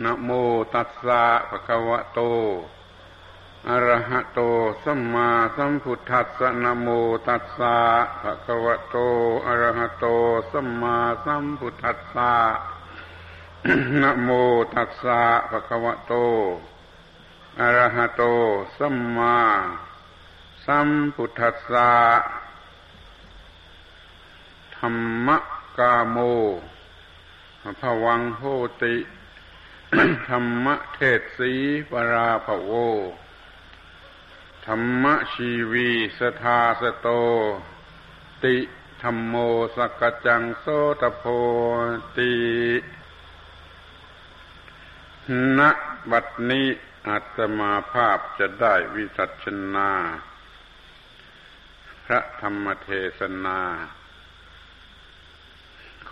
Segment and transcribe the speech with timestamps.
[0.00, 0.30] นะโม
[0.74, 2.20] ตัสสะภะคะวะโต
[3.68, 4.40] อะระหะโต
[4.84, 6.88] สัมมาสัมพุทธัสสะนะโม
[7.28, 7.76] ตัสสะ
[8.22, 8.96] ภะคะวะโต
[9.46, 10.06] อะระหะโต
[10.50, 12.34] สัมมาสัมพุทธัสสะ
[14.02, 14.30] นะโม
[14.74, 15.20] ตัสสะ
[15.50, 16.12] ภะคะวะโต
[17.60, 18.22] อะระหะโต
[18.78, 19.36] สัมมา
[20.64, 21.90] สัมพุทธัสสะ
[24.76, 24.94] ธรร
[25.26, 25.28] ม
[25.78, 26.16] กาโม
[27.80, 28.42] ภวังโห
[28.82, 28.94] ติ
[30.28, 31.52] ธรรมเทศสี
[31.90, 32.72] ปราภโว
[34.66, 37.08] ธรรมชีวีสทาสโต
[38.44, 38.56] ติ
[39.02, 39.34] ธรรมโม
[39.76, 40.66] สกจังโส
[41.00, 41.24] ตโพ
[42.16, 42.34] ติ
[45.58, 45.60] ณ
[46.10, 46.66] บัดนี้
[47.08, 49.90] อาตมาภาพจะได้วิสัชนา
[52.04, 53.60] พระธรรมเทศนา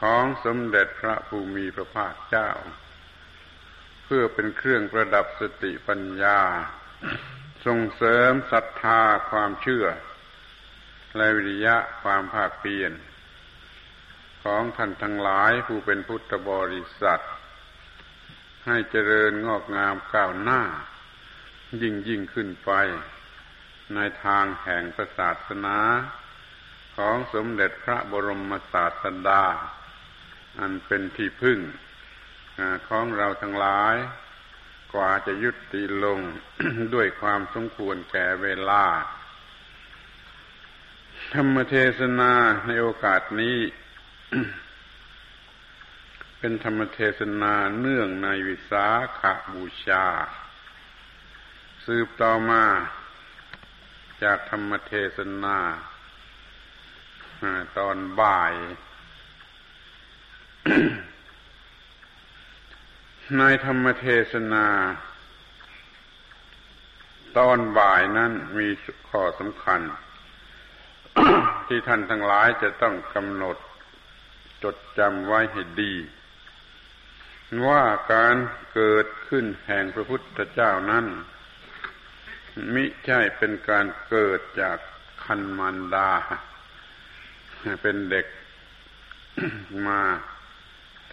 [0.01, 2.51] ของสมเด็จพระภูมิพระภาคเจ้า
[4.15, 6.41] พื่อเป็นเครื่องประดับสติปัญญา
[7.67, 9.87] ส่งเสริมศรัทธาความเชื่อ
[11.17, 12.93] และวิริยะความภาคเพียร
[14.45, 17.23] ของท่านทั้งหลายผู้เป็นพุทธบริษัท
[18.67, 20.63] ให้เจริญงอกงามก้าวหน้า
[21.83, 22.71] ยิ่งยิ่งขึ้นไป
[23.95, 25.79] ในทางแห่งศาสนา
[26.97, 29.45] ของสมเด็จพระบรมศาสดา
[30.59, 31.61] อันเป็นที่พึ่ง
[32.89, 33.97] ของเราทั้งหลาย
[34.95, 36.21] กว่าจะยุติลง
[36.95, 38.85] ด้วยความสมควรแก่เวลา
[41.35, 42.33] ธรรมเทศนา
[42.67, 43.59] ในโอกาสนี้
[46.39, 48.87] เป็นธรรมเทศนาเนื่องในวิสา
[49.19, 50.07] ขาบูชา
[51.87, 52.65] สืบต่อมา
[54.23, 55.59] จากธรรมเทศนา
[57.79, 58.55] ตอนบ่าย
[63.39, 64.67] ในธรรมเทศนา
[67.39, 68.69] ตอนบ่ายนั้นมี
[69.09, 69.81] ข้อสำคัญ
[71.67, 73.57] ที่ท่านทั้งหลายจะต้องกำหนด
[74.63, 75.95] จดจำไว้ให้ดี
[77.67, 78.37] ว่าการ
[78.75, 81.07] เกิดขึ้นแห่งพระพุทธเจ้านั้น
[82.75, 84.79] มิใช่เป็นการเกิดจาก
[85.25, 86.11] คันมันดา
[87.83, 88.27] เป็นเด็ก
[89.87, 90.01] มา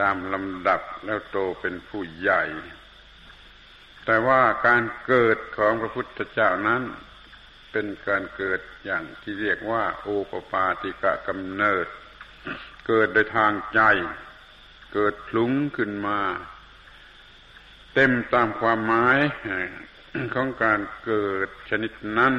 [0.02, 2.44] ตามลำดับแล้วโตเป็นผู้ใหญ่
[4.06, 6.84] แต่ว่าการเกิดของพระพุทธเจ้านั้น
[7.72, 11.88] เป็นการเกิดอย่างที่เรียกว่า โอปปาติกะกำเนิด
[12.88, 13.82] เกิดโดยทางใจ
[14.94, 16.20] เกิดพลุงขึ้นมา
[17.94, 19.20] เต็มตามความหมาย
[20.34, 22.34] ของการเกิดชนิดนั้น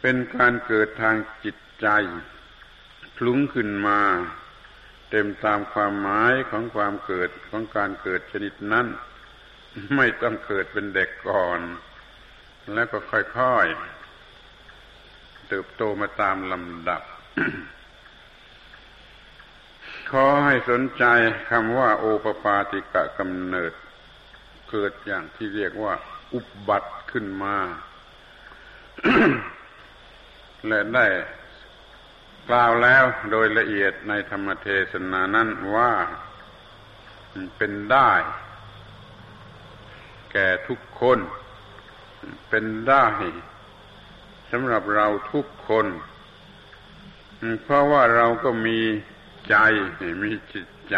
[0.00, 1.88] เป็นการเกิดทางจิตใจ
[3.16, 4.00] พลุงขึ้นมา
[5.10, 8.86] เต็มตามความหมายของความเกิดของการเกิดชนิดนั้น
[9.96, 11.60] ไม่ต้องเกิดเป็นเด็กก่อน
[12.74, 17.02] แล้วก็ค่อยๆเติบโตมาตามลำดับ
[20.10, 21.04] ขอให้สนใจ
[21.50, 23.72] คำว่า โอปปาติกะกำเนิด
[24.70, 25.94] เกิดอย่างที่เรียกว่า
[26.34, 27.56] อุบัติขึ้นมา
[30.66, 31.06] และได้
[32.48, 35.92] กล่าวแล้วโดยละเอียดในธรรมเทศนานั้นว่า
[37.56, 38.12] เป็นได้
[40.32, 41.18] แก่ทุกคน
[42.48, 43.06] เป็นได้
[44.50, 45.86] สำหรับเราทุกคน
[47.62, 48.80] เพราะว่าเราก็มี
[49.48, 49.56] ใจ
[50.22, 50.96] มีจิตใจ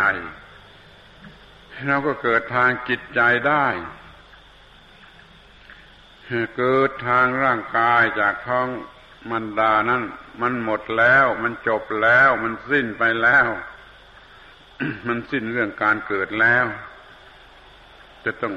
[1.87, 3.67] เราก็เกิดทางจิตใจได้
[6.57, 8.69] เกิดทางร่างกายจากท้อง
[9.31, 10.03] มันดานั้น
[10.43, 13.47] มันหมดแล้ว มันจบแล้ว มันสิ้นไปแล้ว
[15.07, 16.67] มันสิ้นเรื่องการเกิดแล้ว
[18.25, 18.55] จะต้อง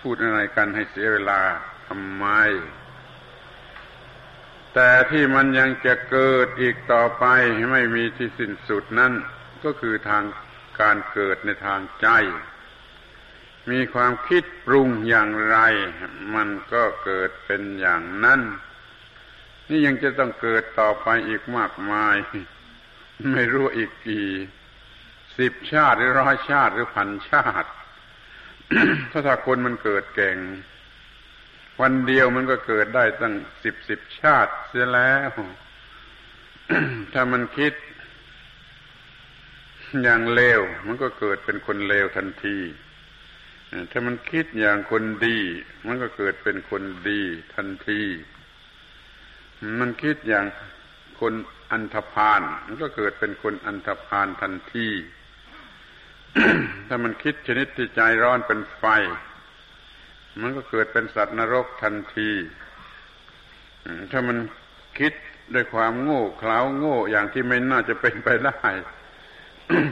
[0.00, 1.40] พูดอะไรกันให้เสียเวลา
[1.88, 2.26] ทำไม
[4.74, 7.24] แต่ที่มันยังจะเกิดอีกต่อไป
[7.72, 9.12] ไม่มีที่สิ้นสุดนั่น
[9.64, 10.24] ก็คือทาง
[10.80, 12.08] การเกิดในทางใจ
[13.70, 15.58] มีความคิดปรุงอย่างไร
[16.34, 18.40] มันก็เกิดเป็นอย่างนั้น
[19.68, 22.16] นี่ยังจะต้องเกิดต่อไปอีกมากมาย
[23.32, 24.28] ไม่รู้อีกกี่
[25.38, 27.68] สิบชาติหรือร้อยชาติหรือพันชาติ
[29.10, 30.38] ถ้าถ้าคนมันเกิดเก่ง
[31.80, 33.34] วันเดียวมันก็เกิดได้ตั้ง
[33.64, 35.30] สิบสิบชาติเสียแล้ว
[37.12, 37.72] ถ้ามันคิด
[40.02, 42.58] อย่างเลวมันก็เกิดเป็นคนเลวทันที
[43.90, 45.38] ถ้ามันคิดอย่างคนดี
[45.86, 47.20] มันก็เกิดเป็นคนดี
[47.54, 48.02] ทันที
[49.80, 50.46] มันคิดอย่าง
[51.20, 51.32] คน
[51.70, 54.88] อันธพาลมันก็เกิดเป็นคนอันธพาลทันที
[56.88, 58.84] ถ้ามันคิดชนิดที่ใจร้อนเป็นไฟ
[60.42, 62.30] มันก็เกิดเป็นสัตว์นรกทันที
[64.10, 64.38] ถ้ามัน
[64.98, 65.12] คิด
[65.54, 68.60] ด้วยความโง่เขลาโง่อย่างที่ไม่น่าจะเป็นไปได้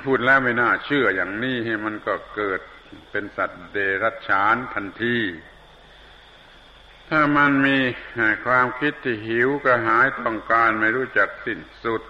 [0.04, 2.60] พูดแล้วไม่น่าเชื่ออย่างนี้มันก็เกิด
[3.10, 5.16] เป็นสัตว์เดรัจฉานทันที
[7.14, 7.78] ถ้ามันมี
[8.46, 12.02] ความคิดที่หิวกระหายต้องการไม่รู้จักสิ้นสุด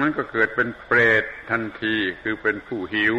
[0.00, 3.16] มันก็เกิดเป็นเปรตทันทีคือเป็นผู้หิว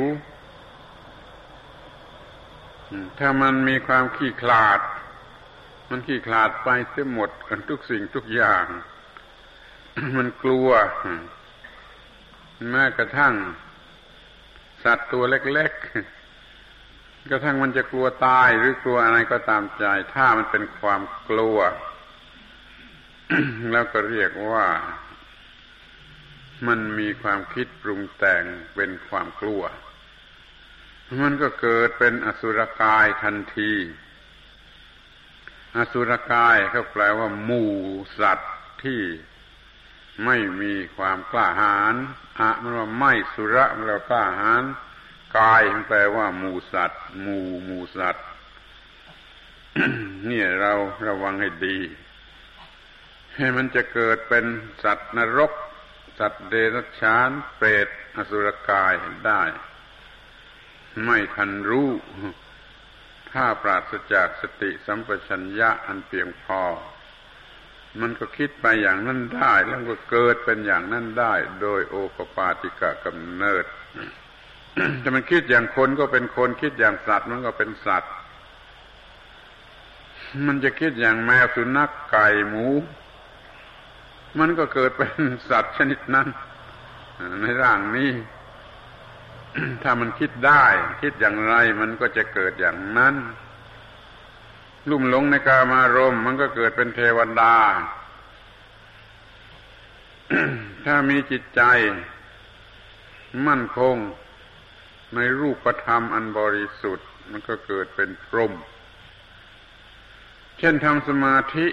[3.19, 4.79] ถ้ามันมีความขี้ขลาด
[5.89, 7.29] มันขี้ขลาดไปเสียหมด
[7.69, 8.65] ทุกสิ่งทุกอย่าง
[10.17, 10.69] มันกลัว
[12.71, 13.33] แม้กระทั่ง
[14.83, 16.20] สัตว์ตัวเล็ก ๆ
[17.29, 21.57] กระทั่งมันจะกลัวตายหรือกลัวอะไรก็ตามใจ ถ้ามันเป็นความกลัว
[23.71, 24.67] แล้วก็เรียกว่า
[26.67, 28.43] มันมีความคิดปรุงแต่ง
[28.75, 29.63] เป็นความกลัว
[31.21, 33.73] มันก็เกิดเป็นอสุรกายทันที
[35.77, 37.71] อสุรกายเขาแปลว่า หมู่
[38.19, 38.53] สัตว์
[38.83, 39.01] ที่
[40.25, 41.95] ไม่มีความกล้าหาญ
[42.39, 44.63] อะมันว่าไม่สุระมันเรากล้าหาญ
[45.37, 48.25] กายมันแปลว่าหมูสัตว์หมูหมูสัตว์
[50.29, 50.73] นี่เรา
[51.07, 51.77] ระวังให้ดี
[53.35, 54.45] ให้มันจะเกิดเป็น
[54.83, 55.51] สัตว์นรก
[56.19, 58.93] สัตว์เดรัจฉาน เปรตอสุรกาย
[59.27, 59.43] ได้
[61.05, 61.89] ไม่ทันรู้
[63.31, 66.61] ถ้าปราศจากสติสัมปชัญญะอันเพียงพอ
[68.01, 73.65] มันก็คิดไปอย่างนั้นได้ แล้วก็เกิดเป็นอย่างนั้นได้ โดยโอปปาติกะกำเนิด
[75.01, 78.11] ถ้ามันคิดอย่างคนก็เป็นคนคิดอย่างสัตว์มันก็เป็นสัตว์
[80.47, 82.67] มันจะคิดอย่างแมวสุนัขไก่หมู
[84.39, 86.27] มันก็เกิดเป็นสัตว์ชนิดนั้น
[87.41, 88.11] ในร่างนี้
[89.83, 90.63] ถ้ามันคิดได้
[91.01, 93.15] คิดอย่างไรมันก็จะเกิดอย่างนั้น
[94.89, 97.55] ลุ่มหลงในกามารมมันก็เกิดเป็นเทวดา
[100.85, 101.61] ถ้ามีจิตใจ
[103.47, 103.95] มั่นคง
[105.15, 108.53] ในรูปธรรมอันบริสุทธิ์ มันก็เกิดเป็นพรหม
[110.59, 111.67] เช่นทำสมาธิ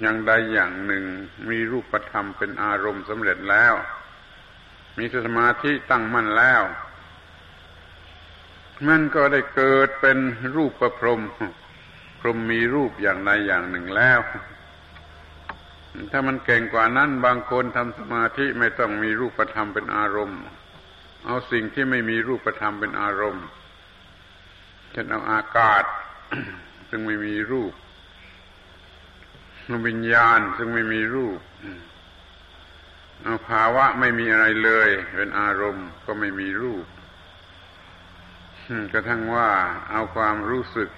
[0.00, 1.04] อย่างใดอย่างหนึ่ง
[1.50, 3.74] มีรูปธรรมเป็นอารมณ์สำเร็จแล้ว
[4.98, 6.62] มีสมาธิตั้งมั่นแล้ว
[8.88, 10.18] มันก็ได้เกิดเป็น
[10.56, 11.20] รูปประพรม
[12.20, 14.20] พรมมีรูปอย่างใดอย่างหนึ่งแล้ว
[16.10, 20.40] ถ้ามันเก่งกว่านั้นบางคนทำสมาธิไม่ต้องมีรูปธรรมเป็นอารมณ์
[21.24, 23.46] เอาสิ่งที่ไม่มีรูปธรรมเป็นอารมณ์
[24.92, 25.84] เช่นเอาอากาศ
[26.88, 27.72] ซึ่งไม่มีรูป
[29.88, 31.38] วิญญาณซึ่งไม่มีรูป
[33.24, 36.84] เอาภาวะไม่มีอะไรเลย เป็นอารมณ์ก็ไม่มีรูป
[38.92, 39.50] กระทั่งว่า
[39.90, 40.90] เอาความรู้สึก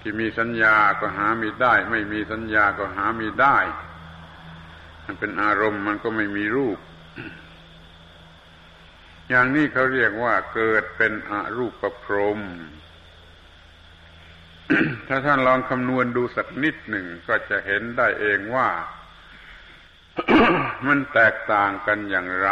[0.00, 3.58] ที่มีสัญญาก็หามีได้ ไม่มีสัญญาก็หามีได้
[5.04, 6.78] มันเป็นอารมณ์มันก็ไม่มีรูป
[9.28, 12.40] อย่างนี้เขาเรียกว่าเกิดเป็นอรูปประพรม
[15.08, 18.68] ถ้าท่านลองคำนวณดูสักนิดหนึ่งก็จะเห็นได้เองว่า
[20.86, 22.50] มันแตกต่างกันอย่างไร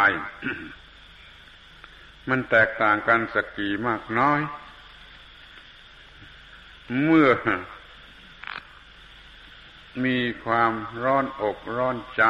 [2.29, 4.41] มันแตกต่างกันสักกี่มากน้อย
[7.03, 7.29] เมื่อ
[10.05, 10.73] มีความ
[11.03, 12.25] ร้อนอกร้อนใจ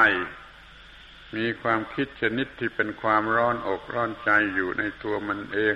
[1.36, 5.74] มีความคิดชนิดที่เป็นความร้อนอกร้อนใจอยู่ในตัวมันเอง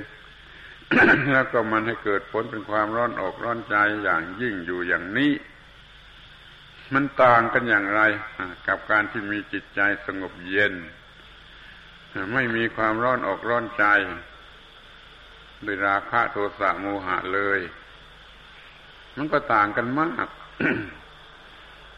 [1.33, 5.33] แล้วก็มันให้เกิดผลเป็นความร้อนอกร้อนใจอย่างยิ่งอยู่อย่างนี้
[6.95, 8.01] มันต่างกันอย่างไร
[8.67, 10.75] กับการที่มีจิตใจสงบเย็น
[12.35, 13.85] ไม่มีความร้อนอกร้อนใจ
[15.67, 17.61] ด้วยราคะโทสะโมหะเลย
[19.17, 20.29] มันก็ต่างกันมาก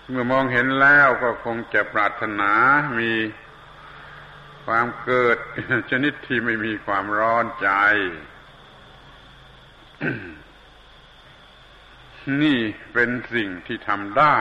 [0.09, 2.52] เมื่อมองเห็นแล้วก็คงจะปรารถนา
[2.99, 3.11] มี
[4.75, 5.39] ความเกิด
[5.91, 7.71] ชนิดที่ไม่มีความร้อนใจ
[12.43, 12.59] นี่
[12.93, 14.39] เป็นสิ่งที่ทำได้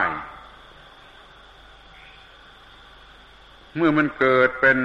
[3.76, 4.78] เมื่อมันเกิดเป็น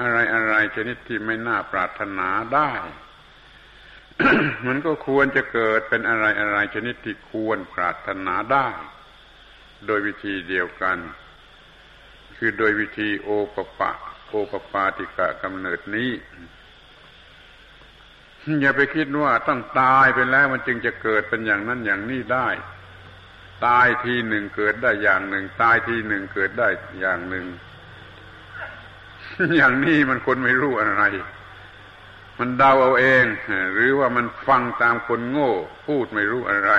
[0.00, 2.72] อะไรอะไรชนิดที่ไม่น่าปรารถนาได้
[4.66, 8.68] มันก็ควรจะเกิดเป็นอะไรอะไรชนิดที่ควรปรารถนาได้
[9.86, 10.98] โดยวิธีเดียวกัน
[12.44, 13.90] คือโดยวิธีโอปปะ
[14.28, 16.10] โอปปาติกะกำเนิดนี้
[18.60, 22.48] อย่าไปคิดว่าต้องตายไปแล้วมันจึงจะเกิดเป็นอย่างนั้นอย่างนี้ได้
[23.66, 26.68] ตายทีหนึ่งเกิดได้อย่างหนึ่ง ตายทีหนึ่งเกิดได้
[27.00, 27.46] อย่างหนึ่ง
[29.56, 31.02] อย่างนี้มันคนไม่รู้อะไร
[32.38, 33.24] มันเดาเอาเอง
[33.74, 35.52] หรือว่ามันฟังตามคนโง่
[35.86, 36.72] พูดไม่รู้อะไร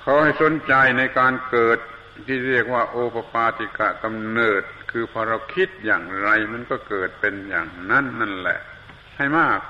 [0.00, 1.78] เขาให้สนใจในการเกิด
[2.26, 8.60] ที่เรียกว่าโอปปาติกะกำเนิด คือพอเราคิดอย่างไรมันก็เกิดเป็นอย่างนั้นนั่นแหละ
[9.16, 9.60] ให้มาก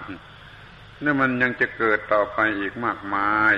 [1.02, 3.54] นี่มันยังจะเกิดต่อไปอีกมากมาย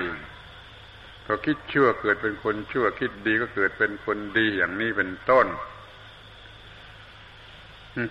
[1.25, 5.47] พอคิดชั่วเกิดเป็นคนชั่ว คิดดีก็เกิดเป็นคนดีอย่างนี้เป็นต้น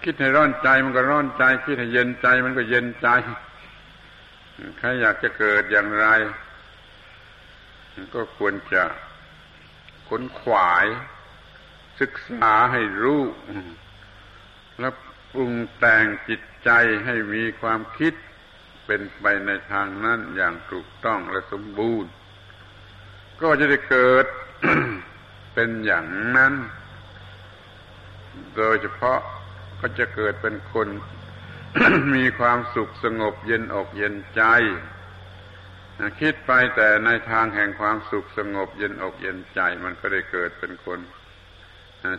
[0.04, 3.09] คิดให้ร้อนใจมันก็ร้อนใจ คิดให้เย็นใจมันก็เย็นใจ
[4.78, 6.07] ใครอยากจะเกิดอย่างไร
[8.15, 8.85] ก็ควรจะ
[10.09, 10.87] ขนขวาย
[12.01, 13.23] ศึกษาให้รู้
[14.81, 14.95] แล้ว
[15.33, 16.71] ปรุงแต่งจิตใจ
[17.07, 18.15] ให้มีความคิด
[18.87, 22.11] เป็นไปในทางนั้นอย่างถูกต้องและสมบูรณ์
[23.41, 24.27] ก็จะได้เกิด
[25.55, 26.07] เป็นอย่าง
[26.37, 26.55] นั้น
[28.57, 29.21] โดยเฉพาะ
[29.81, 30.89] ก็จะเกิดเป็นคน
[32.15, 34.43] มีความสุขสงบเย็นอกเย็นใจ
[36.21, 40.99] คิดไปแต่ในทางแห่งความสุขสงบเย็นอกเย็นใจมันก็ได้เกิดเป็นคน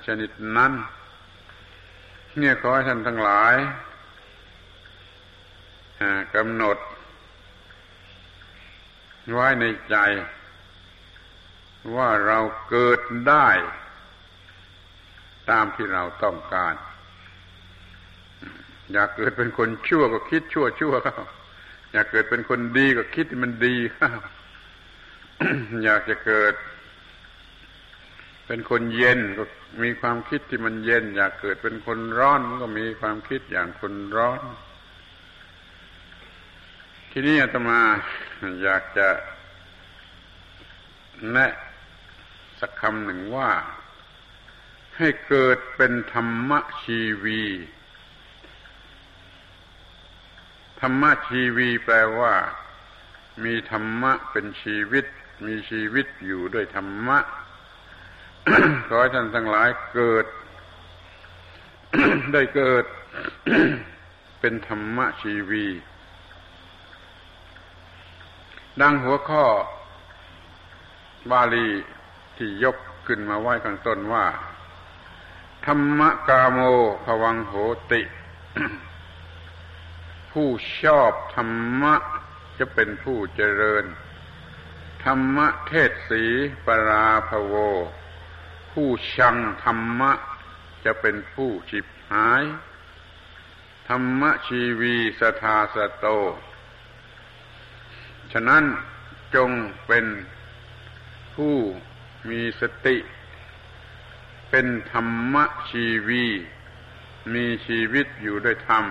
[0.06, 0.72] ชนิดนั้น
[2.38, 3.56] เนี่ยขอให้ท่านทั้งหลาย
[6.36, 6.78] กำหนด
[9.32, 9.96] ไว้ในใจ
[11.96, 12.40] ว่าเรา
[12.70, 13.48] เกิดได้
[15.50, 16.76] ตามที่เราต้องการ
[18.94, 21.26] อยากเกิดเป็นคนชั่วก็คิดชั่วชั่วเขา
[21.94, 23.76] อยากเกิดเป็นคนดีก็คิดมันดี
[25.84, 26.54] อยากจะเกิด
[28.48, 29.44] เป็นคนเย็นก็
[29.84, 34.42] มีความคิดที่มันเย็น อยากเกิดเป็นคนร้อนก็มีความคิดอย่างคนร้อน
[37.12, 37.80] ทีนี้อาตมา
[38.64, 39.08] อยากจะ
[41.32, 41.52] แนะ
[42.60, 43.52] สักคำหนึ่งว่า
[44.98, 47.42] ให้เกิดเป็นธรรมชีวี
[50.86, 52.34] ธรรมะชีวีแปลว่า
[53.44, 55.06] มีธรรมะเป็นชีวิต
[55.46, 57.20] มีชีวิตอยู่ด้วยธรรมะ
[58.88, 60.26] ขอให้ท่านทั้งหลายเกิด
[62.34, 62.86] ได้เกิด
[64.40, 65.66] เป็นธรรมะชีวี
[68.82, 69.46] ดังหัวข้อ
[71.32, 71.70] บาลี
[72.38, 74.26] ที่ยกขึ้นมาไว้ข้างต้นว่า
[75.66, 76.60] ธรรมกาโม
[77.06, 77.54] ภวังโห
[77.92, 78.02] ติ
[80.34, 80.50] ผู้
[80.82, 81.96] ชอบธรรมะ
[82.60, 83.86] จะเป็นผู้เจริญ
[85.04, 86.24] ธรรมะเทศสี
[86.66, 87.54] ปราภโว
[88.72, 90.12] ผู้ชังธรรมะ
[90.86, 92.44] จะเป็นผู้ฉิบหาย
[93.90, 96.06] ธรรมะชีวีสทาสโต
[98.32, 98.64] ฉะนั้น
[99.36, 99.52] จง
[99.88, 100.06] เป็น
[101.36, 101.56] ผู้
[102.30, 102.98] มีสติ
[104.50, 106.26] เป็นธรรมะชีวี
[107.34, 108.86] มีชีวิตอยู่ด้วยธรรม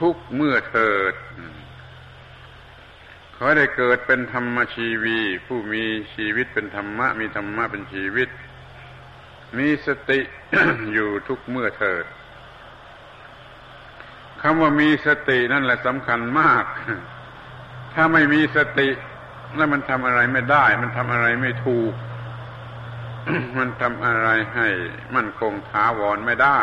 [0.00, 1.14] ทุกเมื่อเถิด
[3.36, 8.28] ขอได้เกิดเป็นธรรมชีวี ผู้มีชีวิตเป็นธรรมะ มีธรรมะเป็นชีวิต
[9.58, 10.20] มีสติ
[10.92, 12.04] อยู่ทุกเมื่อเถิด
[14.42, 16.64] คำว่ามีสตินั่นแหละสำคัญมาก
[17.94, 18.88] ถ้าไม่มีสติ
[19.56, 21.92] แล้วมันทำอะไรไม่ได้ มันทำอะไรไม่ถูก
[23.58, 24.68] มันทำอะไรให้
[25.14, 26.60] มันคงถาวรไม่ได้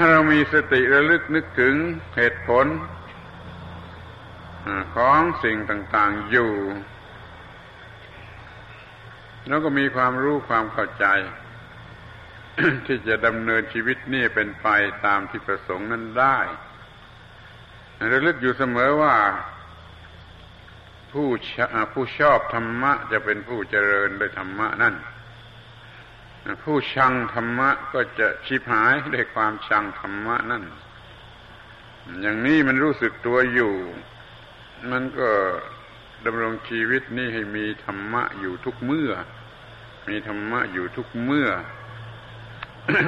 [0.00, 1.74] ถ้าเรามีสติระลึกนึกถึง
[2.16, 2.66] เหตุผล
[4.96, 6.52] ของสิ่งต่างๆอยู่
[9.48, 11.06] แล้วก็มีความรู้ความเข้าใจ
[12.86, 14.68] ที่จะดำเนินชีวิตนี่เป็นไป
[15.06, 16.38] ตามที่ประสงค์นั้นได้
[18.12, 19.16] ระลึกอยู่เสมอว่า
[21.12, 21.28] ผู้
[21.92, 24.94] ผู้ชอบธรรมะจะเป็นผู้เจริญโดยธรรมะนั่น
[26.62, 30.64] ผู้ชังธรรมะก็จะชิบหายด้วยความชังธรรมะนั่น
[32.20, 33.72] อย่างนี้มันรู้สึกตัวอยู่
[34.90, 35.28] มันก็
[36.24, 39.10] ดำรงชีวิตนี่ให้มีธรรมะอยู่ทุกเมื่อ
[40.08, 41.48] มีธรรมะอยู่ทุกเมื่อ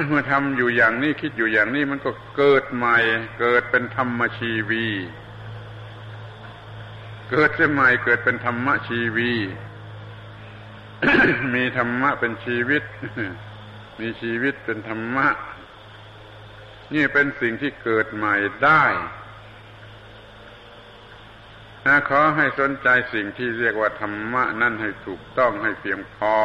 [0.07, 2.97] เมื่อทำอยู่อย่างนี้คิดอยู่อย่างนี้มันก็เกิดใหม่
[3.39, 4.85] เกิดเป็นธรรมชีวี
[7.29, 9.31] เกิดใหม่เกิดเป็นธรรมชีวี
[11.55, 12.83] มีธรรมะเป็นชีวิต
[13.99, 15.27] มีชีวิตเป็นธรรมะ
[16.93, 18.83] นี่เป็นสิ่งที่เกิดใหม่ได้
[21.85, 26.37] นะขอให้สนใจสิ่งที่เรียกว่าธรรมะ นั่นให้ถูกต้องให้เพียงพอ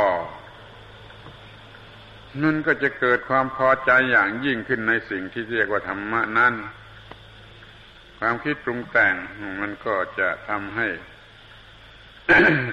[2.43, 6.55] นั่นก็จะเกิดความพอใจอย่างยิ่งขึ้นในสิ่งที่เรียกว่าธรรมะนั่น
[8.19, 9.15] ความคิดปรุงแต่ง
[9.61, 10.89] มันก็จะทำให้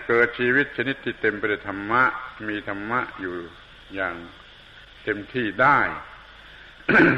[0.08, 2.04] เกิดชีวิตชนิดที่เต็มไปด้วยธรรมะ
[2.50, 3.34] มีธรรมะอยู่
[3.96, 4.16] อย่าง
[5.04, 5.80] เต็มที่ได้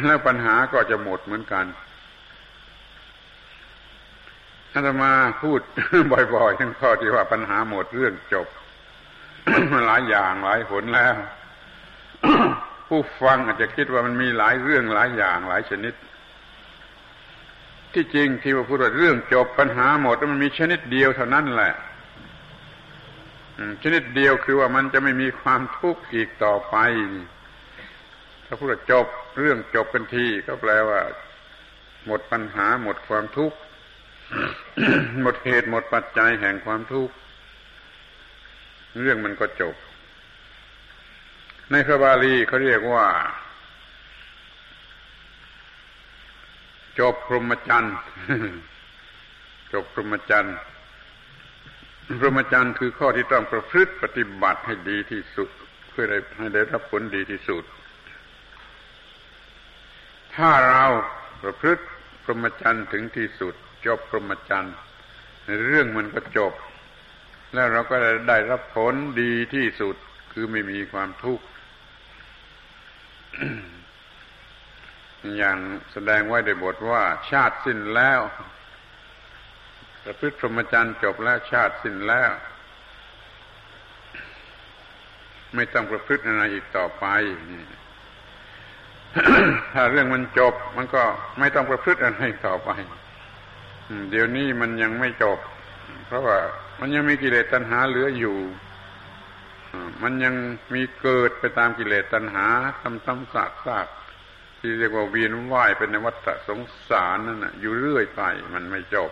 [0.06, 1.66] แล้วปัญหาก็จะหมดเหมือนกัน
[4.74, 5.12] อาตมา
[5.42, 5.62] พูด
[6.34, 8.48] บ่อยๆทั้งข้อที่ว่าปัญหาหมดเรื่องจบ
[9.88, 11.16] หลายอย่างหลายผลแล้ว
[12.88, 15.94] ผู้ฟังอาจจะคิดว่ามันมีหลายเรื่องหลายอย่างหลายชนิด
[17.94, 21.74] ที่จริงที่ว่าพูดว่าเรื่องจบปัญหาหมดมันมีชนิดเดียวเท่านั้นแหละ
[23.84, 26.76] ชนิดเดียวคือว่ามันจะไม่มีความทุกข์อีกต่อไป
[28.46, 29.06] ถ้าพูดจบ
[29.40, 31.00] เรื่องจบกันทีก็แปลว่า
[32.06, 33.58] หมดปัญหาหมดความทุกข์
[35.22, 37.14] หมดเหตุหมดปัจจัยแห่งความทุกข์
[39.02, 39.76] เรื่องมันก็จบ
[41.72, 43.06] ในพระบาลีเขาเรียกว่า
[47.00, 47.96] จบพรหมจรรย์
[49.74, 50.56] จบพรหมจรรย์
[52.20, 55.50] พรหมจรรย์คือข้อที่ต้องประพฤติปฏิบัติให้ดีที่สุด
[55.90, 56.06] เพื่อ
[56.38, 57.64] ให้ได้รับผลดีที่สุด
[60.36, 60.86] ถ้าเรา
[61.44, 61.84] ประพฤติ
[62.24, 63.54] พรหมจรรย์ถึงที่สุด
[63.86, 64.76] จบพรหมจรรย์
[65.66, 66.54] เรื่องมันก็จบ
[67.54, 67.96] แล้วเราก็
[68.30, 69.96] ได้รับผลดีที่สุด
[70.34, 71.46] คือไม่มีความทุกข์
[75.38, 75.58] อย่าง
[75.92, 78.22] แสดงไว้ในบทว่า ชาติสิ้นแล้ว
[80.06, 82.32] ประพฤติพรหมจรรย์จบแล้วชาติสิ้นแล้ว
[85.56, 87.06] ไม่ต้องประพฤติอะไรอีกต่อไป
[89.74, 91.04] ถ้าเรื่องมันจบ มันก็
[91.40, 92.72] ไม่ต้องประพฤติอะไรต่อไป
[94.12, 95.40] เดี๋ยวนี้มันยังไม่จบ
[96.08, 96.38] เพราะว่า
[96.80, 98.38] มันยังมีกิเลสตัณหาเหลืออยู่
[100.04, 100.34] มันยัง
[100.74, 102.46] มีเกิดไปตามกิเลสตัณหา
[102.82, 103.88] ทำซ้ำซากซาก
[104.60, 106.60] ที่เรียกว่าเวียนว่ายเป็นในวัฏสง
[106.90, 108.22] สารนั่นนะอยู่เรื่อยไป
[108.54, 109.12] มันไม่จบ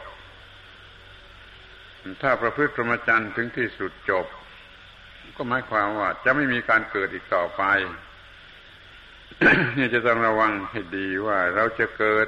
[2.21, 4.25] ถ้าประพฤติพรหมจรรย์ถึงที่สุดจบ
[5.37, 7.63] ก็หมายความว่า จะไม่มีการเกิดอีกต่อไป
[9.77, 12.27] นี่จะต้องระวังให้ดีว่าเราจะเกิด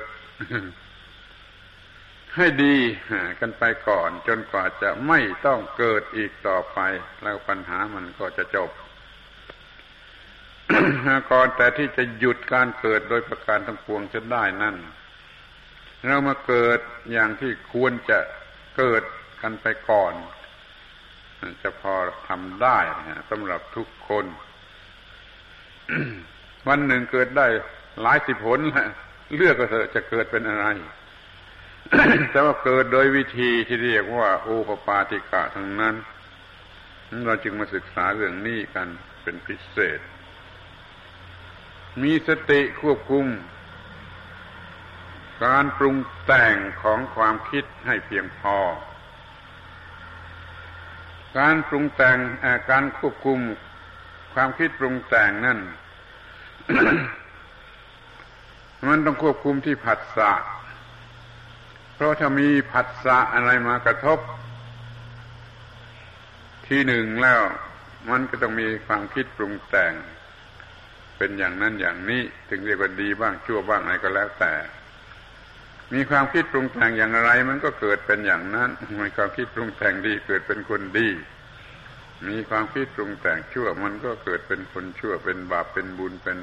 [2.36, 2.76] ให้ดี
[3.40, 6.80] กันไปก่อน จนกว่าจะไม่ต้องเกิดอีกต่อไป
[7.24, 8.70] แล้วปัญหามันก็จะจบ
[11.32, 14.76] ก่อนแต่ที่จะหยุดการเกิดโดยประการทั้งปวงจะได้นั่น
[16.08, 16.80] เรามาเกิด
[17.12, 18.20] อย่างที่ควรจะ
[18.78, 19.04] เกิด
[19.42, 20.14] กันไปก่อน
[21.62, 21.94] จะพอ
[22.30, 22.78] ทำได้
[23.30, 24.26] สำหรับทุกคน
[26.68, 27.48] วันหนึ่งเกิดได้
[28.02, 28.60] หลายสิบผล
[29.36, 30.66] เลือกก็เถอะจะเกิดเป็นอะไร
[32.32, 35.96] แต่ว่าเกิดโดยวิธีที่เรียกว่าโอปปาติกะทั้งนั้น
[37.26, 38.88] เราจึงมาศึกษาเรื่องนี้กัน
[39.24, 40.00] เป็นพิเศษ
[42.02, 43.26] มีสติควบคุม
[45.44, 48.58] การปรุงแต่งของความคิดให้เพียงพอ
[51.40, 52.18] การปรุงแต่ง
[52.72, 53.40] การควบคุม
[54.34, 55.60] ความคิดปรุงแต่งนั่น
[58.88, 60.32] มันต้องควบคุมที่ผัสสะ
[61.96, 64.20] เพราะถ้ามีผัสสะอะไรมากระทบ
[66.68, 67.42] ที่หนึ่งแล้ว
[68.10, 69.94] มันก็ต้องมีความคิดปรุงแต่ง
[71.18, 74.54] เป็นอย่างนั้นอย่างนี้ ถึงเรียกว่าดีบ้างชั่วบ้างอะไรก็แล้วแต่
[75.94, 78.70] มีความคิดปรุงแต่งอย่างไร มันก็เกิดเป็นอย่างนั้น
[79.04, 81.10] มีความคิดปรุงแต่งดีเกิดเป็นคนดี
[82.28, 86.38] มีความคิดปรุงแต่งชั่ว มันก็เกิดเป็นคนชั่ว เป็นบาป เป็นบุญ เป็น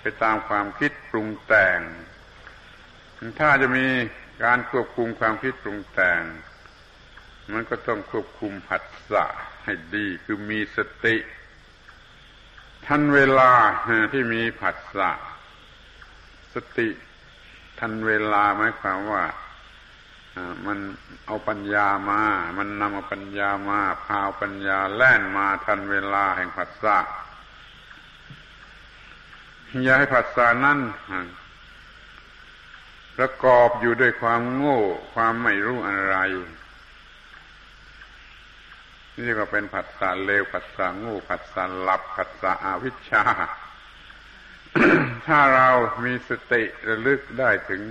[0.00, 1.78] ไปตามความคิดปรุงแต่ง
[3.38, 3.86] ถ้าจะมี
[4.44, 6.20] การควบคุมความคิดปรุงแต่ง
[7.52, 9.26] มันก็ต้องควบคุมผัสสะ
[9.64, 11.16] ให้ดี คือมีสติ
[12.86, 13.52] ทันเวลา
[14.12, 15.10] ที่มีผัสสะ
[16.54, 16.88] สติ
[17.78, 19.24] ทันเวลาหมายความว่า
[20.66, 20.78] มัน
[21.26, 22.22] เอาปัญญามา
[22.58, 26.98] มันนำเอาปัญญามาพาปัญญาแล่นมาทันเวลาแห่งผัสสะ
[29.82, 30.78] อย่าให้ผัสสะนั้น
[33.16, 34.80] ประกอบอยู่ด้วยความโง่
[35.14, 36.16] ความไม่รู้อะไร
[39.20, 43.24] นี่ก็เป็นผัสสะเลวผัสสะโง่ผัสสะหลับผัสสะอวิชชา
[45.26, 45.68] ถ้าเรา
[46.04, 47.82] มีสติระลึกได้ถึง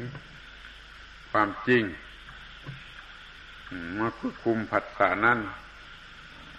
[1.31, 1.83] ความจริง
[3.99, 5.39] มาควบคุมผัสสะนั้น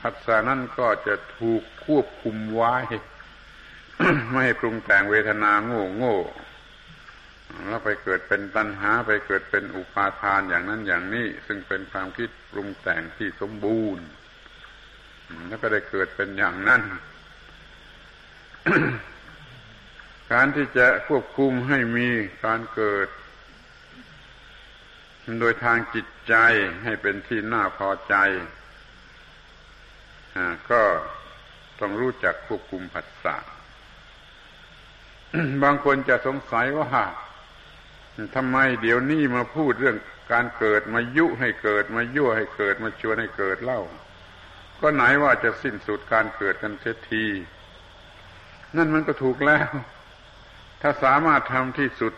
[0.01, 2.77] ผัสสะนั้นก็จะถูกควบคุมไว้
[4.31, 6.17] ไม่ให้ปรุงแต่งเวทนาโง่โง่
[7.69, 14.05] แล้วไปเกิดเป็นตัณหาไปเกิดเป็นอุปาทานอย่างนั้นอย่างนี้ ซึ่งเป็นความคิดปรุงแต่งที่สมบูรณ์
[15.49, 16.83] แล้วก็ได้เกิดเป็นอย่างนั้น
[20.33, 22.09] การที่จะควบคุมให้มี
[22.45, 23.09] การเกิด
[25.41, 26.35] โดยทางจิตใจ
[26.85, 28.15] ให้เป็นที่น่าพอใจ
[30.71, 30.83] ก็
[31.81, 33.37] ต้องรู้จักควบคุมผัสสะ
[35.63, 37.03] บางคนจะสงสัยว่า
[38.37, 39.97] ทำไมเดี๋ยวนี้มาพูดเรื่อง
[40.33, 43.81] การเกิดมายุให้เกิดมายั่วให้เกิดมาชวนให้เกิดเล่า
[44.81, 47.25] ก็ไหนว่าจะสิ้นสุดการเกิดกันเสียที
[48.77, 49.69] นั่นมันก็ถูกแล้ว
[50.83, 52.13] ถ้าสามารถทำที่สุด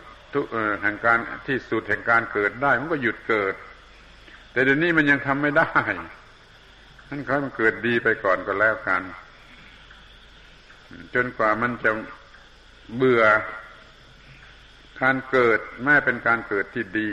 [0.81, 3.53] แห่งการที่สุดแห่งการเกิดได้ มันก็หยุดเกิด
[4.51, 5.71] แต่เดี๋ยวนี้มันยังทำไม่ได้
[7.09, 9.01] นั่นเขามันเกิดดีไปก่อนก็แล้วกัน
[11.15, 11.91] จนกว่ามันจะ
[12.97, 13.23] เบื่อ
[15.01, 17.09] การเกิดแม้เป็นการเกิดที่ดี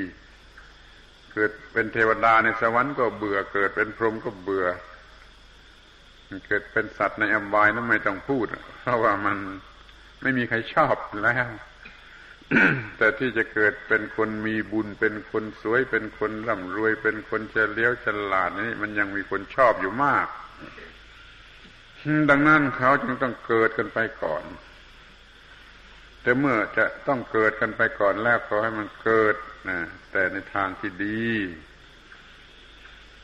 [1.32, 4.66] เกิดเป็นเทวดาในสวรรค์ก็เบื่อ เกิดเป็นพรหมก็เบื่อ
[6.46, 8.46] เกิดเป็นสัตว์ในอบายนั้นไม่ต้องพูด
[8.80, 9.36] เพราะว่ามัน
[10.22, 11.46] ไม่มีใครชอบแล้ว
[12.98, 20.26] แต่ที่จะเกิดเป็นคนมีบุญเป็นคนสวยเป็นคนร่ำรวยเป็นคนเฉลียวฉลาดนี่มันยังมีคนชอบอยู่มาก
[22.30, 24.44] ดังนั้นเขาจึงต้องเกิดกันไปก่อน
[26.22, 29.36] แต่เมื่อจะต้องเกิดกันไปก่อนแล้วขอให้มันเกิด
[29.68, 29.78] นะ
[30.12, 31.26] แต่ในทางที่ดี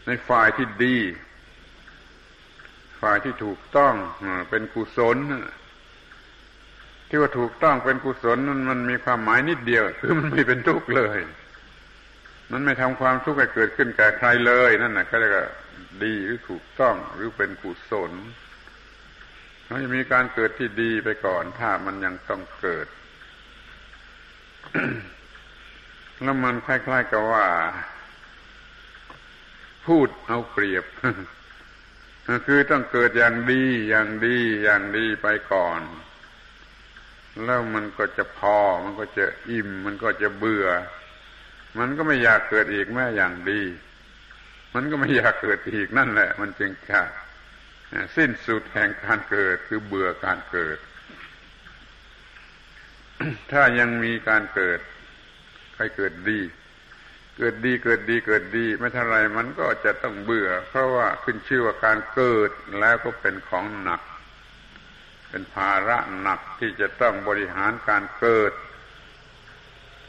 [0.07, 0.97] ในฝ่ายที่ดี
[3.01, 3.95] ฝ่ายที่ถูกต้อง
[4.51, 5.19] เป็นกุศล
[7.09, 11.19] ที่ว่าถูกต้องเป็นกุศลนั้นมันมีความหมายนิดเดียวคือมันไม่เป็นทุกข์เลย
[12.53, 15.47] มันไม่ทำความทุกข์ให้เกิดขึ้นแก่ใครเลยนั่นนะก็เรียกว่า
[16.03, 18.13] ดีหรือถูกต้องหรือเป็นกุศล
[19.69, 22.87] มันจะมีการเกิดที่ดีไปก่อน ถ้ามันยังต้องเกิด
[26.23, 27.47] แล้วมันคล้ายๆกับว่า
[29.87, 30.85] พูดเอาเปรียบ
[32.47, 35.81] คือต้องเกิดอย่างดีอย่างดีอย่างดีไปก่อน
[37.45, 40.67] แล้วมันก็จะพอ มันก็จะอิ่ม มันก็จะเบื่อ
[41.79, 43.63] มันก็ไม่อยากเกิดอีกแม้อย่างดี
[44.75, 47.01] มันก็ไม่อยากเกิดอีกนั่นแหละ มันจึงจะ
[48.17, 50.79] สิ้นสุดแห่งการเกิดคือเบื่อการเกิด
[53.53, 54.81] ถ้ายังมีการเกิด
[55.75, 56.41] ใครเกิดดี
[57.37, 64.01] เกิดดีเกิดดีเกิดดี ไม่เท่าไรมันก็จะต้องเบื่อ เพราะว่าขึ้นชื่อว่าการเกิดแล้วก็เป็นของหนัก
[65.31, 68.53] เป็นภาระหนักที่จะต้องบริหารการเกิด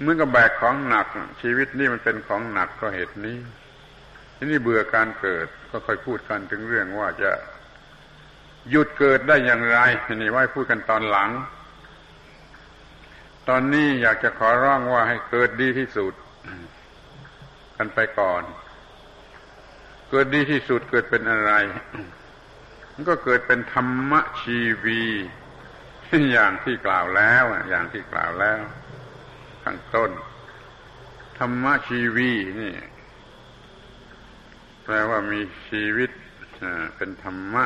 [0.01, 1.07] เมื่อกับแบกของหนัก
[1.41, 3.37] ชีวิตนี่มันเป็นของหนักก็เหตุนี้
[4.35, 7.31] ที่นี่เบื่อการเกิดก็ค่อยพูดกันถึงเรื่องว่าจะ
[8.69, 9.77] หยุดเกิดได้อย่างไร
[10.21, 11.29] นี่ไว้พูดกันตอนหลัง
[13.49, 16.13] ตอนนี้อยากจะขอร้องว่าให้เกิดดีที่สุด
[17.77, 18.43] กันไปก่อน
[20.09, 21.51] เกิดดีที่สุดเกิดเป็นอะไร
[22.99, 25.01] มันก็เกิดเป็นธรรมชีวี
[26.33, 28.59] อย่างที่กล่าวแล้วอย่างที่กล่าวแล้ว
[29.63, 30.11] ข้างต้น
[31.39, 32.73] ธรรมชีวีนี่
[34.83, 36.09] แปลว่ามีชีวิต
[36.95, 37.65] เป็นธรรมะ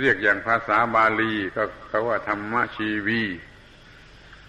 [0.00, 3.22] เรียกอย่างภาษาบาลีก็เขาว่าธรรมชีวี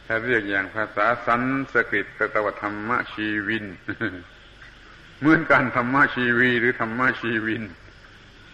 [0.06, 1.42] ถ้าเรียกอย่างภาษาสัน
[1.74, 3.66] สกฤตก็ว่าธรรมชีวิน
[5.20, 7.63] เหมือนกันธรรมชีวีหรือธรรมชีวิน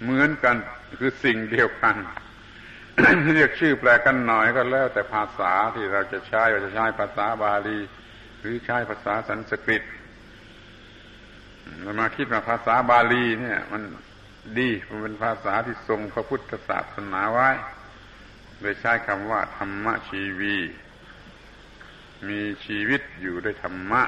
[0.02, 0.56] เหมือนกัน
[1.00, 1.96] คือสิ่งเดียวกัน
[3.36, 7.80] เรียกชื่อแปลกันหน่อยก็แล้วแต่ภาษาที่เราจะใช้เราจะใช้ภาษาบาลี
[8.40, 9.84] หรือใช้ภาษาสันสกฤต
[11.82, 13.82] เรามาคิดว่าภาษาบาลีเนี่ย มัน
[14.60, 17.50] ดีมันเป็นภาษาที่ทรงพระพุทธศาสนาไว้
[18.60, 20.58] โดยใช้คำว่า ธรรมชีวี
[22.28, 24.04] มีชีวิตอยู่ด้วยธรรมะ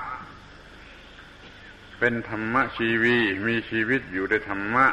[2.00, 4.86] เป็นธรรมชีวี มีชีวิตอยู่ด้วยธรรมะ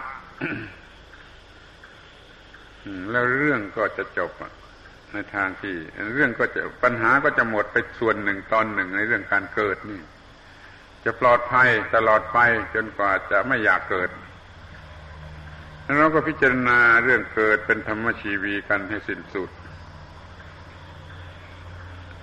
[3.11, 4.31] แล้วเรื่องก็จะจบ
[5.13, 5.75] ในทางที่
[6.15, 10.01] เรื่องก็จะปัญหาก็จะหมดไปส่วนหนึ่งตอนหนึ่งในเรื่องการเกิดนี่
[11.05, 12.39] จะปลอดภัยตลอดไป
[12.75, 14.11] จนกว่าจะไม่อยากเกิด
[15.99, 19.51] เราก็พิจารณาเรื่องเกิดเป็นธรรมชีวีกันให้สิ้นสุด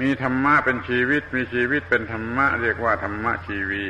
[0.01, 3.85] มีธรรมะเป็นชีวิต มีชีวิตเป็นธรรมะ เรียกว่าธรรมะชีวี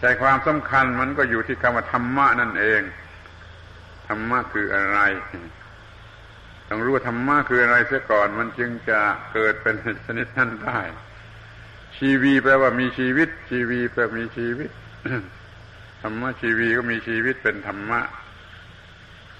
[0.00, 2.80] ใจความสำคัญมันก็อยู่ที่คำว่าธรรมะนั่นเอง
[4.08, 4.98] ธรรมะคืออะไร
[6.68, 9.00] ต้องรู้ว่าธรรมะคืออะไรเสียก่อนมันจึงจะ
[9.32, 9.74] เกิดเป็น
[10.06, 10.80] ชนิดนั้นได้
[11.96, 14.70] ชีวีแปลว่ามีชีวิต ชีวีแปลมีชีวิต
[16.02, 18.00] ธรรมะชีวีก็มีชีวิตเป็นธรรมะ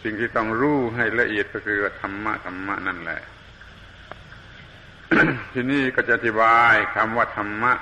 [0.03, 3.21] สิ่งที่ต้องรู้ให้ละเอียดก็คือธรรมะธรรมะนั่นแหละ
[5.53, 7.73] ทีนี้ก็จะอธิบายคำว่าธรรมะ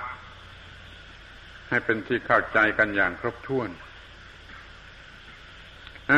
[1.68, 3.68] ให้เป็นที่เข้าใจกันอย่างครบถ้วน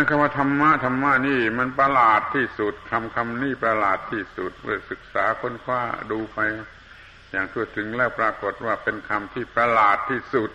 [0.09, 6.38] คำว่าธรรมะธรรมะนี่มันประหลาดที่สุดคำคำนี้ประหลาดที่สุดเมื่อศึกษาค้นคว้าดูไป
[7.31, 10.51] อย่างทั่วถึงแล้วปรากฏว่าเป็นคำที่ประหลาดที่สุด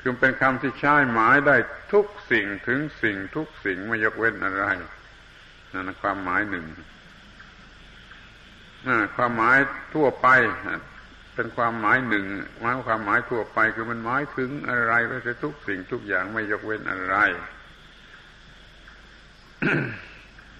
[0.00, 1.56] คือเป็นคำที่ใช้หมายได้
[1.92, 4.64] ทุกสิ่งถึงสิ่งทุกสิ่งไม่ยกเว้นอะไร
[5.72, 6.66] นั่นความหมายหนึ่ง
[9.16, 9.58] ความหมาย
[9.94, 10.28] ทั่วไป
[11.34, 12.26] เป็นความหมายหนึ่ง
[12.60, 15.12] หมายความหมายทั่วไป คือมันหมายถึงอะไรไป
[15.44, 17.16] ทุกสิ่งทุกอย่างไม่ยกเว้นอะไร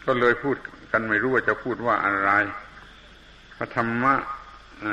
[0.04, 0.56] ก็เลยพูด
[0.92, 2.30] กันไม่รู้ว่าจะพูดว่าอะไร
[3.56, 4.14] พระธรรมะ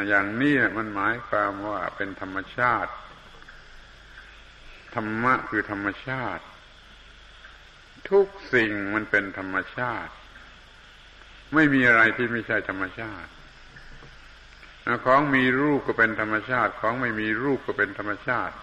[0.10, 2.92] อย่างนี้มันหมายความว่าเป็นธรรมชาติ
[4.96, 6.44] ธรรมะคือธรรมชาติ
[8.10, 10.14] ทุกสิ่งมันเป็นธรรมชาติ
[11.54, 13.30] ไม่มีอะไรที่ไม่ใช่ธรรมชาติ
[15.06, 18.56] ของมีรูปก็เป็นธรรมชาติ ของไม่มีรูปก็เป็นธรรมชาติ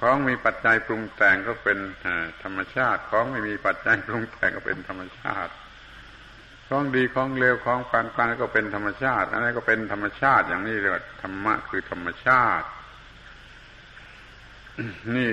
[0.00, 1.78] ของมีปัจจัยปรุงแต่งก็เป็น
[2.42, 5.52] ธรรมชาติ ของไม่มีปัจจัยปรุงแต่งก็เป็นธรรมชาติ
[6.68, 12.66] ของดีของเลวของปานกลางก็เป็นธรรมชาติอันนี้ก็เป็นธรรมชาติอย่างนี้เรียกว่าธรรมะคือธรรมชาติ
[15.16, 15.28] นี่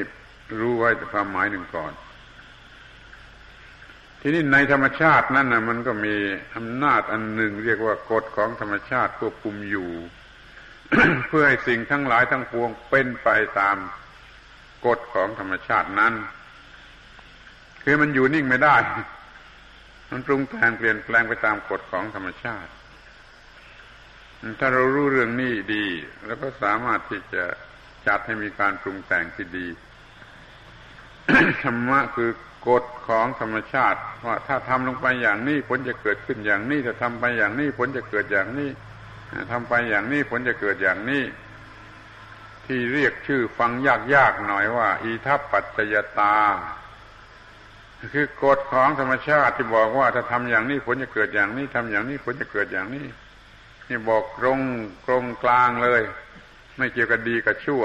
[0.59, 1.93] รู้ไว้ความหมายหนึ่งก่อน
[4.21, 6.15] ทีนี้ในธรรมชาตินั่นนะมันก็มี
[6.55, 9.89] อำนาจอันหนึ่ง เรียกว่ากฎของธรรมชาติควบคุมอยู่
[11.27, 13.77] เพื่อให้สิ่งทั้งหลายทั้งปวงเป็นไปตาม
[14.85, 16.13] กฎของธรรมชาตินั้น
[17.83, 18.75] คือมันอยู่นิ่งไม่ได้
[20.11, 22.71] มันปรุงแต่งเปลี่ยนแปลงไปตามกฎของธรรมชาติ
[24.59, 25.85] ถ้าเรารู้เรื่องนี้ดี
[26.25, 27.43] แล้วก็สามารถที่จะ
[28.07, 29.67] จัดให้มีการปรุงแต่งที่ดี
[31.63, 32.31] ธรรมะคือ
[32.69, 38.69] กฎของธรรมชาติว่าถ้าทำลงไปอย่างนี้ผลจะเกิดขึ้นอย่างนี้ถ้าทำไปอย่างนี้ผลจะเกิดอย่างนี้
[39.51, 41.23] ทำไปอย่างนี้ผลจะเกิดอย่างนี้
[42.67, 43.71] ที่เรียกชื่อฟัง
[44.13, 46.35] ยากๆหน่อยว่า อีทัปปัจจยตา
[48.13, 53.05] คือกฎของธรรมชาติที่บอกว่าถ้าทำอย่างนี้ผลจะเกิดอย่างนี้ทำอย่างนี้ผลจะเกิดอย่างนี้
[53.89, 54.59] นี่บอกตรง
[55.07, 56.01] ตรงกลางเลย
[56.77, 57.83] ไม่เกี่ยวกับดีกับชั่ว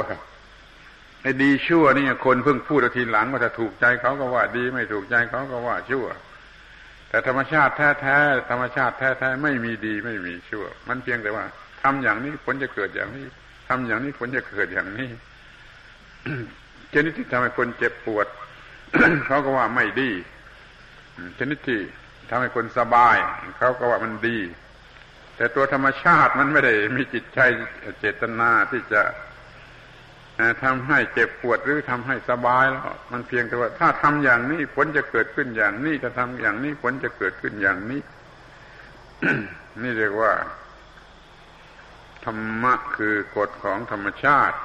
[1.22, 6.06] ไอ้ดีชั่วนี่คนเพิ่งพูดทีหลังว่าถ้าถูกใจเขาก็ว่าดีไม่ถูกใจเขาก็ว่าชั่ว
[7.08, 11.44] แต่ธรรมชาติแท้ๆธรรมชาติแท้ๆไม่มีดีไม่มีชั่ว มันเพียงแต่ว่า
[11.82, 13.26] ทำอย่างนี้ผลจะเกิดอย่างนี้
[13.72, 15.10] ทำอย่างนี้ผลจะเกิดอย่างนี้
[16.90, 18.26] เจนิที่ทำให้คนเจ็บปวด
[19.26, 20.10] เขาก็ว่าไม่ดี
[21.38, 21.80] ชนิดที่
[22.30, 23.16] ทำให้คนสบาย
[23.58, 24.38] เขาก็ว่ามันดี
[25.36, 27.40] แต่ตัวธรรมชาติมันไม่ได้มีจิตใจ
[28.00, 29.02] เจตนาที่จะ
[30.62, 32.82] ทำให้เจ็บปวดหรือทำให้สบายแล้ว
[33.12, 38.00] มันเพียงแต่ว่า ถ้าทำอย่างนี้ผลจะเกิดขึ้นอย่างนี้ถ้าทำอย่างนี้ผลจะเกิดขึ้นอย่างนี้
[39.82, 40.32] นี่เรียกว่า
[42.24, 44.58] ธรรมะคือกฎของธรรมชาติ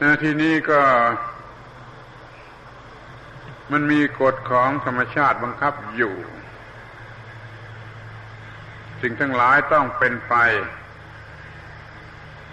[0.00, 0.80] นะที่นี้ก็
[3.72, 6.14] มันมีกฎของธรรมชาติบังคับอยู่
[9.02, 10.34] สิ่งทั้งหลายต้องเป็นไป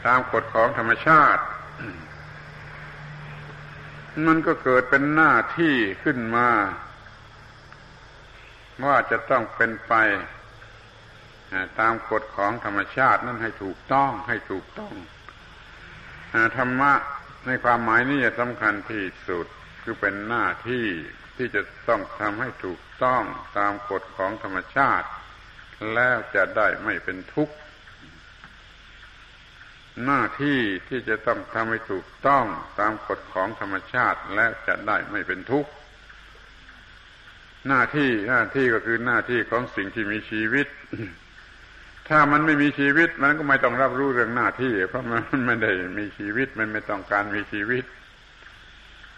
[0.05, 1.43] ตามกฎของธรรมชาติ
[4.27, 6.49] มันก็เกิดเป็นหน้าที่ขึ้นมา
[8.85, 9.93] ว่าจะต้องเป็นไป
[11.79, 14.93] ตามกฎของธรรมชาตินั้นให้ถูกต้องให้ถูกต้อง
[16.57, 16.93] ธรรมะ
[17.45, 19.47] ในความหมายนี้สำคัญที่สุด
[19.83, 20.87] คือเป็นหน้าที่
[21.37, 23.23] ที่จะต้องทำให้ถูกต้อง
[23.57, 25.07] ตามกฎของธรรมชาติ
[25.93, 27.55] แล้วจะได้ไม่เป็นทุกข์
[30.05, 32.45] หน้าที่ที่จะต้องทำให้ถูกต้อง
[32.79, 35.71] ตามกฎของธรรมชาติและจะได้ไม่เป็นทุกข์
[37.67, 40.67] หน้าที่หน้าที่ก็คือหน้าที่ของสิ่งที่มีชีวิต
[42.09, 47.83] ถ้ามันไม่มีชีวิตมันก็ไม่ต้องรับรู้เรื่องหน้าที่ เพราะมันไม่ได้มีชีวิตมันไม่ต้องการมีชีวิต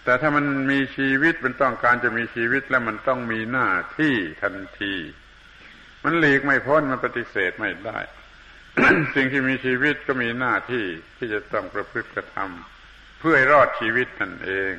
[0.03, 3.69] แต่ถ้ามันมีชีวิตมันต้องการจะมีชีวิตแล้วมันต้องมีหน้า
[3.99, 4.93] ที่ทันที
[6.03, 7.99] มันหลีกไม่พ้นมันปฏิเสธไม่ได้
[9.15, 10.85] สิ่งที่มีชีวิตก็มีหน้าที่
[11.17, 14.73] ที่จะต้องประพฤติกระทำเพื่อรอดชีวิตนั่นเอง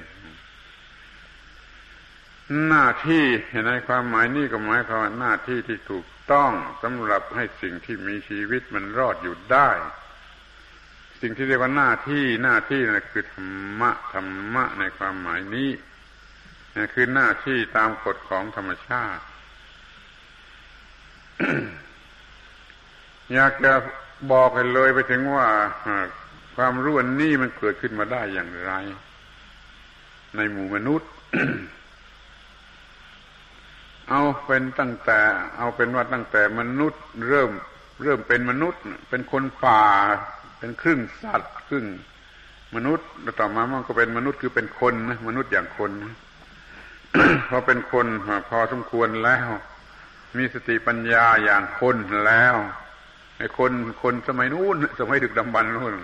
[2.68, 3.25] หน้าที่
[3.66, 9.71] ในความหมายนี้ก็หมายความว่าหน้าที่ที่ถูก ต้องสำหรับให้สิ่งที่มีชีวิตมันรอดอยู่ได้
[11.21, 13.49] สิ่งที่เรียกว่าหน้าที่หน้าที่นั่นคือธรร
[13.81, 15.71] มะธรรมะในความหมายนี้
[16.75, 19.25] นี่คือหน้าที่ตามกฎของธรรมชาติ
[23.35, 23.73] อยากจะ
[24.33, 25.49] บอกให้เลยไปถึงว่า
[26.57, 28.73] ความรู้อันนี้มันเกิดขึ้นมาได้อย่างไร
[30.37, 31.11] ในหมู่มนุษย์
[34.11, 35.21] เอาเป็นตั้งแต่
[35.59, 37.51] เอาเป็นว่าตั้งแต่มนุษย์เริ่ม
[38.03, 39.85] เริ่มเป็นมนุษย์ เป็นคนป่า
[40.59, 41.87] เป็นครึ่งสัตว์ครึ่ง
[42.77, 45.90] มนุษย์แล้วต่อมามันก็เป็นมนุษย์คือเป็นคนนะมนุษย์อย่างคน
[47.51, 48.07] พอเป็นคน
[48.49, 49.49] พอสมควรแล้ว
[50.38, 52.55] มีสติปัญญาอย่างคนแล้ว
[53.38, 55.94] ไอ้คนคนสมัยนู้นสมัยดึกดำบรรพ์นู้น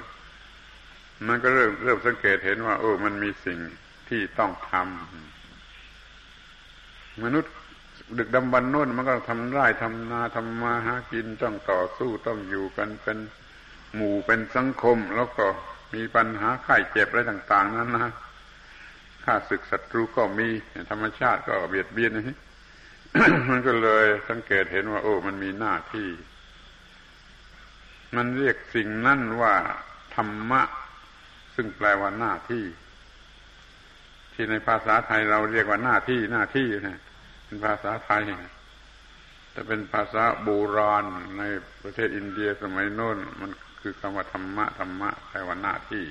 [1.29, 3.59] มันก็เริ่มเริ่มสังเกตเห็นว่าโอ้มันมีสิ่ง
[4.09, 7.53] ที่ต้องทำมนุษย์
[8.19, 13.19] ดึกดำบรรนุ่นมันก็ทำไร่ทำนาทำมาหากินต้องต่อสู้ต้องอยู่กันเป็น
[13.95, 15.47] หมู่เป็นสังคม แล้วก็
[15.95, 18.13] มีปัญหาไข้เจ็บอะไรต่าง ๆนั้นนะ
[19.25, 20.49] ข้าศึกศัตรูก็มี
[20.91, 22.37] ธรรมชาติก็เบียดเบียนนี่
[23.51, 26.09] มันก็เลยสังเกตเห็นว่า โอ้ มันมีหน้าที่
[28.17, 29.55] มันเรียกสิ่งนั่นว่า
[30.15, 30.63] ธรรมะ
[31.55, 32.65] ซึ่งแปลว่าหน้าที่
[34.33, 37.01] ที่ในภาษาไทยเราเรียกว่าหน้าที่หน้าที่นะ
[37.55, 38.23] เป็นภาษาไทย
[39.53, 41.05] แต่เป็นภาษาโบราณ
[41.39, 41.43] ใน
[41.83, 46.05] ประเทศอินเดียสมัยโน้น มันคือคำว่าธรรมะธรรมะแปลว่าหน้าที่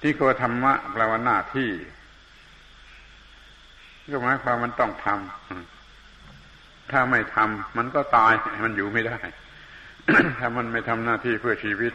[0.00, 1.70] ที่คำว่าธรรมะแปลว่าหน้าที่
[4.12, 8.32] ก็หมายความมันต้องทำถ้าไม่ทำมันก็ตาย
[8.64, 9.18] มันอยู่ไม่ได้
[10.38, 11.92] ถ้ามันไม่ทำหน้าที่เพื่อชีวิต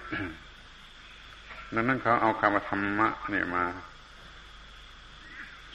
[1.73, 3.65] ดังนั้นเขาเอาคำว่าธรรมะเนี่ยมา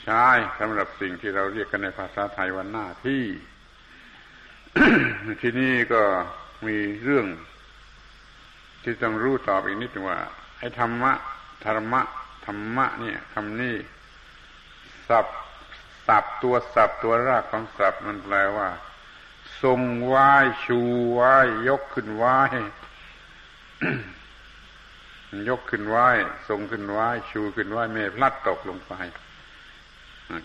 [0.03, 0.25] ใช้
[0.59, 3.23] สำหรับสิ่งที่เราเรียกกันในภาษาไทยว่าหน้าที่
[5.41, 6.01] ที่นี่ก็
[6.67, 7.27] มีเรื่อง
[8.83, 10.17] ที่ต้องรู้ตอบอีกนิดว่า
[10.59, 11.11] ไอ้ธรรมะ
[11.63, 12.01] ธรรมะ
[12.45, 13.75] ธรรมะเนี่ยคำนี้
[15.07, 15.25] สับ
[16.07, 18.69] สับตัวสับตัวรากของสับมันแปลว่า
[19.61, 20.31] ทรงไหว้
[20.65, 20.79] ชู
[21.13, 21.35] ไหว้
[21.67, 22.37] ยกขึ้นไหว้
[25.49, 26.07] ยกขึ้นไหว้
[26.47, 28.93] ทรงขึ้นไหว้ชูขึ้นไหว้ไม่พลัดตกลงไป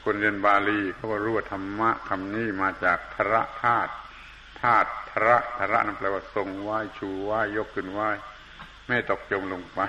[0.04, 3.92] คนเรียนบาลีเขาก็รู้ว่าธรรมะคำนี้มาจากทระธาตุ
[4.60, 8.00] ธาตุทระทระนั่นแปลว่าทรงไหวชูไหวยกขึ้นไหว
[8.86, 9.80] ไม่ตกจมลงไป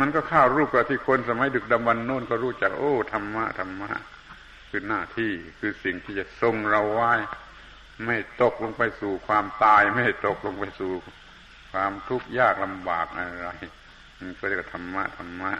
[0.00, 3.90] มันก็ข้าวรูปกับที่คนสมัยดึกดำบรรโน่นก็รู้จักโอ้ธรรมะธรรมะ
[4.68, 7.12] คือหน้าที่คือสิ่งที่จะทรงเราไว้
[8.04, 10.92] ไม่ตกลงไปสู่ความตาย ไม่ตกลงไปสู่
[11.72, 13.50] ความทุกข์ยากลำบากอะไร
[14.18, 15.52] มันก็เรียกธรรมะธรรมะ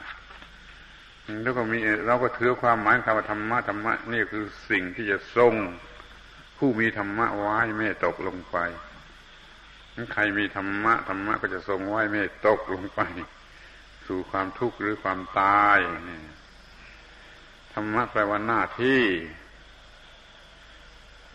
[1.43, 5.55] แล้วก็มีเราก็ถือความหมายคำว่าธรรมะธรรมะนี่คือสิ่งที่จะทรง
[6.59, 8.57] ผู้มีธรรมะไว้ไม่ตกลงไป
[10.13, 13.01] ใครมีธรรมะธรรมะก็จะทรงไว้ไม่ตกลงไป
[14.07, 16.21] สู่ความทุกข์หรือความตายนี่
[17.73, 19.03] ธรรมะแปลว่าหน้าที่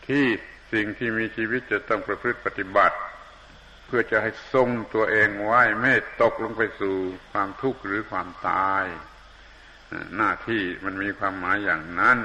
[0.08, 0.26] ที่
[0.74, 2.98] สิ่งที่มีชีวิตจะต้องประพฤติปฏิบัติ
[3.86, 6.96] เพื่อจะให้ทรงตัวเองไว้ไม่ตกลงไปสู่
[7.32, 8.84] ความทุกข์หรือความตาย
[10.18, 12.18] หน้าที่มันมีความหมายอย่างนั้น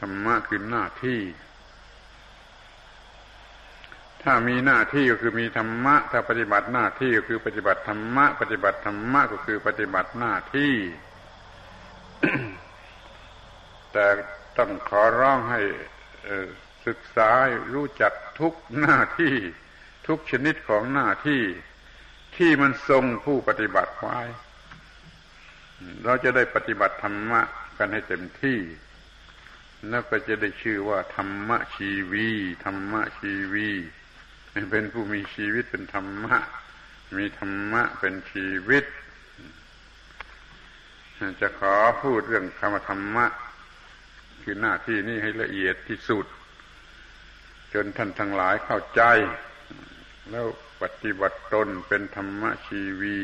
[0.00, 1.20] ธรรมะคือหน้าที่
[4.22, 10.74] ถ้ามีหน้าที่ก็คือมีธรรมะ ถ้าปฏิบัติหน้าที่ก็คือปฏิบัติธรรมะ ปฏิบัติธรรมะก็คือปฏิบัติหน้าที่
[13.92, 14.06] แต่
[14.58, 15.60] ต้องขอร้องให้
[16.86, 17.30] ศึกษา
[17.74, 19.34] รู้จักทุกหน้าที่
[20.06, 21.42] ทุกชนิดของหน้าที่
[22.36, 24.20] ที่มันทรงผู้ปฏิบัติไว้
[26.04, 27.40] เราจะได้ปฏิบัติธรรมะ
[27.78, 28.58] กันให้เต็มที่
[29.88, 32.28] แล้วก็จะได้ชื่อว่าธรรมะชีวี
[32.64, 33.68] ธรรมะชีวี
[34.70, 36.36] เป็นผู้มีชีวิตเป็นธรรมะ
[37.16, 38.84] มีธรรมะเป็นชีวิต
[41.40, 43.26] จะขอพูดเรื่องคำธรรมะ
[44.42, 46.26] คือหน้าที่นี้ให้ละเอียดที่สุด
[47.74, 49.02] จนท่านทั้งหลายเข้าใจ
[50.30, 50.46] แล้ว
[50.82, 53.18] ปฏิบัติตนเป็นธรรมะชีวี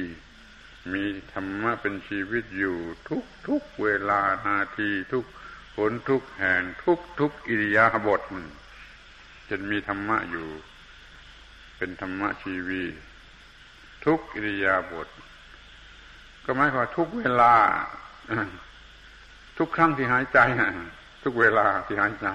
[0.92, 2.76] มีธรรมะเป็นชีวิตอยู่
[3.08, 5.24] ทุกทุกเวลานาทีทุก
[5.76, 8.20] ผลทุกแห่งทุกทุกอิริยาบถ
[9.48, 10.48] จะมีธรรมะอยู่
[11.76, 12.82] เป็นธรรมะชีวี
[14.06, 15.08] ทุกอิริยาบถ
[16.44, 17.54] ก็หมายความทุกเวลา
[19.58, 20.38] ทุกครั้งที่หายใจ
[21.22, 22.26] ทุกเวลาที่หายใจ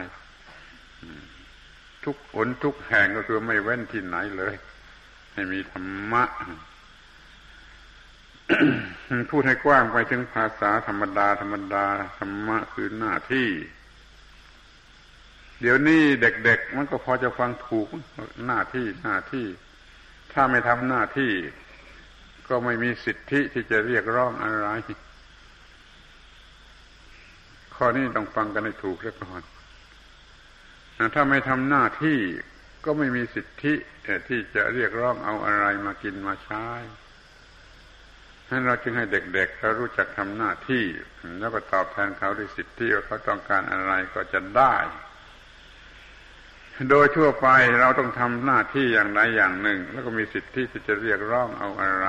[2.06, 4.56] ทุกผลทุกแห่งก็คือไม่เว้นที่ไหนเลย
[5.34, 6.24] ให้มีธรรมะ
[9.30, 11.86] พูดให้กว้างไปถึงภาษาธรรมดา ธรรมดา
[12.18, 13.50] ธรรมะคือหน้าที่
[15.62, 17.88] เดี๋ยวนี้เด็ก ๆ มันก็พอจะฟังถูก
[18.46, 19.48] หน้าที่หน้าที่
[20.34, 21.32] ถ้าไม่ทำหน้าที่
[22.50, 24.68] ก็ไม่มีสิทธิที่จะเรียกร้องอะไร
[27.76, 29.42] ข้อนี้ต้องฟังกันให้ถูกเรียบร้อย
[31.16, 32.20] ถ้าไม่ทำหน้าที่
[32.86, 33.74] ก็ไม่มีสิทธิ
[34.28, 36.66] ที่จะเรียกร้องเอาอะไรมากินมาใช้
[38.50, 40.86] นั้นเราจึงให้เด็กๆเขารู้จักทำหน้าที่
[41.40, 44.76] แล้วก็ตอบแทนเขาด้วยสิทธิว่าเขาต้องการอะไรก็จะได้
[46.90, 47.48] โดยทั่วไป
[47.82, 52.08] เราต้องทำหน้าที่อย่างใดอย่างหนึ่ง แล้วก็มีสิทธิที่จะเรียกร้องเอาอะไร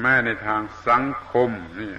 [0.00, 1.50] แม้ในทางสังคม
[1.80, 1.94] นี่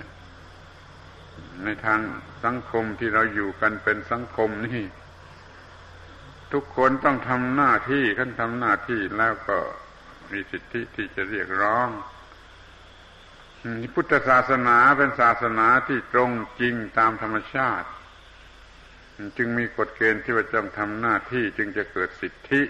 [1.63, 1.99] ในทาง
[2.43, 4.83] สังคมที่เราอยู่กันเป็นสังคมนี่
[6.53, 9.57] ทุกคนต้องทำหน้าที่ขั้นทำหน้าที่แล้วก็
[10.31, 11.89] มีสิทธิที่จะเรียกร้อง
[13.93, 17.88] พุทธศาสนาเป็นศาสนาที่ตรงจริงตามธรรมชาติ
[19.38, 22.61] จึงมีกฎเกณฑ์ที่ว่าจงทำหน้าที่จึงจะเกิดสิทธิ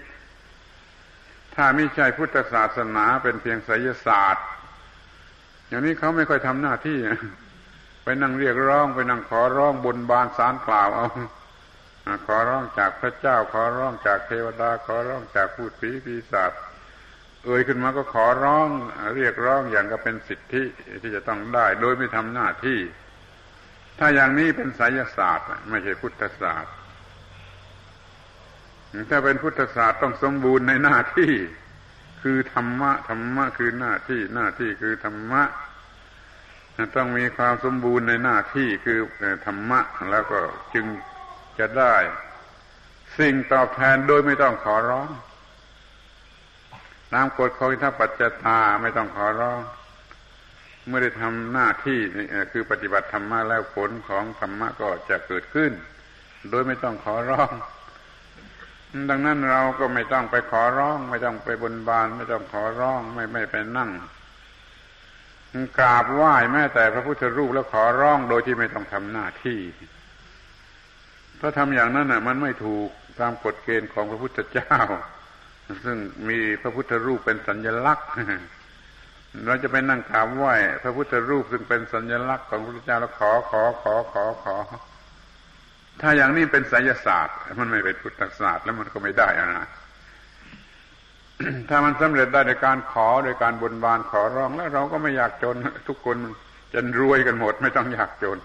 [1.54, 4.46] ถ้าไม่ใช่พุทธศาสนาเป็นเพียงไสยศาสตร์
[5.68, 6.98] อย่างนี้เขาไม่ค่อยทำหน้าที่
[8.04, 11.06] ไปนั่งเรียกร้องไปนั่งขอร้องบนบานสารกล่าวเอา
[12.26, 16.52] ขอร้องจากพระเจ้า ขอร้องจากเทวดา ขอร้องจากพูดผีปีศาจ
[17.44, 18.68] เอ่ยขึ้นมาก็ขอร้อง
[19.14, 20.62] เรียกร้องอย่างก็เป็นสิทธิ
[21.02, 22.80] ที่จะต้องได้ โดยไม่ทำหน้าที่
[23.98, 26.74] ถ้าอย่างนี้เป็นไสยศาสตร์ ไม่ใช่พุทธศาสตร์
[29.10, 31.32] ถ้าเป็นพุทธศาสตร์ต้องสมบูรณ์ในหน้าที่
[32.22, 35.42] คือธรรมะธรรมะคือหน้าที่หน้าที่คือธรรมะ
[36.96, 38.98] ต้องมีความสมบูรณ์ในหน้าที่คือ
[39.46, 39.80] ธรรมะ
[40.10, 40.38] แล้วก็
[40.74, 40.86] จึง
[41.58, 41.94] จะได้
[43.18, 45.08] สิ่งตอบแทนโดยไม่ต้องขอร้อง
[47.14, 49.60] ตามกฎของอิทธปัจจตาไม่ต้องขอร้อง
[50.86, 52.00] เมื่อได้ทำหน้าที่
[52.52, 55.72] คือปฏิบัติธรรมะแล้วผลของธรรมะก็จะเกิดขึ้น
[56.50, 57.52] โดยไม่ต้องขอร้อง
[59.10, 63.90] ดังนั้นเราก็ไม่ต้องไปขอร้อง ไม่ต้องไปบนบาน ไม่ต้องขอร้อง ไม่ไม่ไปนั่ง
[65.78, 69.60] กราบไหว้แม้แต่พระพุทธรูปแล้วขอร้องโดยที่ไม่ต้องทำหน้าที่
[71.40, 72.88] ถ้าทำอย่างนั้นน่ะ มันไม่ถูก
[73.20, 74.78] ตามกฎเกณฑ์ของพระพุทธเจ้า
[75.84, 75.96] ซึ่ง
[76.28, 78.08] มีพระพุทธรูปเป็นสัญลักษณ์
[79.46, 84.56] เราจะไปนั่งกราบไหว้พระพุทธรูปซึ่งเป็นสัญลักษณ์ของพระพุทธเจ้าแล้วขอขอขอขอขอ
[86.00, 89.68] ถ้าอย่างนี้เป็นไสยศาสตร์ มันไม่เป็นพุทธศาสตร์แล้วมันก็ไม่ได้นะ
[91.68, 95.56] ถ้ามันสำเร็จได้โดยการขอโดยการบนบานขอร้องแล้วเราก็ไม่อยากจน
[95.88, 96.16] ทุกคน
[96.72, 98.38] จะรวยกันหมด ไม่ต้องอยากจน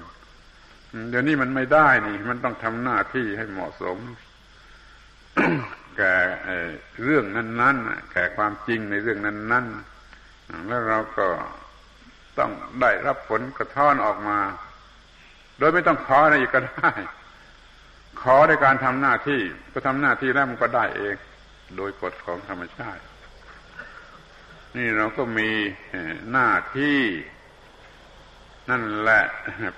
[1.10, 3.98] เดี๋ยวนี้มันไม่ได้นี่ มันต้องทำหน้าที่ให้เหมาะสม
[6.00, 6.16] แก่
[7.04, 11.28] เรื่องนั้นๆแก่ความจริงในเรื่องนั้นๆแล้วเราก็
[12.38, 14.40] ต้องได้รับผลกระท้อนออกมา
[15.58, 16.92] โดยไม่ต้องขออะไรอีกก็ได้
[18.22, 19.42] ขอในการทำหน้าที่
[19.74, 21.16] ก็ทำหน้าที่แล้วมันก็ได้เอง
[21.78, 23.04] โดยกฎของธรรมชาติ
[24.78, 25.52] นี่เราก็มี
[26.32, 27.02] หน้าที่
[28.70, 29.24] นั่นแหละ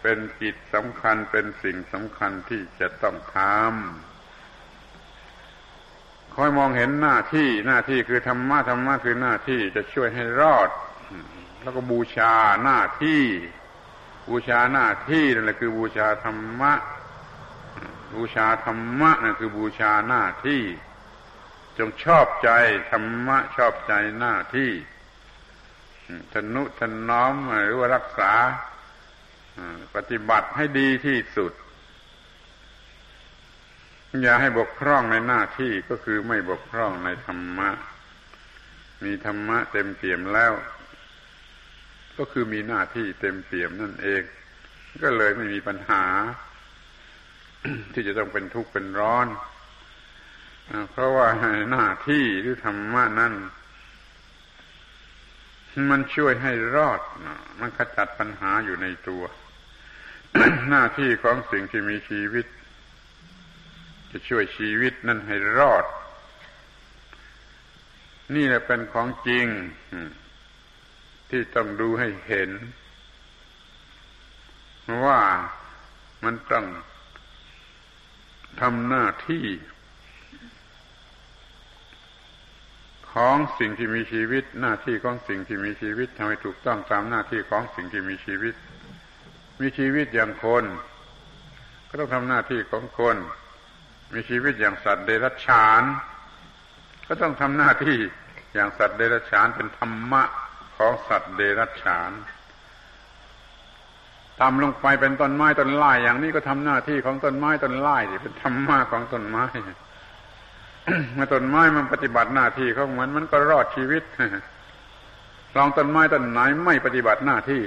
[0.02, 4.11] เป็นกิจสำคัญเป็นสิ่งสำคัญที่จะต้องทำ
[6.36, 10.70] คอยมองเห็นหน้าที่หน้าที่คือธรรมะธรรมะคือหน้าที่จะช่วยให้รอด
[11.62, 13.24] แล้วก็บูชาหน้าที่
[14.30, 16.74] บูชาหน้าที่นั่นแหละคือบูชาธรรมะ
[18.14, 20.64] บูชาธรรมะนั่นคือบูชาหน้าที่
[21.78, 22.50] จงชอบใจ
[22.92, 24.72] ธรรมะชอบใจหน้าที่
[26.34, 27.34] ทนุถน้อม
[27.66, 28.34] หรือว่ารักษา
[29.96, 31.52] ปฏิบัติให้ดีที่สุด
[34.20, 37.70] อย่าให้บกพร่องในหน้าที่ก็คือไม่บกพร่องในธรรมะ
[39.03, 40.53] มีธรรมะเต็มเปี่ยมแล้ว
[42.18, 44.24] ก็คือมีหน้าที่เต็มเปี่ยมนั่นเอง
[45.03, 46.03] ก็เลยไม่มีปัญหา
[47.93, 49.28] ที่จะต้องเป็นทุกข์เป็นร้อน
[50.91, 51.28] เพราะว่า
[51.72, 53.34] หน้าที่หรือธรรมะนั้น
[55.91, 57.01] มันช่วยให้รอด
[57.59, 59.24] มันขจัดปัญหาอยู่ในตัว
[60.70, 62.45] หน้าที่ของสิ่งที่มีชีวิต
[64.12, 65.86] จะช่วยชีวิตนั้นให้รอด
[68.36, 69.45] นี่แหละเป็นของจริง
[71.30, 72.49] ที่ต้องดูให้เห็น
[75.05, 75.22] ว่า
[76.24, 76.66] มันต้อง
[78.62, 79.45] ทำหน้าที่
[83.14, 88.53] ของสิ่งที่มีชีวิต หน้าที่ของสิ่งที่มีชีวิตทำให้ถูกต้องตามหน้าที่ของสิ่งที่มีชีวิต
[89.62, 90.66] มีชีวิตอย่างคน
[91.88, 93.18] ก็ต้องทำหน้าที่ของคน
[94.14, 95.84] มีชีวิตอย่างสัตว์เดรัจฉาน
[97.07, 97.97] ก็ต้องทำหน้าที่
[98.53, 100.24] อย่างสัตว์เดรัจฉานเป็นธรรมะ
[100.78, 102.12] ของสัตว์เดรัจฉาน
[104.39, 109.45] ทำลงไปเป็นต้นไม้ต้นไม้อย่างนี้ก็ทำหน้าที่ของต้นไม้ต้นไม้เป็นธรรมะของต้นไม้
[111.14, 114.03] เมื่อต้นไม้มันปฏิบัติหน้าที่ของมันมันก็รอดชีวิต
[115.55, 117.62] ลองต้นไม้ต้นไหนไม่ปฏิบัติหน้าที่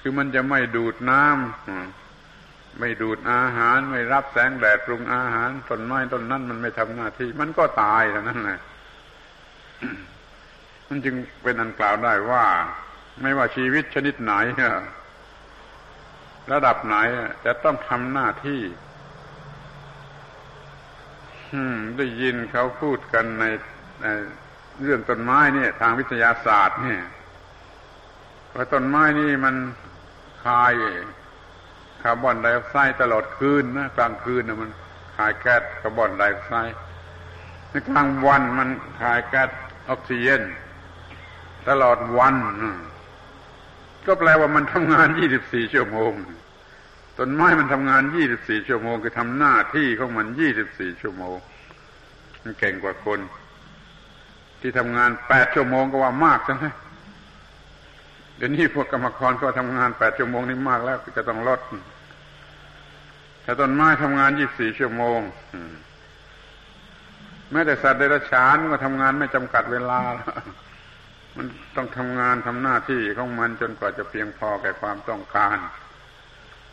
[0.00, 2.05] คือมันจะไม่ดูดน้ำ
[2.78, 8.60] ไม่ดูดอาหาร ไม่รับแสงแดดปรุงอาหารต้นไม้ต้นนั้นมันไม่ทำหน้าที่ มันก็ตายแล้วนั่นแหละ
[10.88, 12.44] มันจึงเป็นอันกล่าวได้ว่า
[13.22, 14.32] ไม่ว่าชีวิตชนิดไหน
[16.52, 16.96] ระดับไหน
[17.44, 18.60] จะต้องทำหน้าที่
[21.96, 23.44] ได้ยินเขาพูดกันใน
[24.82, 27.02] เรื่องต้นไม้เนี่ย ทางวิทยาศาสตร์เนี่ย
[28.54, 29.56] ว่าต้นไม้นี่มัน
[30.44, 34.70] คายคาร์บอนไดออกไซด์ตลอดคืนนะกลางคืนนะมัน
[35.16, 36.76] คคายแก๊สคาร์บอนไดออกไซด์
[37.70, 38.68] ในกลางวันมัน
[39.00, 39.50] คายแก๊ส
[39.88, 40.42] ออกซิเจน
[41.68, 42.34] ตลอดวัน
[44.06, 45.08] ก็แปลว่ามันทำงาน
[45.40, 46.12] 24 ชั่วโมง
[47.18, 48.02] ต้นไม้มันทำงาน
[48.36, 50.26] 24 ชั่วโมงคือทำหน้าที่ของมัน
[50.64, 51.36] 24 ชั่วโมง
[52.42, 53.20] มันเก่งกว่าคน
[54.60, 56.64] ที่ทำงาน 8 ชั่วโมงก็ว่ามากใช่ไหม
[58.36, 61.60] เดี๋ยวนี้พวกกรรมกรก็ทำงาน 8 ชั่วโมงนี่มากแล้วจะต้องลด
[63.48, 65.20] ถ้าต้นไม้ทำงาน24ชั่วโมง
[67.52, 70.00] แม้แต่สัตว์เดรัจฉานก็ทำงานไม่จำกัดเวลา
[71.36, 75.56] มันต้องทำงานทำหน้าที่ของมันจนกว่าจะเพียงพอแก่ความต้องการ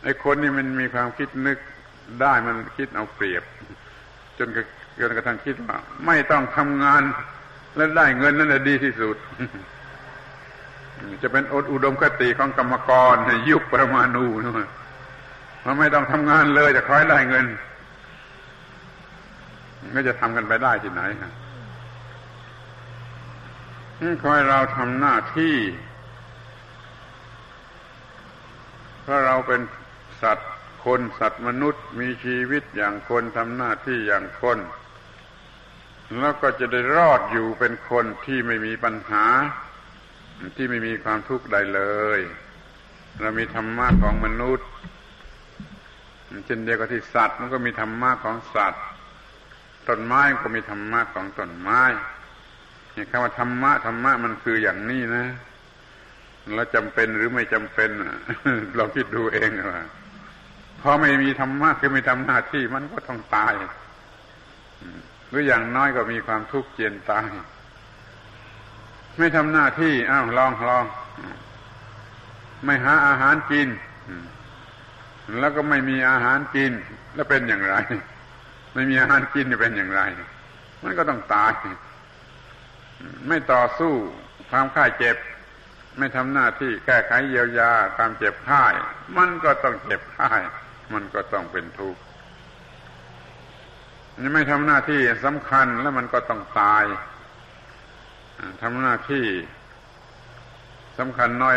[0.02, 1.58] ไอ้คนนี่มันมีความคิดนึก
[2.20, 3.42] ได้มันคิดเอาเปรียบ
[4.38, 4.48] จน
[5.00, 7.02] จนกระทั่งคิดว่า ไม่ต้องทำงาน
[7.76, 9.16] และได้เงินนั่นแหละดีที่สุด
[11.22, 14.68] จะเป็นอดอุดมคติของกรรมกรในยุคประมาณูนะ
[15.64, 17.46] มันไม่ต้องทำงานเลยจะคอยได้เงิน
[19.96, 21.32] ก็จะทำกันไปได้ที่ไหนครับ
[24.24, 25.56] คอยเราทำหน้าที่
[29.02, 29.60] เพราะเราเป็น
[30.22, 30.52] สัตว์
[30.84, 34.58] คนสัตว์มนุษย์มีชีวิตอย่างคนทำหน้าที่อย่างคน
[36.20, 39.24] แล้วก็จะได้รอดอยู่เป็นคนที่ไม่มีปัญหา
[40.56, 41.82] ที่ไม่มีความทุกข์ใดเล
[42.18, 42.20] ย
[43.20, 44.68] เรามีธรรมะของมนุษย์
[46.46, 48.82] เช่นเดียวกับที่สัตว์มันก็มีธรรมะของสัตว์
[49.88, 51.80] ต้นไม้ก็มีธรรมะของต้นไม้
[52.94, 55.26] นี่คำว่าธรรมะธรรมะมันคืออย่างนี้นะ
[56.54, 57.90] แล้วจำเป็นหรือไม่จำเป็น
[58.78, 59.84] ลองคิดดูเองว่า
[60.80, 63.52] พอไม่มีธรรมะคือไม่ทำหน้าที่มันก็ต้องตาย
[65.28, 67.26] หรืออย่างน้อยก็มีความทุกข์เจียนตาย
[69.18, 70.84] ไม่ทำหน้าที่อ้าวลองลอง
[72.64, 73.68] ไม่หาอาหารกิน
[75.38, 76.72] แล้วก็ไม่มีอาหารกิน
[77.14, 77.76] แล้วเป็นอย่างไร
[78.74, 80.02] ไม่มีอาหารกินจะเป็นอย่างไร
[80.82, 81.52] มันก็ต้องตาย
[83.28, 83.94] ไม่ต่อสู้
[84.50, 85.16] ความค่ายเจ็บ
[85.98, 88.74] ไม่ทำหน้าที่แก้ไขเยียวยาความเจ็บค่าย
[89.16, 90.40] มันก็ต้องเจ็บค่าย
[90.92, 92.00] มันก็ต้องเป็นทุกข์
[94.20, 96.84] นี่ไม่ทำหน้าที่สำคัญแล้วมันก็ต้องตาย
[98.62, 99.26] ทำหน้าที่
[100.98, 101.56] สำคัญน้อย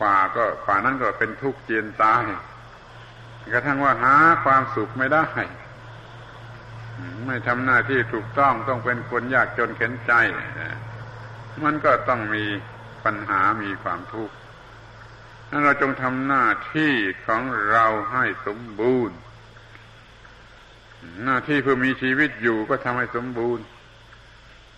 [0.00, 2.22] กว่าก็กว่านั้นก็เป็นทุกข์เจียนตาย
[3.52, 5.26] กระทั่งว่าหาความสุขไม่ได้
[7.26, 10.12] ไม่ทำหน้าที่ถูกต้องต้องเป็นคนยากจนเข็นใจ
[11.64, 12.44] มันก็ต้องมี
[13.04, 14.34] ปัญหามีความทุกข์
[15.50, 16.92] นั้นเราจงทำหน้าที่
[17.26, 19.16] ของเราให้สมบูรณ์
[21.24, 23.64] หน้าที่เพื่อมีชีวิตอยู่ก็ทำให้สมบูรณ์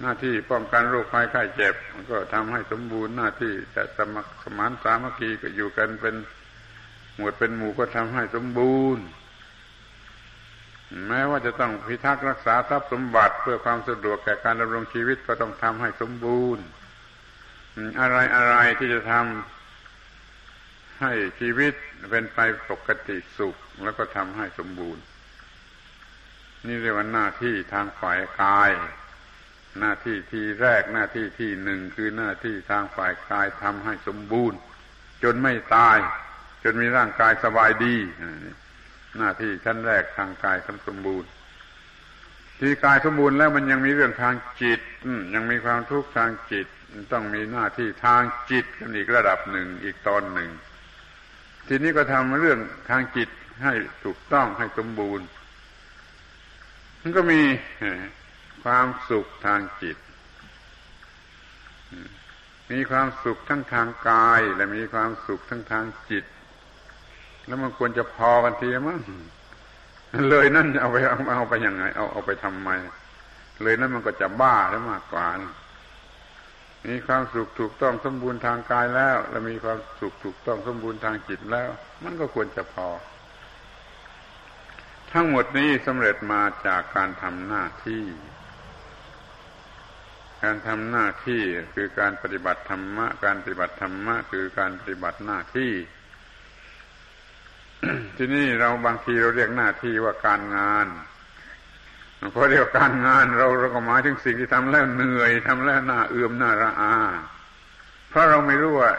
[0.00, 1.74] หน้าที่ป้องกันโรคภัยไข้เจ็บ
[2.10, 6.14] ก็ทำให้สมบูรณ์ หน้าที่จะสมัครสมานสามัคคีก็อยู่กันเป็น
[7.16, 9.04] หมวดเป็นหมู่ก็ทำให้สมบูรณ์
[11.08, 16.64] แม้ว่าจะต้องพิทักษ์รักษาทรัพย์สมบัติ เพื่อความสะดวกแก่การดำรงชีวิตก็ต้องทำให้สมบูรณ์
[18.00, 21.72] อะไรอะไรที่จะทำให้ชีวิต
[22.10, 22.38] เป็นไป
[22.70, 25.02] ปกติสุข แล้วก็ทำให้สมบูรณ์
[26.66, 28.70] นี่เรียกว่าหน้าที่ทางฝ่ายกาย
[29.78, 34.58] หน้าที่ที่แรกหน้าที่ที่หนึ่งคือหน้าที่ทางฝ่ายกายทำให้สมบูรณ์
[35.22, 35.98] จนไม่ตาย
[36.62, 37.94] จนมีร่างกายสบายดี
[39.18, 40.56] หน้าที่ชั้นแรกทางกาย
[40.88, 41.30] สมบูรณ์
[42.60, 44.80] ที่กายสมบูรณ์แล้วมันยังมีเรื่องทางจิต
[45.34, 46.66] ยังมีความทุกข์ทางจิต
[47.12, 50.50] ต้องมีหน้าที่ทางจิตกันอีกระดับหนึ่งอีกตอนหนึ่ง
[51.68, 52.58] ทีนี้ก็ทำเรื่อง
[52.90, 53.28] ทางจิต
[53.62, 53.72] ให้
[54.04, 55.26] ถูกต้องให้สมบูรณ์
[57.00, 57.42] มันก็มี
[58.64, 59.96] ความสุขทางจิต
[62.72, 66.24] มีความสุขทั้งทางกาย และมีความสุขทั้งทางจิต
[67.46, 68.98] แล้วมันควรจะพอกันทีมั้ง
[70.28, 72.70] เลยนั่นเอาไปเอาเอาไปยังไง เอาเอาไปทำไม
[73.62, 75.54] เลยนั่นมันก็จะบ้าได้มากกว่านะ
[76.88, 81.70] มีความสุขถูกต้องสมบูรณ์ทางกายแล้ว แล้วมีความสุขถูกต้องสมบูรณ์ทางจิตแล้ว
[82.04, 82.88] มันก็ควรจะพอ
[85.12, 88.04] ทั้งหมดนี้สำเร็จมาจากการทำหน้าที่
[90.42, 91.42] การทำหน้าที่
[91.74, 95.72] คือการปฏิบัติธรรมะ การปฏิบัติธรรมะคือการปฏิบัติหน้าที่
[98.16, 100.86] ที่นี่เราบางทีเราเรียกหน้าที่ว่าการงาน
[102.34, 106.94] พอเรียกการงานเราเราก็หมายถึงสิ่งที่ทำแล้วเหนื่อยทำแล้วหน้าเอื่อมหน้าระอา
[108.08, 108.92] เพราะเราไม่รู้ว่า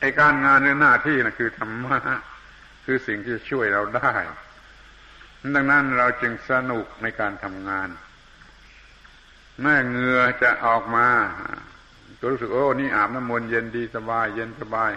[0.00, 1.98] ไอ้การงานหรือหน้าที่นะคือธรรมะ
[2.84, 4.12] คือสิ่งที่ช่วยเราได้
[5.54, 7.88] ดังนั้นเราจึงสนุกในการทำงาน
[9.62, 11.08] แม่เหงื่อจะออกมา
[12.20, 14.90] ก็รู้สึกโอ้นี่อาบน้ำมนต์เย็นดีสบาย เย็นสบาย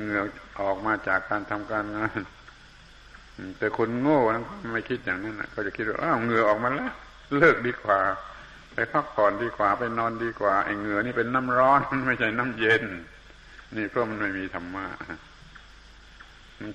[0.00, 0.20] เหงื่อ
[0.60, 2.20] ออกมาจากการทำการงาน
[3.58, 4.42] แต่คนโง่นะ
[4.74, 6.92] ไม่คิดอย่างนั้นนะเขาจะคิดว่าอ้าวเหงื่อออกมาแล้ว
[7.38, 8.00] เลิกดีกว่า
[8.74, 12.84] ไปพักผ่อนดีกว่า ไปนอนดีกว่าไอ้เหงื่อนี่เป็นน้ำร้อนไม่ใช่น้ำเย็น
[13.76, 14.86] นี่เพราะมันไม่มีธรรมะ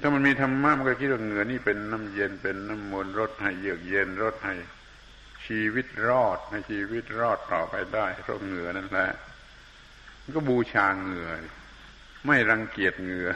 [0.01, 4.55] ถ้ามันมีธรรมะมันก็คิดว่าเหงื่อนี่เป็นน้ำเย็นเป็นน้ำมนต์รดให้เยือกเย็นรดให้
[5.45, 9.09] ชีวิตรอดให้ชีวิตรอดต่อไปได้เพราะเหงื่อนั่นแหละ
[10.21, 11.31] มันก็บูชาเหงื่อ
[12.25, 13.29] ไม่รังเกียจเหงื่อ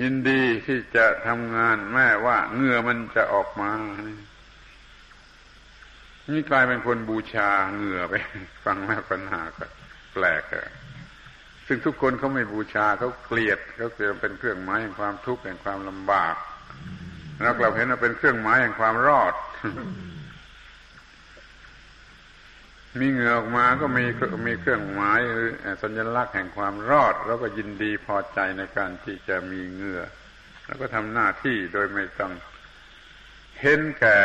[0.00, 3.70] ยินดีที่จะทำงานแม้ว่าเหงื่อมันจะออกมา
[6.34, 8.14] นี่กลายเป็นคนบูชาเหงื่อไป
[8.64, 9.64] ฟังแม่ปัญหาก็
[10.12, 10.72] แปลกอะ
[11.66, 16.34] ซึ่งทุกคนเขาไม่บูชาเขาเกลียดเขาเกลียดเป็นเครื่องหมายแห่งความทุกข์แห่งความลำบาก
[17.40, 19.34] แล้วเราเห็นว่าเป็นเครื่องหมายแห่งความรอด
[23.00, 24.04] มีเหงื่อออกมาก็มี
[24.46, 25.50] มีเครื่องหมายหรือ
[25.82, 30.02] สัญลักษณ์แห่งความรอด แล้วก็ยินดีพอใจในการที่จะมีเหงื่อ
[30.66, 32.32] แล้วก็ทำหน้าที่โดยไม่ต้อง
[33.60, 34.18] เห็นแก่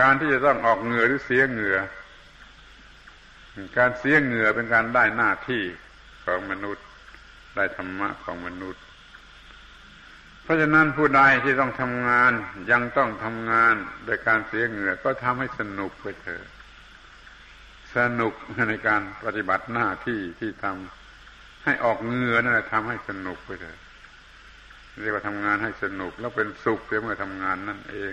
[0.00, 1.78] การที่จะต้องออกเหงื่อหรือเสียเหงื่อ
[3.78, 5.62] การเสียเหงื่อเป็นการได้หน้าที่
[6.24, 6.84] ของมนุษย์
[7.56, 8.82] ได้ธรรมะของมนุษย์
[10.42, 12.32] เพราะฉะนั้นผู้ใดที่ต้องทำงาน
[12.70, 13.74] ยังต้องทำงาน
[14.04, 16.44] โดยการเสียเหงื่อก็ทำให้สนุกไปเถอะ
[17.96, 18.32] สนุก
[18.68, 23.78] ในการปฏิบัติหน้าที่ที่ทำให้ออกเหงื่อนั่นแหละทำให้สนุกไปเถอะ
[25.02, 28.12] เรียกว่าทำงานให้สนุกแล้วเป็นสุขเมื่อทำงานนั่นเอง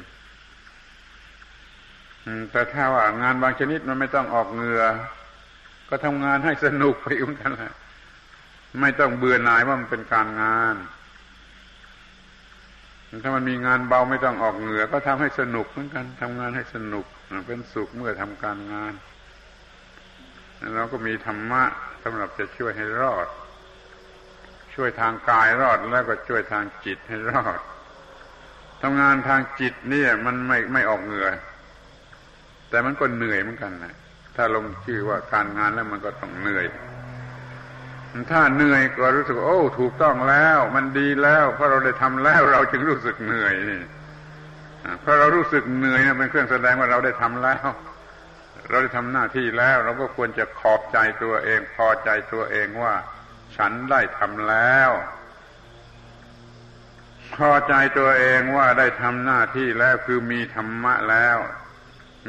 [2.51, 4.83] แต่ถ้าว่างานบางชนิดมันไม่ต้องออกเหงื่อ
[5.89, 7.73] ก็ทำงานให้สนุกไปเหมือนกันแหละ
[8.81, 10.75] ไม่ต้องเบื่อหน่ายว่ามันเป็นการงาน
[13.23, 17.05] ถ้ามันมีงานเบาไม่ต้องออกเหงื่อ ก็ทำให้สนุกเหมือนกันทำงานให้สนุก
[17.47, 18.93] เป็นสุขเมื่อทำการงาน
[20.75, 21.63] เราก็มีธรรมะ
[22.03, 23.27] สำหรับจะช่วยให้รอด
[24.73, 27.59] ช่วยทางกายรอดแล้วก็ช่วยทางจิตให้รอด
[28.81, 31.29] ทำงานทางจิตนี่มันไม่ไม่ออกเหงื่อ
[32.69, 33.95] แต่มันก็เหนื่อยเหมือนกันนะ
[34.35, 36.65] ถ้าลงชื่อว่าการงานแล้วมันก็ต้องเหนื่อย
[38.31, 43.55] ถ้าเหนื่อยก็รู้สึกโอ้ ถูกต้องแล้ว มันดีแล้ว เพราะเราได้ทำแล้วเราจึงรู้สึกเหนื่อย
[45.01, 47.67] เพราะเรารู้สึกเหนื่อยนะเป็นเครื่องแสดงว่าเราได้ทำแล้ว
[48.69, 52.93] เราได้ทำหน้าที่แล้ว เราก็ควรจะขอบใจตัวเอง พอใจตัวเองว่า
[53.55, 54.91] ฉันได้ทำแล้ว
[57.35, 61.37] พอใจตัวเองว่าได้ทำหน้าที่แล้วคือมีธรรมะแล้ว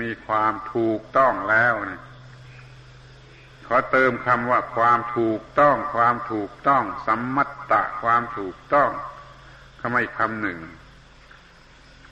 [0.01, 2.01] มีความถูกต้องแล้วเนี่ย
[3.71, 8.91] ขอเติมคำว่าความถูกต้อง ความถูกต้อง สัมมัตตะความถูกต้อง
[9.81, 10.59] คำอีกคำหนึ่ง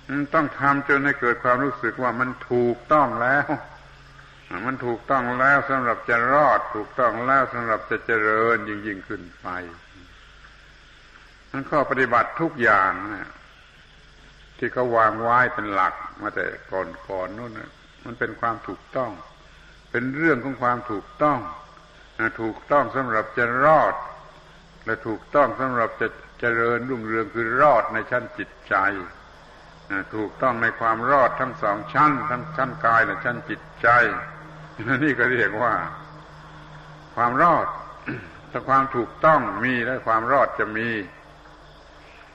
[0.09, 3.47] มันต้องทำจนให้เกิดความรู้สึกว่ามันถูกต้องแล้ว
[4.67, 9.49] มันถูกต้องแล้วสำหรับจะรอด ถูกต้องแล้วสำหรับจะเจริญยิ่งยิ่งขึ้นไป
[11.51, 13.31] มันข้อปฏิบัติทุกอย่างนะ
[14.59, 17.53] ที่เขาวางไว้เป็นหลักมาแต่ก่อนก่อนนู้น
[18.05, 19.11] มันเป็นความถูกต้อง
[19.99, 21.39] เป็นเรื่องของความถูกต้อง
[22.43, 23.95] ถูกต้องสำหรับจะรอด
[24.85, 26.09] และถูกต้องสำหรับจะ
[26.41, 28.75] เจริญรุ่งเรืองคือรอดในชั้นจิตใจ
[30.15, 33.89] ถูกต้องในความรอดทั้งสองชั้น ทั้งชั้นกายและชั้นจิตใจ
[35.05, 35.75] นี่ก็เรียกว่า
[37.15, 37.67] ความรอด
[38.51, 40.89] ถ้าความถูกต้องมีและความรอดจะมี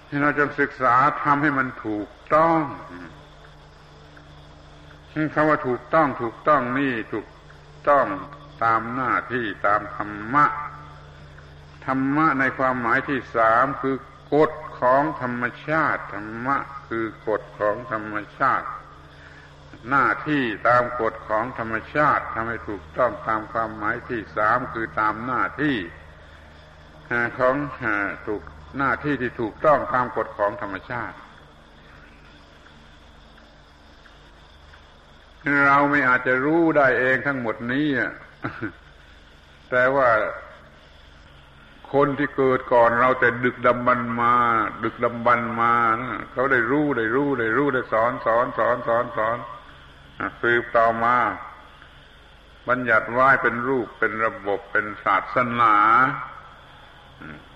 [0.08, 2.60] ให้เราจงศึกษาทำให้มันถูกต้อง
[5.34, 7.26] คำว่าถูกต้องถูกต้องนี่ถูก
[7.90, 8.08] ต้อง
[8.64, 10.46] ตามหน้าที่ตามธรรมะ
[11.86, 13.96] ธรรมะในความหมายที่สามคือ
[14.36, 16.58] กฎของธรรมชาติ ธรรมะ
[16.88, 18.68] คือกฎของธรรมชาติ
[19.90, 25.78] หน้าที่ตามกฎของธรรมชาติทำให้ถูกต้องตามความหมายที่สามคือตามหน้าที่
[27.38, 27.56] ของ
[28.28, 28.42] ถูก
[28.78, 31.16] หน้าที่ที่ถูกต้องตามกฎของธรรมชาติ
[35.68, 37.88] เราไม่อาจจะรู้ได้เองทั้งหมดนี้
[39.70, 40.10] แต่ว่า
[41.94, 44.34] คนที่เกิดก่อนเราแต่ดึกดำบรรมา
[44.84, 45.74] ดึกดำบรรมา
[46.32, 49.38] เขาได้รู้ได้รู้ได้รู้ได้สอนสอนสอนสอนสอน
[50.42, 51.16] สืบต่อมา
[52.70, 55.76] บัญญัติไว้เป็นรูปเป็นระบบเป็นศาสนา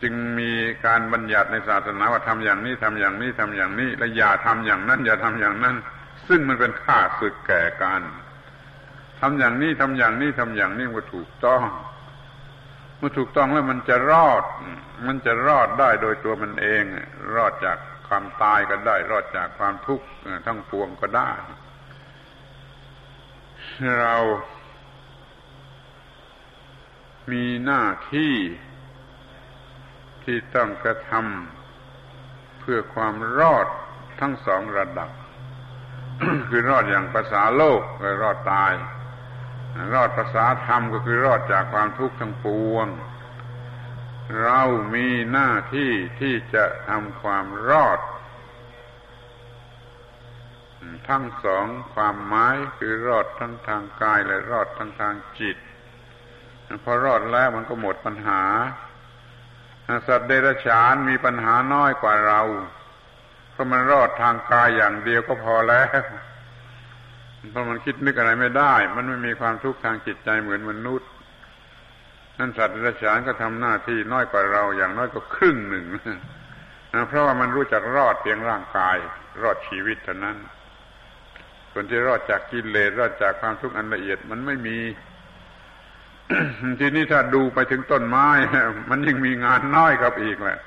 [0.01, 0.51] จึงมี
[0.85, 5.75] การบัญญัติในศาสนาว่าทำอย่างนี้ทำอย่างนี้ทำอย่างนี้ และอย่าทำอย่างนั้น อย่าทำอย่างนั้น
[6.27, 8.01] ซึ่งมันเป็นค่าศึกแก่กัน
[9.19, 11.63] ทำอย่างนี้ทำอย่างนี้ทำอย่างนี้มันถูกต้อง
[12.97, 14.43] เมื่อถูกต้องแล้วมันจะรอด
[15.07, 16.83] มันจะรอดได้โดยตัวมันเอง
[17.35, 20.05] รอดจากความตายก็ได้ รอดจากความทุกข์
[20.45, 21.31] ทั้งปวงก็ได้
[23.99, 24.15] เรา
[27.31, 28.35] มีหน้าที่
[30.23, 33.67] ที่ต้องกระทำเพื่อความรอด
[34.19, 35.09] ทั้งสองระดับ
[36.49, 38.73] คือรอดอย่างภาษาโลกก็รอดตาย
[39.93, 42.87] รอดภาษาธรรมก็คือรอดจากความทุกข์ทั้งปวง
[44.43, 44.61] เรา
[44.95, 47.99] มีหน้าที่ที่จะทำความรอด
[51.09, 55.57] ทั้งสองความหมายคือรอดทั้งทางกายและรอดทั้งทางจิต
[56.83, 58.43] พอรอดแล้วมันก็หมดปัญหา
[60.07, 62.41] สัตว์เดรัจฉานมีปัญหาน้อยกว่าเรา
[63.55, 66.01] เพราะมันรอดทางกายอย่างเดียวก็พอแล้ว
[67.51, 71.09] เพราะมันคิดนึกอะไรไม่ได้ มันไม่มีความทุกข์ทางจิตใจเหมือนมนุษย์
[72.39, 75.85] นั่นสัตว์เดรัจฉานก็ทำหน้าที่น้อยกว่าเราอย่างน้อยก็ครึ่งหนึ่ง
[77.09, 78.97] เพราะว่ามันรู้จักรอดเพียงร่างกาย
[79.41, 80.37] รอดชีวิตเท่านั้น
[81.73, 84.77] คนที่รอดจากกิเลสรอดจากความทุกข์อันละเอียดมันไม่มี
[86.79, 88.27] ทีนี้ถ้าดูไปถึงต้นไม้
[88.89, 90.59] มันยังมีงานน้อยกับอีกแหละ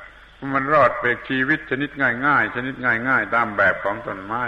[0.55, 1.91] มันรอดเปกชีวิตชนิด
[2.27, 2.75] ง่าย ๆ ชนิด
[3.09, 4.43] ง่าย ๆ ตามแบบของต้นไม้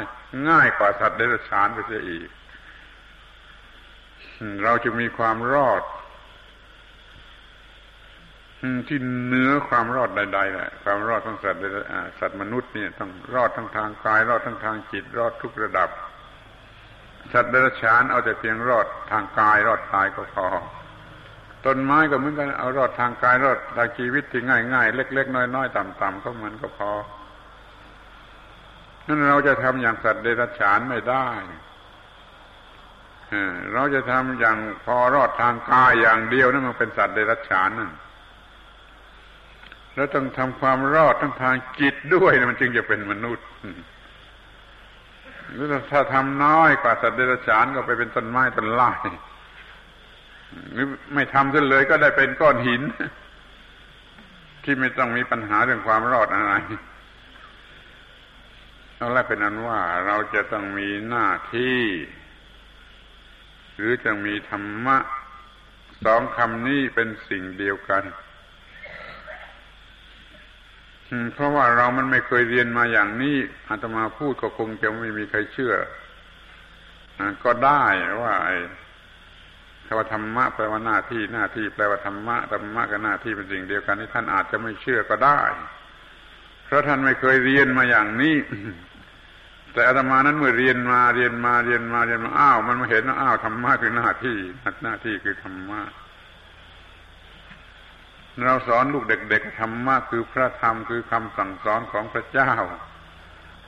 [0.48, 2.28] ง่ายกว่าสัตว์เดรัจฉานไปเสียอีก
[4.64, 5.82] เราจะมีความรอด
[8.88, 11.60] ที่เนื้อความรอดใดๆแหละความรอดของสัตว์
[12.18, 15.88] สัตว์มนุษย์เนี่ยต้องรอดทั้งทางกาย รอดทั้งทางจิต รอดทุกระดับ
[17.32, 20.48] สัตว์เดรัจฉานเอาแต่เพียงรอดทางกาย รอดกายก็พอ
[21.66, 26.92] ต้นไม้ก็เหมือนกันเอารอดทางกายรอดทางชีวิตที่ง่ายๆ เล็ก ๆ น้อยๆต่ำๆก็มันก็พอ
[29.06, 31.28] นั้นเราจะทำอย่างสัตว์เดรัจฉานไม่ได้
[33.74, 37.90] เราจะทำอย่างพอรอดทางกายอย่างเดียวนั่นมันเป็นสัตว์เดรัจฉานนั่น
[39.94, 43.46] แล้วต้องทำความรอดทั้งทางจิตด้วยมันจึงจะเป็นมนุษย์
[45.52, 48.90] หรือถ้าทำน้อยกว่าสัตว์เดรัจฉานก็ไปเป็นต้นไม้ต้นไม้
[50.72, 52.82] หรือไม่ทำขึ้นเลยก็ได้เป็นก้อนหิน
[54.64, 56.52] ที่ไม่ต้องมีปัญหาเรื่องความรอดอะไร
[58.96, 61.82] เอาละเป็นนั้นว่าเราจะต้องมีหน้าที่
[63.76, 64.98] หรือจะมีธรรมะ
[66.04, 68.04] สองคำนี้เป็นสิ่งเดียวกัน
[71.34, 73.36] เพราะว่าเรามันไม่เคยเรียนมาอย่างนี้
[73.68, 75.74] อาตมาพูดก็คงจะไม่มีใครเชื่อ
[77.44, 77.84] ก็ได้
[78.22, 78.34] ว่า
[79.90, 85.40] ไอ้คำว่าธรรมะแปลว่าหน้าที่หน้าที่แปลว่าธรรมะธรรมะกับหน้าที่เป็นสิ่งเดียวกันนี่ท่านอาจจะไม่เชื่อก็ได้
[86.66, 88.36] เพราะท่านไม่เคยเรียนมาอย่างนี้
[89.72, 94.38] แต่อาตมานั้นเมื่อเรียนมาเรียนมาเรียนมาเรียนมาอ้าว มันมาเห็นว่าอ้าวธรรมะคือหน้าที่
[94.84, 95.80] หน้าที่คือธรรมะ
[98.44, 102.52] เราสอนลูกเด็กๆธรรมะคือพระธรรมคือคำสั่งสอนของพระเจ้า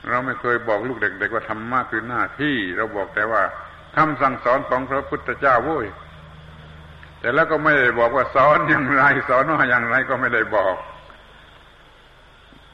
[0.09, 3.43] เราไม่เคยบอกลูกเด็ก ๆ ว่าธรรมะคือหน้าที่ เราบอกแต่ว่า
[3.97, 5.87] คำสั่งสอนของพระพุทธเจ้าโว้ย
[7.23, 10.75] แต่แล้วก็ไม่ได้บอกว่าสอนอย่างไร สอนว่าอย่างไรก็ไม่ได้บอก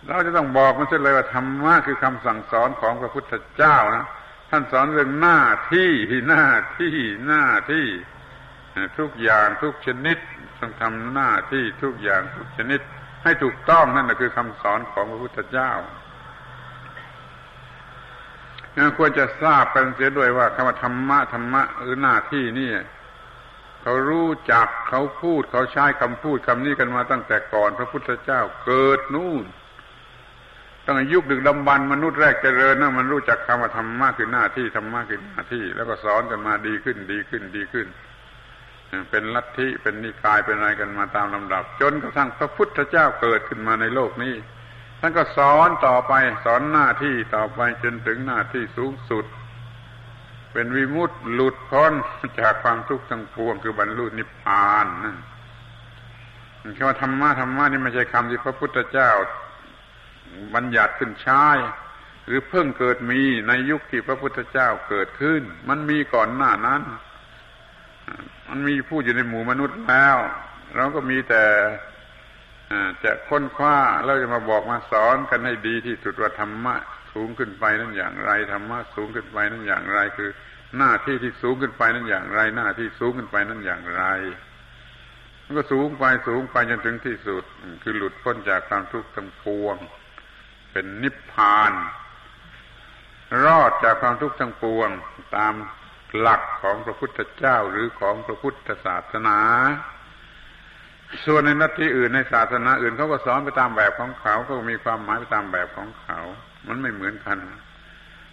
[0.08, 4.06] เราจะต้องบอกมันเสียเลยว่าธรรมะคือคำสั่งสอนของพระพุทธเจ้านะ
[4.50, 5.39] ท่านสอนเรื่องหน้า
[5.74, 5.91] ที่
[6.30, 6.45] หน้า
[6.80, 6.95] ที่
[7.28, 7.86] หน้าที่
[9.00, 10.18] ทุกอย่างทุกชนิด
[10.60, 12.82] ต้องทำหน้าที่ทุกอย่างทุกชนิด
[13.24, 15.72] ให้ถูกต้องนั่นแหละคือคำสอนของพระพุทธเจ้า
[18.97, 22.70] ควรจะทราบกันเสียด้วยว่าคำว่าธรรมะธรรมะหรือหน้าที่นี่
[23.82, 29.45] เขารู้จักเขาพูด เขาใช้คำพูดคำนี้กันมาตั้งแต่ก่อน พระพุทธเจ้าเกิดนู่น
[30.86, 37.88] ตั้งยุคดึกดำบรรมนุษย์แรกเจริญนะมันรู้จักคำว่าธรรมะคือหน้าที่ธรรมะคือหน้าที่ แล้วก็สอนกันมาดีขึ้นดีขึ้นดีขึ้น
[39.11, 44.36] เป็นลัทธิเป็นนิกายเป็นอะไรกันมาตามลำดับ จนกระทั่งพระพุทธเจ้าเกิดขึ้นมาในโลกนี้
[44.99, 46.13] ท่านก็สอนต่อไป
[46.45, 49.25] สอนหน้าที่ต่อไปจนถึงหน้าที่สูงสุด
[50.54, 51.93] เป็นวิมุตต์หลุดพ้น
[52.39, 59.10] จากความทุกข์ทั้งปวงคือบรรลุนิพพานนั่นคำว่าธรรมะธรรมะนี่ไม่ใช่คำที่พระพุทธเจ้า
[60.56, 61.45] บัญญัติขึ้นใช้
[62.26, 66.82] หรือเพิ่งเกิดมีในยุคที่พระพุทธเจ้าเกิดขึ้น มันมีก่อนหน้านั้น
[68.50, 70.18] มันมีผู้อยู่ในหมู่มนุษย์แล้ว
[70.76, 71.43] เราก็มีแต่
[73.04, 76.76] จะค้นคว้าแล้วจะมาบอกมาสอนกันให้ดีที่สุดว่าธรรมะ
[77.20, 80.30] สูงขึ้นไปนั้นอย่างไรธรรมะสูงขึ้นไปนั้นอย่างไร คือ
[80.78, 84.03] หน้าที่ที่สูงขึ้นไปนั้นอย่างไร หน้าที่สูงขึ้นไปนั้นอย่างไร
[85.43, 87.43] มันก็สูงไปสูงไปจนถึงที่สุด
[87.84, 89.78] คือหลุดพ้นจากความทุกข์ทั้งปวง
[90.72, 91.72] เป็นนิพพาน
[93.45, 94.89] รอดจากความทุกข์ทั้งปวง
[95.36, 95.53] ตาม
[96.20, 99.39] หลักของพระพุทธเจ้าหรือของพระพุทธศาสนา
[101.26, 106.20] ส่วนในนัตที่อื่นในศาสนาอื่นเขาก็สอนไปตามแบบของเขาเขามีความหมายไปตามแบบของเขา
[106.70, 107.38] มันไม่เหมือนกัน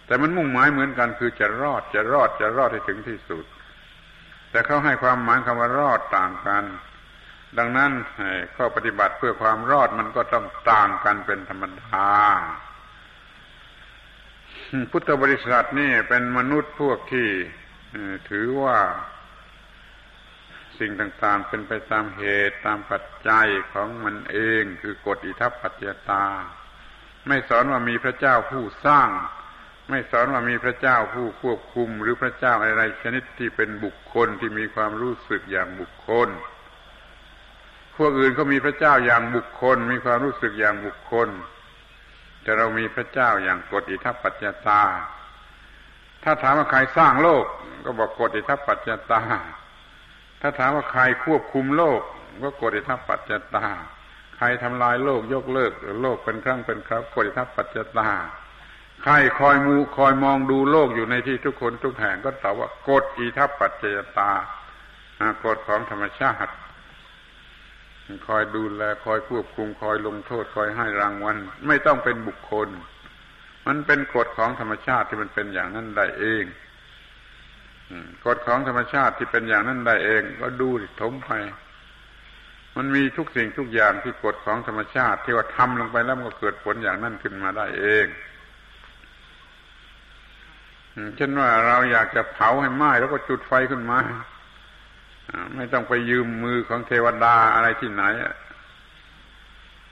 [0.05, 3.45] แต่มันมุ่งหมายเหมือนกัน คือจะรอดจะรอดจะรอดให้ถึงที่สุด
[4.51, 6.63] แต่เขาให้ความหมายคำว่ารอดต่างกัน
[7.57, 7.91] ดังนั้น
[8.55, 12.09] ข้อปฏิบัติเพื่อความรอดมันก็ต้องต่างกันเป็นธรรมดา
[14.91, 17.29] พุทธบริษัทนี่เป็นมนุษย์พวกที่
[18.29, 18.79] ถือว่า
[20.79, 26.25] สิ่งต่างๆเป็นไปตามเหตุตามปัจจัยของมันเองคือกฎอิทัปปัจจตา
[27.27, 29.09] ไม่สอนว่ามีพระเจ้าผู้สร้าง
[29.89, 36.29] ไม่สอนว่ามีพระเจ้าผู้ควบคุม หรือพระเจ้าอะไรชนิดที่เป็นบุคคลที่มีความรู้สึกอย่างบุคคล
[37.97, 41.29] พวกอื่นเขามีพระเจ้าอย่างบุคคล มีความรู้สึกอย่างบุคคล
[42.43, 44.81] แต่เรามีพระเจ้าอย่างกฎอิทัปปัจจตา
[46.23, 47.45] ถ้าถามว่าใครสร้างโลก
[47.85, 49.21] ก็บอกกฎอิทัปปัจจตา
[50.41, 52.01] ถ้าถามว่าใครควบคุมโลก
[52.43, 53.65] ก็กฎอิทัปปัจจตา
[54.37, 55.71] ใครทำลายโลกยกเลิก
[56.01, 58.09] โลกเป็นครั้งเป็นคราวกฎอิทัปปัจจตา
[59.03, 63.83] ใครคอยมูคอยมองดูโลกอยู่ในที่ทุกคนทุกแห่งก็ตอบว่ากฎอิทัปปัจจ
[64.17, 64.31] ตา
[65.45, 66.51] กฎของธรรมชาติ
[68.27, 72.67] คอยดูแลคอยควบคุมคอยลงโทษคอยให้รางวัลไม่ต้องเป็นบุคคล
[73.67, 76.43] มันเป็นกฎของธรรมชาติที่มันเป็นอย่างนั้นได้เอง
[78.25, 80.69] กฎของธรรมชาติที่เป็นอย่างนั้นได้เอง ก็ดู
[81.01, 81.29] ถมไป
[82.77, 88.07] มันมีทุกสิ่งทุกอย่างที่กฎของธรรมชาติที่ว่าทำลงไปแล้วมันก็เกิดผลอย่างนั้นขึ้นมาได้เอง
[91.15, 93.99] เช่นว่าเราอยากจะเผาให้ไหม้แล้วก็จุดไฟขึ้นมา
[95.55, 98.03] ไม่ต้องไปยืมมือของเทวดาอะไรที่ไหน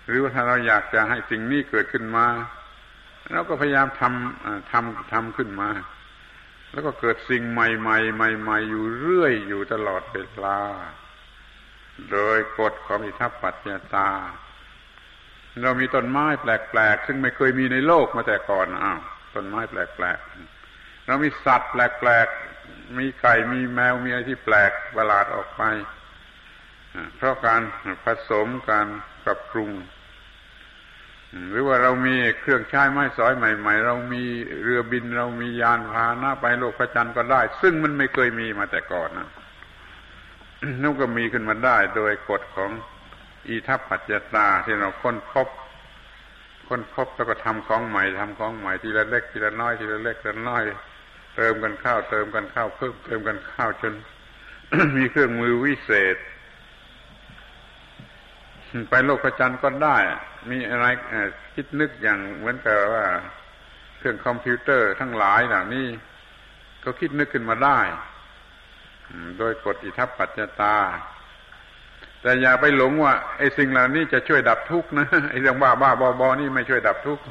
[0.06, 2.26] หรือว่าถ้าเราอยากจะให้สิ่งนี้เกิดขึ้นมา
[3.34, 5.70] เราก็พยายามทำทำทำขึ้นมา
[6.72, 10.60] แล้วก็เกิดสิ่งใหม่ๆใหม่ๆอยู่เรื่อยอยู่ตลอดเวลา
[12.12, 14.10] โดยกฎของอิทัปปัจจตา
[15.62, 19.00] เรามีต้นไม้แปลกๆ ซึ่งไม่เคยมีในโลกมาแต่ก่อนอ้าว
[19.36, 25.64] ต้นไม้แปลกๆ เรามีสัตว์แปลกๆ มีไก่มีแมวมีอะไรที่แปลกประหลาดออกไป
[27.16, 27.62] เพราะการ
[28.06, 28.88] ผสมการ
[29.26, 29.72] ปรับปรุง
[31.50, 34.24] หรือว่าเรามีเครื่องใช้ไม้สอยใหม่ ๆ เรามี
[34.64, 39.30] เรือบินเรามียานพาหนะไปโลกพระจันทร์ก็ได้ ซึ่งมันไม่เคยมีมาแต่ก่อนนะ
[40.82, 42.72] นั่นก็มีขึ้นมาได้โดยกฎของ
[43.48, 45.48] อีทัปปัจจตาที่เราค้นพบ
[46.68, 50.64] ค้นพบแล้วก็ทำของใหม่ทำของใหม่ทีละเล็กทีละน้อยทีละเล็กทีละน้อย
[51.36, 53.94] เติมกันข้าวเติมกันข้าวเพิ่มเติมกันข้าวจน
[54.98, 56.18] มีเครื่องมือวิเศษ
[58.90, 59.98] ไปโลกพระจันก็ได้
[60.52, 60.86] มีอะไร
[61.54, 63.06] คิดนึกอย่างเหมือนกับว่า
[63.98, 65.88] เครื่องคอมพิวเตอร์ทั้งหลายเหล่านี้
[66.84, 67.80] ก็คิดนึกขึ้นมาได้
[69.40, 70.76] โดยกฎอิทัปปัจจตา
[72.22, 77.24] แต่อย่าไปหลงว่าไอ้สิ่งเหล่านี้จะช่วยดับทุกข์นะไอ้เรื่องบ้าบ้าบอบอนี่ไม่ช่วยดับทุกข์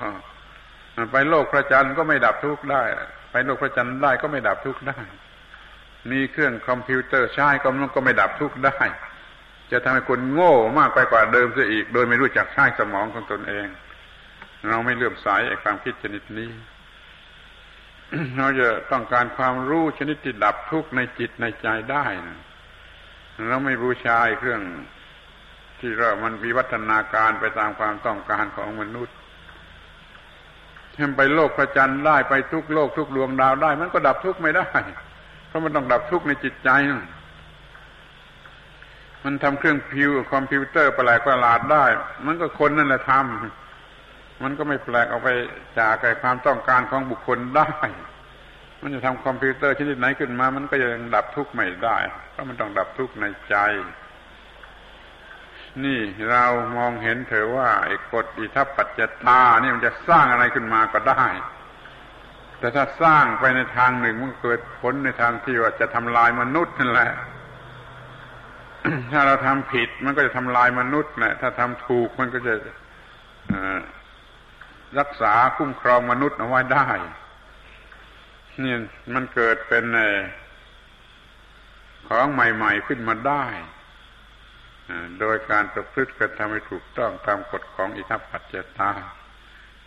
[1.13, 2.83] ไปโลกพระจันทร์ก็ไม่ดับทุกข์ได้
[3.31, 4.99] ไปโลกพระจันทร์ได้ก็ไม่ดับทุกข์ได้
[6.11, 8.79] มีเครื่องคอมพิวเตอร์ใช้ก็มันก็ไม่ดับทุกข์ได้
[9.73, 13.67] จะทำให้คนโง่มากไปกว่าเดิมเสียอีก โดยไม่รู้จักใช้สมองของตนเอง
[14.69, 16.51] เราไม่เลื่อมสายไอ้ความคิดชนิดนี้
[18.39, 22.39] เราจะต้องการความรู้ชนิดที่ดับทุกข์ในจิตในใจได้นะ
[23.49, 24.61] เราไม่บูชาเครื่อง
[25.81, 29.17] ที่เรามันวิวัฒนาการไปตามความต้องการของมนุษย์
[30.97, 34.69] ทำไปโลกพระจันทร์ได้ไปทุกโลกทุกดวงดาวได้ มันก็ดับทุกข์ไม่ได้
[35.47, 37.09] เพราะมันต้องดับทุกข์ในจิตใจนะ
[39.25, 41.85] มันทำเครื่องพิวคอมพิวเตอร์ประหลาดประหลาดได้
[42.27, 43.64] มันก็คนนั่นแหละทำ
[44.43, 45.29] มันก็ไม่แปลกออกไป
[45.79, 47.71] จากความต้องการของบุคคลได้
[48.83, 51.97] มันจะทำคอมพิวเตอร์ชนิดไหนขึ้นมา มันก็ยังดับทุกข์ไม่ได้
[52.31, 53.57] เพราะมันต้องดับทุกข์ในใจ
[55.85, 56.45] นี่เรา
[56.77, 61.25] มองเห็นเถอะว่าไอ้กฎอิทัปปัจจยตานี่มันจะสร้างอะไรขึ้นมาก็ได้
[62.59, 67.11] แต่ถ้าสร้างไปในทางหนึ่งมันเกิดผลในทางที่ว่าจะทำลายมนุษย์นั่นแหละ
[69.13, 72.55] ถ้าเราทำผิดมันก็จะทำลายมนุษย์แหละถ้าทำถูกมันก็จะ
[74.99, 76.89] รักษาคุ้มครองมนุษย์เอาไว้ได้
[78.63, 78.75] นี่
[79.15, 79.85] มันเกิดเป็น
[82.09, 83.45] ของใหม่ ๆขึ้นมาได้
[85.21, 88.91] โดยการประพฤติกระทำให้ถูกต้องตามกฎของอิทัปปัจเจตา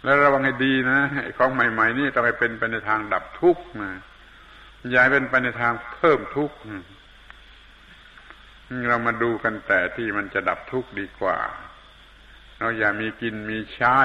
[0.03, 0.99] แล้วระวังให้ดีนะ
[1.37, 3.91] ของใหม่ ๆ นี่ต้องไปเป็นไปในทางดับทุกข์นะ
[4.91, 6.57] อย่าเป็นไปในทางเพิ่มทุกข์
[8.89, 11.37] เรามาดูกันแต่ที่มันจะดับทุกข์ดีกว่า
[12.59, 13.99] เราอย่ามีกินมีใช้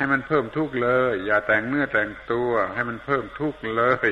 [0.00, 4.08] ให้มันเพิ่มทุกข์เลย อย่าแต่งเนื้อแต่งตัว ให้มันเพิ่มทุกข์เลย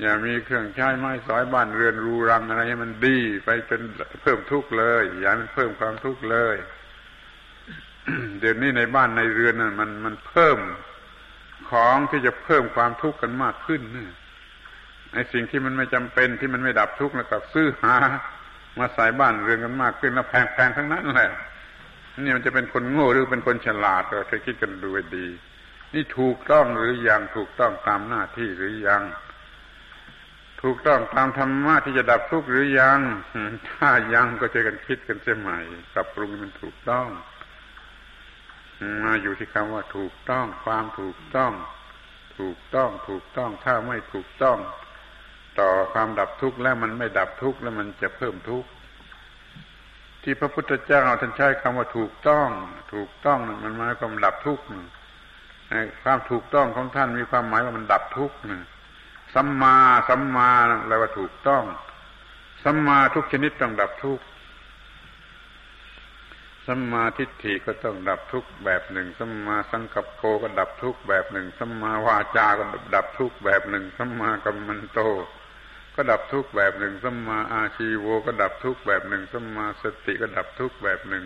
[0.00, 3.80] อย่ามีเครื่องใช้ไม้สอยบ้านเรือนรูรังอะไรให้มันดีไปเป็น
[4.22, 6.56] เพิ่มทุกข์เลย อย่ามันเพิ่มความทุกข์เลย
[8.40, 10.58] เดี๋ยวนี้ในบ้านในเรือนน่ะมันมันเพิ่ม
[11.70, 14.10] ของที่จะเพิ่มความทุกข์กันมากขึ้นเนี่ย
[15.12, 17.96] ไอ้สิ่งที่มันไม่จำเป็นที่มันไม่ดับทุกข์แล้วก็ซื้อหา
[18.78, 21.30] มาใส่บ้านเรือนกันมากขึ้นแล้วแพงๆทั้งนั้นแหละ
[22.24, 25.26] นี่มันจะเป็นคนโง่หรือเป็นคนฉลาดเราเคยคิดกันดูดี
[25.94, 29.02] นี่ถูกต้องหรือยังถูกต้องตามหน้าที่หรือยัง
[30.62, 33.00] ถูกต้องตามธรรมะที่จะดับทุกข์หรือยัง
[33.70, 35.58] ถ้ายังก็จะกันคิดกันเสียใหม่
[35.92, 37.08] ปรับปรุงมันถูกต้อง
[39.04, 41.52] มาอยู่ที่คำว่าถูกต้องความถูกต้อง
[42.38, 44.58] ถูกต้องถูกต้องถ้าไม่ถูกต้อง
[45.60, 48.68] ต่อความดับทุกข์แล้วมันไม่ดับทุกข์แล้วมันจะเพิ่มทุกข์
[50.22, 52.48] ที่พระพุทธเจ้าท่านใช้คำว่าถูกต้อง
[52.94, 54.64] ถูกต้องมันหมายความดับทุกข์
[56.02, 58.36] ความถูกต้องของท่านมีความหมายว่ามันดับทุกข์
[59.34, 59.76] สัมมา
[60.08, 60.50] สัมมา
[60.88, 61.64] แปลว่าถูกต้อง
[62.64, 64.24] สัมมาทุกชนิดต้องดับทุกข์
[66.66, 72.64] สัมมาทิฏฐิก็ต้องดับทุกแบบหนึ่งสัมมาสังกัปโปก็ดับทุกแบบหนึ่งสัมมาวาจาก็
[72.94, 75.00] ดับทุกแบบหนึ่งสัมมากัมมันโต
[75.98, 81.24] ก็ดับทุกแบบหนึ่งสัมมาอาชีโวก็ดับทุกแบบหนึ่งสัมมาสติก็ดับทุกแบบหนึ่ง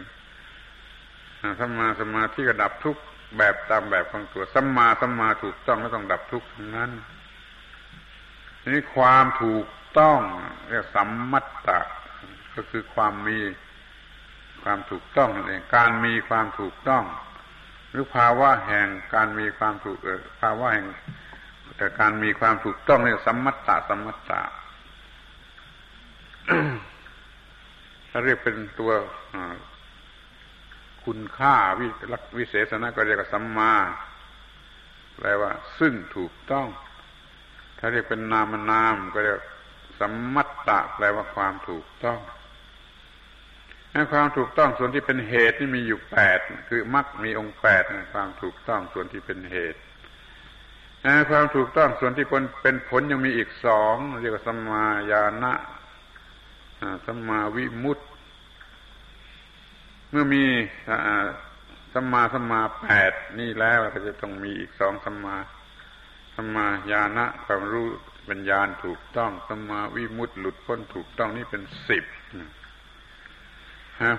[1.60, 2.96] สัมมาสมาธิก็ดับทุก
[3.38, 6.90] แบบตามแบบของตัวสัมมาสัมมาถูกต้องก็ต้องดับทุกทั้งนั้น
[8.72, 9.66] นี้ความถูก
[9.98, 10.20] ต้อง
[10.68, 11.80] เรียกสัมมัตตะ
[12.54, 13.38] ก็คือความมี
[14.62, 17.04] ความถูกต้องนั่นเองการมีความถูกต้อง
[17.90, 19.98] หรือภาวะแห่งการมีความถูก
[20.40, 20.86] ภาวะแห่ง
[21.76, 24.61] แต่การมีความถูกต้องเรียกสัมมัตตาสัมมัตตาถ้า
[28.24, 28.92] เรียกเป็นตัว
[31.04, 31.86] คุณค่าวิ
[32.38, 33.72] วิเศษณะก็เรียกว่าสัมมา
[35.16, 36.66] แปลว่า ซึ่งถูกต้อง
[37.78, 39.36] ถ้าเรียกเป็นนามนามก็เรียก
[40.00, 42.20] สัมมัตตะแปลว่าความถูกต้อง
[44.12, 46.38] ความถูกต้องส่วนที่เป็นเหตุนี่มีอยู่แปด
[46.68, 47.82] คือมรรคมีองค์แปด
[48.12, 49.80] ความถูกต้องส่วนที่เป็นเหตุ
[51.30, 52.26] ความถูกต้องส่วนที่
[52.62, 55.52] เป็นผลยังมีอีกสองเรียกว่าสัมมาญาณะ
[57.06, 58.04] สัมมาวิมุตติ
[60.10, 60.44] เมื่อมี
[61.92, 65.36] สัมมาสัมมาแปดนี่แล้วก็จะต้องมีอีกสองสัมมา
[66.34, 67.86] สัมมาญาณะความรู้
[68.26, 72.04] เป็นญาณถูกต้องสัมมาวิมุตติหลุดพ้นถูกต้องนี่เป็นสิบ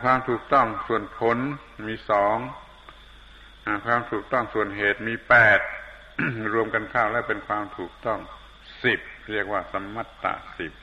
[0.03, 1.37] ความถูกต้องส่วนผล
[1.87, 2.37] มีสอง
[3.85, 5.59] ความถูกต้องส่วนเหตุมีแปด
[6.53, 8.19] รวมกันเข้าแล้วเป็นความถูกต้อง
[8.83, 8.99] สิบ
[9.31, 10.73] เรียกว่าสมมัตตะสิบ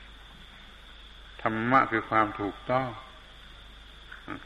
[1.41, 2.87] ธรรมะคือความถูกต้อง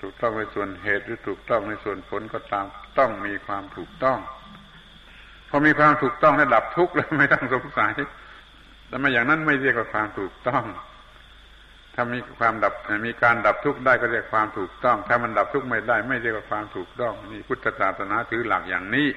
[0.01, 2.65] ถูกต้องในส่วนเหตุหรือถูกต้องในส่วนผลก็ตาม
[2.99, 4.19] ต้องมีความถูกต้อง
[5.49, 7.91] พอมีความถูกต้องแล้วดับทุกข์แล้วไม่ต้องสงสัย
[8.87, 10.63] แต่มาอย่างนั้นไม่เรียกว่าความถูกต้อง
[11.93, 12.73] ถ้ามีความดับ
[13.07, 19.07] มีการดับทุกข์ได้ก็เรียกความถูกต้อง ถ้ามันดับทุกข์ไม่ได้ ไม่เรียกว่าความถูกต้อง นี่พุทธศาสนาถือหลักอย่างนี้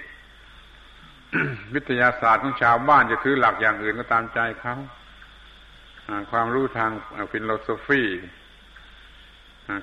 [1.75, 4.77] วิทยาศาสตร์ของชาวบ้านจะถือหลักอย่างอื่นก็ตามใจเขา
[6.31, 6.91] ความรู้ทาง
[7.33, 8.03] philosophy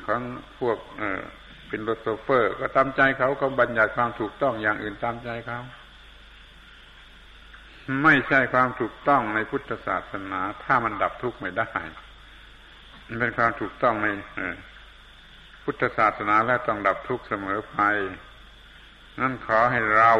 [0.05, 0.21] ของ
[0.59, 0.77] พวก
[1.69, 5.59] philosopher ก็ตามใจเขาเขาบัญญัติความถูกต้องอย่างอื่นตามใจเขา
[8.03, 11.69] ไม่ใช่ความถูกต้องในพุทธศาสนา ถ้ามันดับทุกข์ไม่ได้
[13.07, 14.07] มันเป็นความถูกต้องใน
[15.63, 17.79] พุทธศาสนาและต้องดับทุกข์เสมอไป
[19.19, 20.11] นั่นขอให้เรา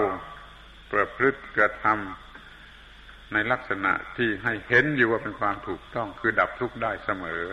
[0.91, 2.24] ประพฤติกระทำ
[3.34, 7.43] ในลักษณะที่ให้เห็นอยู่ว่าเป็นความถูกต้องคือดับทุกข์ได้เสมอ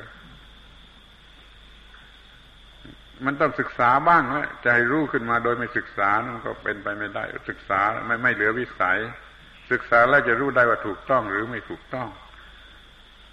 [3.24, 8.98] มันต้องศึกษาบ้างแล้วจะให้รู้ขึ้นมาโดยไม่ศึกษานั่นก็เป็นไปไม่ได้ ศึกษาไม่ไม่เหลือวิสัย
[9.70, 12.08] ศึกษาแล้วจะรู้ได้ว่าถูกต้องหรือไม่ถูกต้อง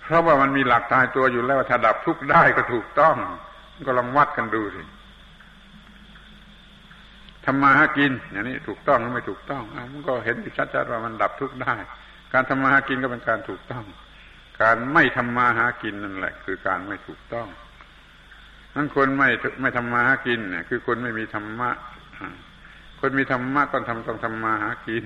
[0.03, 3.15] เพราะว่ามันมีหลักตายตัวอยู่แล้วถ้าดับทุกข์ได้ก็ถูกต้อง
[3.87, 4.81] ก็ลองวัดกันดูสิ
[7.45, 9.63] ทำมาหากินอย่างนี้ถูกต้องหรือไม่ถูกต้อง
[9.93, 11.75] มันก็เห็นชัดๆว่ามันดับทุกข์ได้
[12.33, 13.85] การทำมาหากินก็เป็นการถูกต้อง
[14.61, 17.47] การไม่ทำมาหากินนั่นแหละ คือการไม่ถูกต้อง
[18.75, 19.29] นั้นคนไม่
[19.61, 21.69] ไม่ทำมาหากินเนี่ยคือคนไม่มีธรรมะ
[22.99, 25.05] คนมีธรรมะต้องทำต้องทำมาหากิน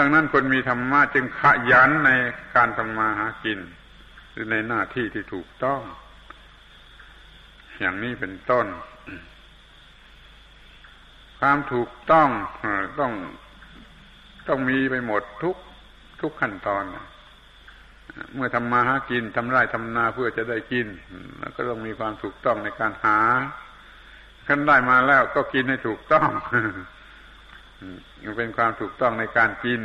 [0.00, 2.10] ดังนั้นคนมีธรรมะจึงขยันใน
[2.56, 3.58] การทำมาหากิน
[4.32, 5.80] หรือในหน้าที่ที่ถูกต้อง
[7.80, 8.66] อย่างนี้เป็นต้น
[11.38, 12.28] ความถูกต้อง
[13.00, 13.12] ต้อง
[14.48, 15.56] ต้องมีไปหมดทุก
[16.20, 16.84] ทุกขั้นตอน
[18.34, 20.86] เมื่อทำมาหากินทำไร่ทำนาเพื่อจะได้กิน
[21.38, 23.18] แล้วก็ต้องมีความถูกต้องในการหา
[24.48, 26.28] ขั้นได้มาแล้วก็กินให้ถูกต้อง
[28.24, 29.80] มันเป็นความถูกต้องในการกิน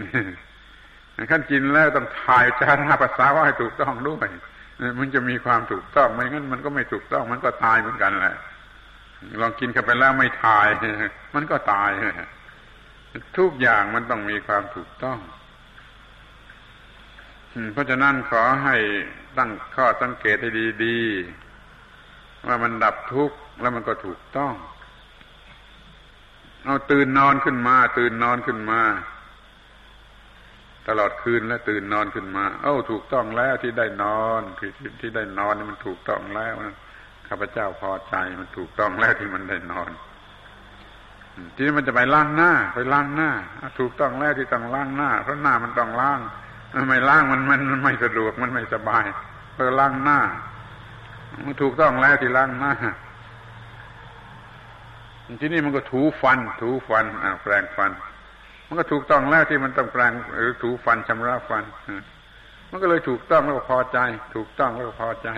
[1.31, 4.27] ขั้นกินแล้วต้องถ่ายจาราภาษาว่าให้ถูกต้องด้วย
[4.99, 8.35] มันจะมีความถูกต้องไม่งั้นมันก็ไม่ถูกต้อง มันก็ตายเหมือนกันแหละ
[9.41, 10.67] ลองกินเข้าไปแล้วไม่ถ่าย
[11.35, 11.89] มันก็ตาย
[13.37, 15.17] ทุกอย่างมันต้องมีความถูกต้อง
[17.73, 18.75] เพราะฉะนั้นขอให้
[19.37, 20.49] ตั้งข้อสังเกตให้
[20.85, 24.53] ดีๆ ว่ามันดับทุกข์แล้วมันก็ถูกต้อง
[26.65, 28.81] เอาตื่นนอนขึ้นมา ตื่นนอนขึ้นมา
[30.87, 36.53] ตลอดคืนแล้วตื่นนอนขึ้นมา เอ้าถูกต้องแล้วที่ได้นอนที่ที่ได้นอนนี่มันถูกต้องแล้ว
[37.27, 39.91] ข้าพเจ้าพอใจมันถูกต้องแล้วที่มันได้นอน
[41.55, 43.31] ทีนี้มันจะไปล้างหน้า ไปล้างหน้า
[43.79, 46.19] ถูกต้องแล้วที่ต้องล้างหน้าเพราะหน้ามันต้องล้าง
[46.87, 49.05] ไม่ล้างมันมันไม่สะดวกมันไม่สบาย
[49.53, 50.19] เพื่อล้างหน้า
[51.45, 52.73] มันถูกต้องแล้วที่ล้างหน้า
[55.41, 57.91] ที่นี่มันก็ถูฟัน ถูฟันอ่าแปรงฟัน
[58.67, 61.63] มันก็ถูกต้องแล้วที่มันต้องแปรงหรือถูฟันชำระฟัน
[62.69, 63.99] มันก็เลยถูกต้องแล้วก็พอใจ
[64.35, 65.29] ถูกต้องแล้วก็พอใจ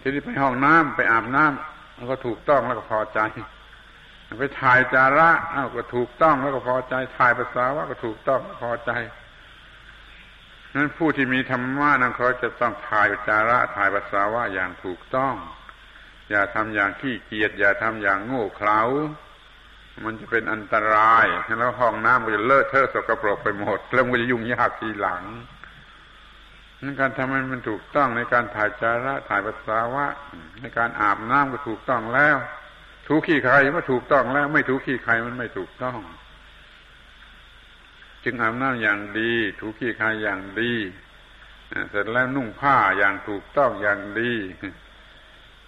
[0.00, 3.20] ทีนี้ไปห้องน้ำไปอาบน้ำมันก็ถูกต้องแล้วก็พอใจ
[4.38, 8.92] ไปถ่ายจาระอ้าวก็ถูกต้องแล้วก็พอใจ ถ่ายภาษาวะก็ถูกต้องพอใจ
[10.76, 15.34] นั้นผู้ที่มีธรรมะนั้นเขาจะต้องถ่ายจาระถ่ายภาษาวะอย่างถูกต้อง
[16.30, 18.80] อย่าทำอย่างขี้เกียจอย่าทำอย่างโง่เขลา
[20.04, 21.26] มันจะเป็นอันตราย
[21.58, 25.22] แล้วห้องน้ำมันจะเลอะเทอะสกปรกไปหมด แล้วมันจะยุ่งยากทีหลัง
[26.82, 30.06] ในการทำให้มันถูกต้องในการถ่ายจาระถ่ายภาษาวะ
[30.60, 32.36] ในการอาบน้ำก็ถูกต้องแล้ว
[33.06, 35.98] ถูขี้ใครมันถูกต้องแล้ว ไม่ถูขี้ใครมันไม่ถูกต้อง
[38.26, 40.72] จึงอาบน้ำอย่างดี ถูขี้ใครอย่างดี
[41.90, 44.32] เสร็จแล้วนุ่งผ้าอย่างถูกต้องอย่างดี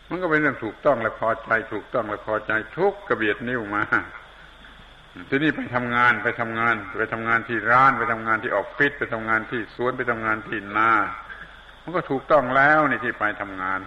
[0.08, 3.82] มันก็เป็นเรื่องถูกต้องและพอใจ ถูกต้องและพอใจทุกกระเบียดนิ้วมา
[5.30, 10.92] ที่นี่ไปทำงานไปทำงาน ไปทำงานที่ร้านไปทำงานที่ออฟฟิศไปทำงานที่สวนไปทำงานที่นา
[11.82, 13.80] มันก็ถูกต้องแล้วนี่ที่ไปทำงาน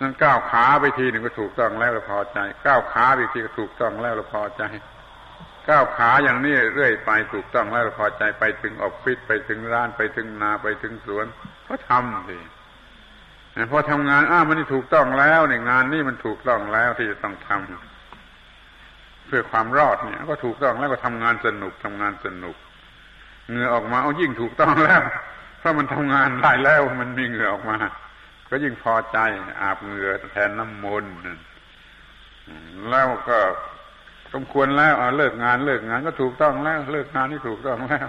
[0.00, 4.62] นั่นก้าวขาไปทีหนึ่งก็ถูกต้องแล้วเราพอใจ ก้าวขาไปทีก็ถูกต้องแล้วเราพอใจ
[5.68, 11.26] ก้าวขาอย่างนี้เรื่อยไปถูกต้องแล้วพอใจไปถึงออฟฟิศไปถึงร้านไปถึงนาไปถึงสวน
[11.68, 12.38] ก็ทำสิ
[13.70, 22.56] พอทำงานอ้ามันนี่ถูกต้องแล้วในงานนี่มันถูกต้องแล้วที่จะต้องทำเพื่อความรอดเนี่ย ก็ถูกต้องแล้วก็ทำงานสนุกทำงานสนุก
[23.48, 25.02] เหงื่อออกมาเอายิ่งถูกต้องแล้ว
[25.58, 27.76] เพราะมันทำงานได้แล้วมันมีเหงื่อออกมา
[28.50, 29.18] ก็ยิ่งพอใจ
[29.62, 31.12] อาบเหงื่อแทนน้ำมนต์
[32.90, 33.38] แล้วก็
[34.32, 38.06] สมควรแล้วเลิกงานเลิกงานก็ถูกต้องแล้ว เลิกงานนี่ถูกต้องแล้ว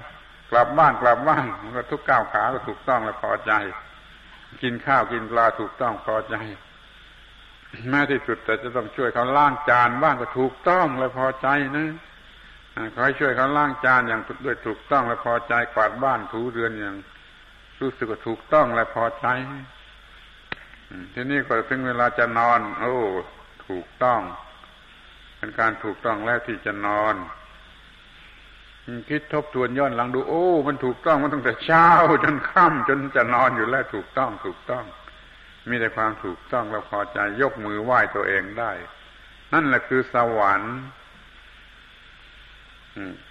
[0.51, 3.51] กลับบ้านกลับบ้านมันก็ทุกก้าวขาก็ถูกต้องแล้วพอใจ
[4.63, 6.35] กินข้าวกินปลาถูกต้องพอใจ
[7.89, 11.47] แม้ที่สุดแต่จะต้องช่วยเขาล้างจานบ้างก็ถูกต้องและพอใจ
[11.77, 11.87] นะ
[12.93, 16.95] ขอให้ช่วยเขาล้างจานอย่างด้วยถูกต้องและพอใจกวาดบ้านถูเรือนอย่าง
[17.81, 19.27] รู้สึกว่าถูกต้องและพอใจ
[21.13, 22.95] ทีนี้ก็ถึงเวลาจะนอน โอ้
[23.67, 24.21] ถูกต้อง
[25.39, 27.15] เป็นการถูกต้องแล้วที่จะนอน
[29.09, 31.87] คิดทบทวนย้อนหลังดู โอ้ มันถูกต้องมันตั้งแต่เช้า
[32.23, 34.85] จนค่ำจนจะนอนอยู่แล้วถูกต้องถูกต้อง
[35.69, 38.71] มีแต่ความถูกต้องแล้วพอใจยกมือไหว้ตัวเองได้
[39.53, 40.77] นั่นแหละคือสวรรค์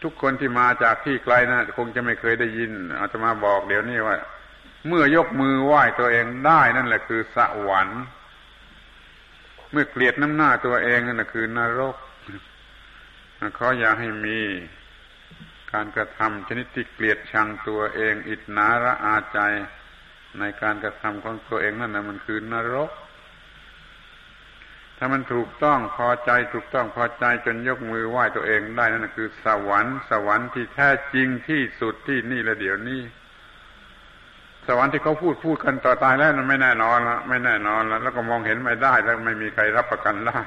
[0.02, 4.16] ทุกคนที่มาจากที่ไกลนะคงจะไม่เคยได้ยินอาจะมาบอกเดี๋ยวนี้ว่า
[4.86, 7.38] เมื่อยกมือไหว้ตัวเองได้นั่นแหละคือส
[7.68, 8.02] วรรค์
[9.70, 11.96] เมื่อเกลียดน้ำหน้าตัวเองนั่นคือนรก
[13.56, 14.38] เขาอยากให้มี
[15.72, 19.38] การกระทำชนิดที่เกลียดชังตัวเอง อิจนาระอาใจ
[20.38, 22.90] ในการกระทำของตัวเองนั่นแหละมันคือนรก
[24.98, 33.00] ถ้ามันถูกต้องพอใจถูกต้องพอใจจนยกมือไหว้ตัวเองได้นั่นคือ สวรรค์ สวรรค์ที่แท้จริงที่สุดที่นี่และเดี๋ยวนี้
[34.68, 40.40] สวรรค์ที่เขาพูดพูดกันต่อตายแล้วมันไม่แน่นอนละไม่แน่นอนแล้วแล้วก็มองเห็นไม่ได้แล้วไม่มีใครรับประกันได้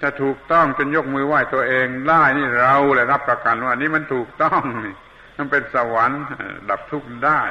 [0.00, 4.94] ถ้าถูกต้องจนยกมือไหว้ตัวเองได้นี่เราเลยรับประกันว่านี่มันถูกต้องนี่
[5.38, 6.22] มันเป็นสวรรค์
[6.70, 7.42] ดับทุกข์ได้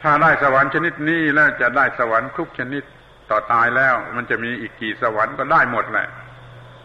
[0.00, 2.82] ถ้าได้สวรรค์ชนิดนี้แล้วจะได้สวรรค์ทุกชนิด
[3.30, 6.08] ต่อตายแล้ว มันจะมีอีกกี่สวรรค์ก็ได้หมดแหละ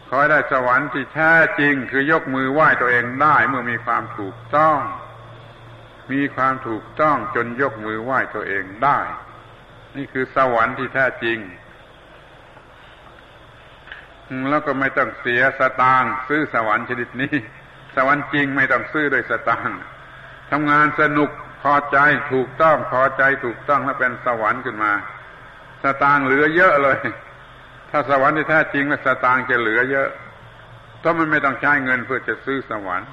[0.07, 4.79] ขอให้ได้สวรรค์ที่แท้จริงคือยกมือไหว้ตัวเองได้เมื่อมีความถูกต้อง
[6.11, 8.99] มีความถูกต้องจนยกมือไหว้ตัวเองได้
[9.97, 11.39] นี่คือสวรรค์ที่แท้จริง
[14.49, 17.35] แล้วก็ไม่ต้องเสียสตางค์ซื้อสวรรค์ชนิดนี้
[17.95, 19.79] สวรรค์จริงไม่ต้องซื้อด้วยสตางค์
[20.51, 21.29] ทำงานสนุก
[21.63, 21.97] พอใจ
[22.31, 24.93] ถูกต้องพอใจถูกต้องแล้วเป็นสวรรค์ขึ้นมา
[25.83, 26.99] สตางค์เหลือเยอะเลย
[27.89, 30.09] ถ้าสวรรค์ที่แท้จริงแล้วสตางค์จะเหลือเยอะ
[30.99, 33.09] เพราะมันไม่ต้องใช้เงินเพื่อจะซื้อสวรรค์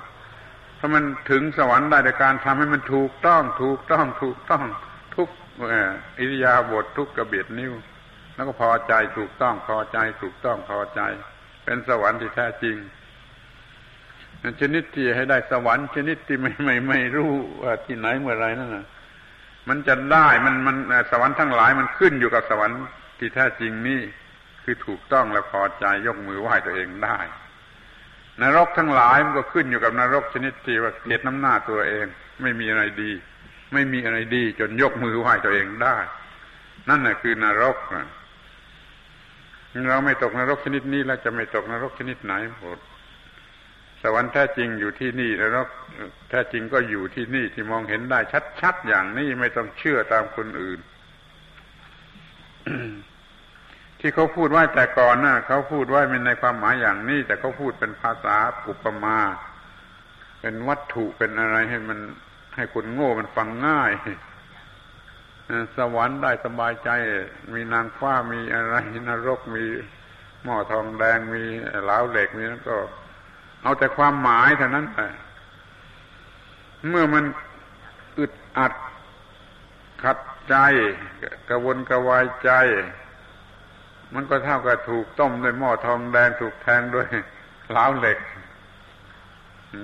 [0.84, 4.64] ถ้ามันถึงสวรรค์ได้ในการทำให้มันถูกต้องถูกต้องถูกต้อง
[5.16, 5.28] ทุก
[6.18, 7.72] อิริยาบถททุกกระเบียดนิ้ว
[8.34, 11.00] แล้วก็พอใจถูกต้องพอใจถูกต้องพอใจ
[11.64, 12.76] เป็นสวรรค์ที่แท้จริง
[14.60, 17.32] ชนิดที่ให้ได้สวรรค์ชนิดที่ไม่ไม่ไม่รู้
[17.62, 18.86] ว่าที่ไหนเมื่อไรนั่นนะ
[19.68, 20.76] มันจะได้มันมัน
[21.10, 22.80] สวรรค์ทั้งหลายมันขึ้นอยู่กับสวรรค์
[23.18, 24.00] ที่แท้จริงนี่
[24.62, 27.18] คือถูกต้องและพอใจยกมือไหว้ตัวเองได้
[28.40, 32.06] นรกทั้งหลายมันก็ขึ้นอยู่กับนรกชนิดที่ว่าเกลียดน้ำหน้าตัวเอง
[32.42, 33.10] ไม่มีอะไรดี
[33.72, 35.96] ไม่มีอะไรดี จนยกมือไหว้ตัวเองได้
[36.88, 37.76] นั่นแหละคือนรก
[39.88, 42.78] เราไม่ตกนรกชนิดนี้แล้วจะไม่ตกนรกชนิดไหนหมด
[44.02, 45.68] สวรรค์แท้จริงอยู่ที่นี่นรก
[46.30, 48.18] แท้จริงก็อยู่ที่นี่ที่มองเห็นได้
[48.60, 50.80] ชัดๆอย่างนี้ไม่ต้องเชื่อตามคนอื่น
[54.04, 58.36] ที่เขาพูดไว้แต่ก่อนนะ่ะเขาพูดไว้เป็นในความหมายอย่างนี้ แต่เขาพูดเป็นภาษา
[58.68, 59.18] อุปมา
[60.40, 61.98] เป็นวัตถุเป็นอะไรให้มัน
[62.56, 63.92] ให้คนโง่มันฟังง่าย
[65.76, 66.90] สวรรค์ได้สบายใจ
[67.54, 68.74] มีนางฟ้ามีอะไร
[69.08, 69.64] นรกมี
[70.42, 71.42] หม้อทองแดงมี
[71.82, 72.76] เหลาเหล็กมีนั้นก็
[73.62, 75.10] เอาแต่ความหมายเท่านั้นแหละ
[76.88, 77.24] เมื่อมัน
[78.18, 78.72] อึดอัด
[80.02, 80.18] ขัด
[80.48, 80.56] ใจ
[81.48, 82.50] กระวนกระวายใจ
[84.14, 87.06] มันก็เท่ากับถูกต้มด้วยหม้อทองแดงถูกแทงด้วย
[87.70, 88.18] เหลาเหล็ก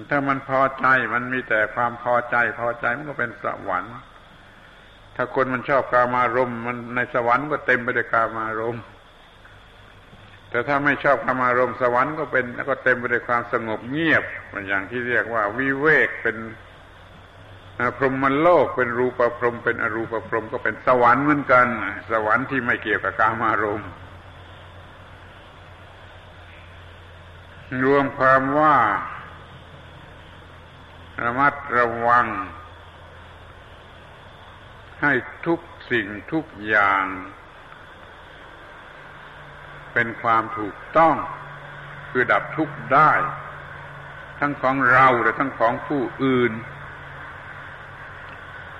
[0.08, 3.92] ถ้ามันพอใจมันมีแต่ความพอใจ พอใจมันก็เป็นสวรรค์
[5.16, 8.78] ถ้าคนมันชอบกามารมมันในสวรรค์ก็เต็มไปด้วยกามารม
[10.50, 16.36] แต่ถ้าไม่ชอบกามารมสวรรค์ก็เป็นแล้วก็เต็มไปด้วยความสงบเงียบเป็นอย่างที่เรียกว่า วิเวกเป็น
[17.96, 21.66] พรหมโลกเป็นรูปพรหมเป็นอรูปพรหมก็เป็นสวรรค์เหมือนกัน
[22.12, 23.90] สวรรค์ที่ไม่เกี่ยวกับกามารมณ์
[27.84, 28.76] รวมความว่า
[31.22, 32.26] ระมัดระวัง
[35.02, 35.12] ให้
[35.46, 37.04] ทุกสิ่งทุกอย่าง
[39.92, 41.16] เป็นความถูกต้อง
[42.10, 43.12] คือดับทุกข์ได้
[44.38, 46.52] ทั้งของเราและทั้งของผู้อื่น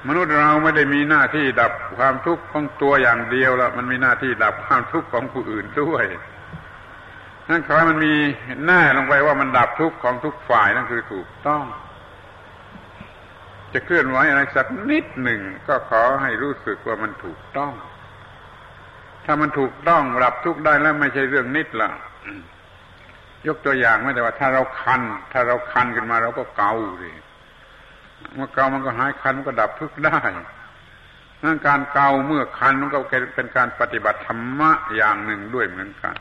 [0.06, 6.04] มนุษย์เราไม่ได้มีหน้าที่ดับความทุกข์ของตัวอย่างเดียวล้วมันมีหน้าที่ดับความทุกข์ของผู้อื่นด้วย
[7.50, 8.14] นั่นขอให้มันมี
[8.66, 11.64] แน่ลงไปว่ามันดับทุกข์ของทุกฝ่ายนั่นคือถูกต้อง
[13.72, 17.72] จะเคลื่อนไหวอะไรสักนิดหนึ่งก็ขอให้รู้สึกว่ามันถูกต้อง
[19.24, 21.90] ถ้ามันถูกต้องดับทุกข์ได้แล้วไม่ใช่เรื่องนิดละ
[23.46, 25.02] ยกตัวอย่างไม่แต่ว่า ถ้าเราคัน
[25.32, 26.72] ถ้าเราคันขึ้นมาเราก็เกา
[27.02, 27.10] สิ
[28.34, 30.18] เมื่อเกามันก็หายคันมันก็ดับทุกข์ได้
[31.44, 32.98] นั่นการเกาเมื่อคันมันก็
[33.34, 36.14] เป็นการปฏิบัติธรรมะอย่างหนึ่งด้วยเหมือนกัน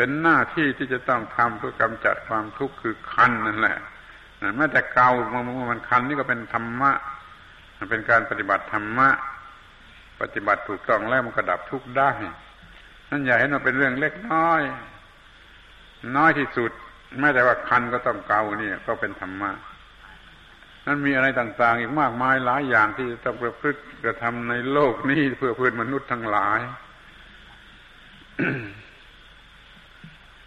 [0.00, 3.78] เป็นหน้าที่ที่จะต้องทำเพื่อกำจัดความทุกข์คือคันนั่นแหละ
[4.56, 6.92] แม้แต่เกาเมื่อมันคันนี่ก็เป็นธรรมะ
[7.78, 9.08] มันเป็นการปฏิบัติธรรมะ
[10.20, 12.10] ปฏิบัติถูกต้องแล้วมันก็ดับทุกข์ได้
[13.10, 14.62] นั่นอย่าให้มันเป็นเรื่องเล็กน้อย
[16.16, 16.70] น้อยที่สุด
[17.20, 19.50] แม้แต่ว่าคันก็ต้องเกาเนี่ย ก็เป็นธรรมะ
[20.86, 26.60] นั่นมีอะไรต่าง ๆ อีกมากมายหลายอย่างที่จะต้องประพฤติกระทำในโลกนี้เพื่อเพื่อนมนุษย์ทั้งหลาย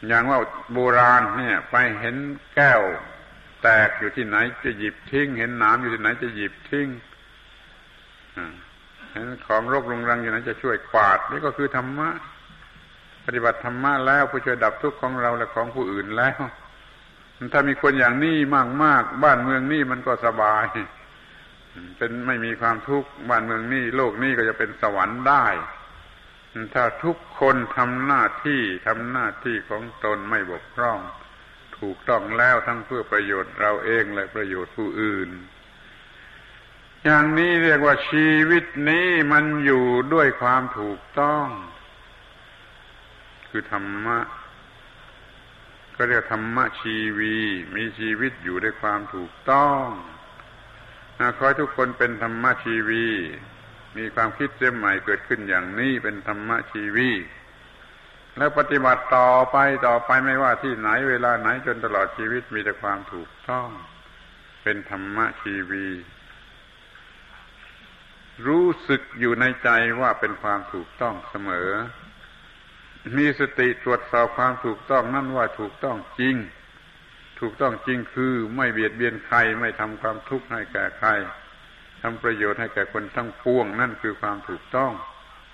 [0.07, 0.39] อย่างว่า
[0.73, 2.15] โบราณเนี่ย ไปเห็น
[2.55, 2.81] แก้ว
[3.61, 6.87] แตกอยู่ที่ไหนจะหยิบทิ้ง เห็นนามอยู่ที่ไหนจะหยิบทิ้ง
[9.13, 12.09] เห็นของรกรุงรังอยู่ไหนจะช่วยกวาด นี่ก็คือธรรมะ
[13.25, 16.41] ปฏิบัติธรรมะแล้วผู้ช่วยดับทุกข์ของเราและของผู้อื่นแล้ว
[17.53, 18.37] ถ้ามีคนอย่างนี้
[18.83, 20.65] มากๆ บ้านเมืองนี่มันก็สบาย
[21.97, 25.45] เป็นไม่มีความทุกข์บ้านเมืองนี่โลกนี่ก็จะเป็นสวรรค์ได้
[26.73, 30.99] ถ้าทุกคนทำหน้าที่ทำหน้าที่ของตนไม่บกพร่อง
[31.79, 35.29] ถูกต้องแล้วทั้งเพื่อประโยชน์เราเองและประโยชน์ผู้อื่น
[37.03, 41.47] อย่างนี้เรียกว่าชีวิตนี้มันอยู่ด้วยความถูกต้อง
[43.49, 44.19] คือธรรมะ
[45.95, 47.37] ก็เรียกธรรมะชีวี
[47.75, 49.85] มีชีวิตอยู่ด้วยความถูกต้อง
[51.37, 53.07] ขอให้ทุกคนเป็นธรรมะชีวี
[53.97, 57.11] มีความคิดเสียใหม่เกิดขึ้นอย่างนี้เป็นธรรมะชีวี
[58.37, 59.57] แล้วปฏิบัติต่อไป
[59.87, 63.67] ต่อไปไม่ว่าที่ไหนเวลาไหนจนตลอดชีวิตมีแต่ความถูกต้อง
[64.63, 65.87] เป็นธรรมะชีวี
[68.47, 69.69] รู้สึกอยู่ในใจ
[70.01, 71.69] ว่าเป็นความถูกต้องเสมอ
[73.17, 76.35] มีสติตรวจสอบความถูกต้องนั่นว่าถูกต้องจริง
[77.39, 81.09] ถูกต้องจริงคือไม่เบียดเบียนใครไม่ทำความทุกข์ให้แก่ใคร
[82.01, 84.91] ทำประโยชน์ให้แก่คนทั้งปวง นั่นคือความถูกต้อง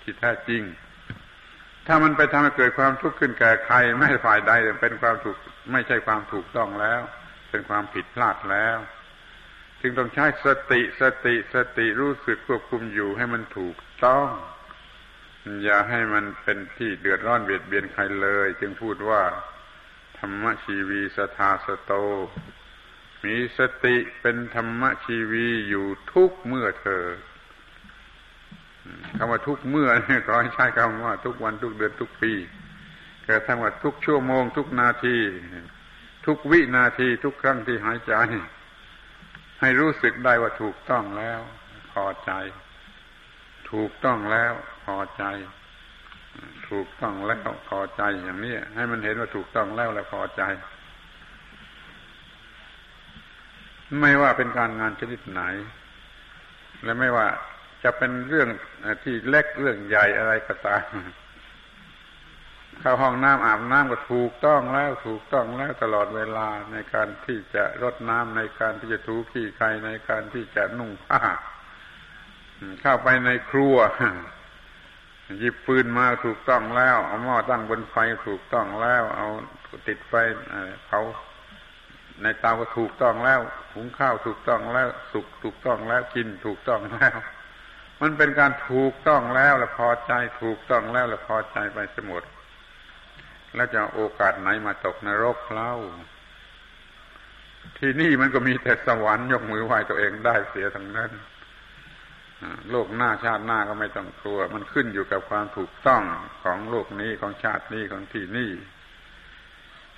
[0.02, 0.64] ที่แท้จริง
[1.88, 4.52] ถ้ามันไปทำให้เกิดความทุกข์ขึ้นแก่ใครไม่ฝ่ายใด
[4.82, 5.38] เป็นความถูก
[5.72, 7.02] ไม่ใช่ความถูกต้องแล้ว
[7.50, 8.78] เป็นความผิดพลาดแล้ว
[9.82, 14.30] จึงต้องใช้สติสติสติรู้สึกควบคุมอยู่ให้มันถูกต้อง
[15.64, 19.24] อย่าให้มันเป็นที่เดือดร้อนเบียดเบียนใครเลย จึงพูดว่า
[20.18, 21.92] ธรรมชีวีสทาสโต
[23.28, 27.06] มีสติเป็นธรรมชีวีอยู่ทุกเมื่อเธอ
[29.18, 32.34] คำว่าทุกเมื่อเนี่ยขอให้ใช้คำว่าทุกวันทุกเดือนทุกปี
[33.26, 35.18] กระทั่งว่าทุกชั่วโมง ทุกนาที
[36.26, 38.14] ทุกวินาทีทุกครั้งที่หายใจ
[39.62, 41.40] ให้รู้สึกได้ว่าถูกต้องแล้ว
[41.94, 42.32] พอใจ
[43.72, 44.54] ถูกต้องแล้ว
[44.86, 45.24] พอใจ
[46.70, 50.44] ถูกต้องแล้วพอใจอย่างนี้ให้มันเห็นว่าถูกต้องแล้วแล้วพอใจ
[54.02, 55.42] ไม่ว่าเป็นการงานชนิดไหน
[56.84, 57.28] และไม่ว่า
[57.84, 58.50] จะเป็นเรื่อง
[59.04, 60.84] ที่เล็กเรื่องใหญ่อะไรก็ตาม
[62.80, 71.22] เข้าห้องน้ำอาบน้ำก็ถูกต้องแล้วถูกต้องแล้วตลอดเวลาในการที่จะรดน้ำในการที่จะถูขี้ใครในการที่จะนุ่งผ้า
[72.82, 73.76] เข้าไปในครัว
[75.40, 77.96] หยิบปืนมาถูกต้องแล้ว เอาหม้อตั้งบนไฟ
[78.28, 79.28] ถูกต้องแล้ว เอา
[79.88, 80.14] ติดไฟ
[80.86, 81.02] เผา
[82.24, 83.40] ในเตาก็ถูกต้องแล้ว
[83.74, 87.18] หุงข้าวถูกต้องแล้วสุกถูกต้องแล้วกินถูกต้องแล้ว
[88.02, 92.24] มันเป็นการถูกต้องแล้วและพอใจถูกต้องแล้วและพอใจไปสมด
[93.56, 95.74] แล้วจะโอกาสไหนมาตกนรกเล่า
[97.80, 101.12] ที่นี่มันก็มีแต่สวรรค์ยกมือไหว้ตัวเองได้เสียทั้งนั้น
[102.72, 106.02] โลกหน้าชาติหน้าก็ไม่ต้องกลัว มันขึ้นอยู่กับความถูกต้อง
[106.44, 108.52] ของโลกนี้ของชาตินี้ของที่นี่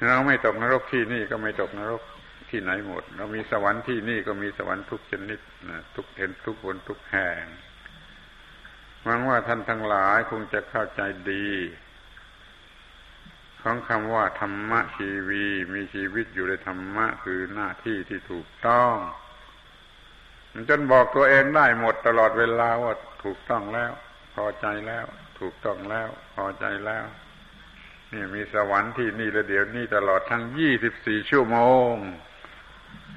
[0.08, 2.02] เราไม่ตกนรกที่นี่ก็ไม่ตกนรก
[2.50, 5.40] ที่ไหนหมด เรามีสวรรค์ที่นี่ก็มีสวรรค์ทุกชนิด
[5.96, 7.44] ทุกเห็นทุกคนทุกแห่ง
[9.04, 11.02] หวังว่าท่านทั้งหลายคงจะเข้าใจ
[11.32, 11.48] ดี
[13.62, 18.96] ของคำว่าธรรมะชีวีมีชีวิตอยู่ในธรรมะคือหน้าที่ที่ถูกต้อง
[20.54, 22.94] มันจนบอกตัวเองได้หมดตลอดเวลาว่า
[23.24, 23.92] ถูกต้องแล้ว
[24.36, 25.06] พอใจแล้ว
[25.40, 27.06] ถูกต้องแล้ว พอใจแล้ว
[28.14, 31.58] นี่มีสวรรค์ที่นี่และเดี๋ยวนี้ตลอดทั้งยี่สิบสี่ชั่วโม
[31.92, 31.94] ง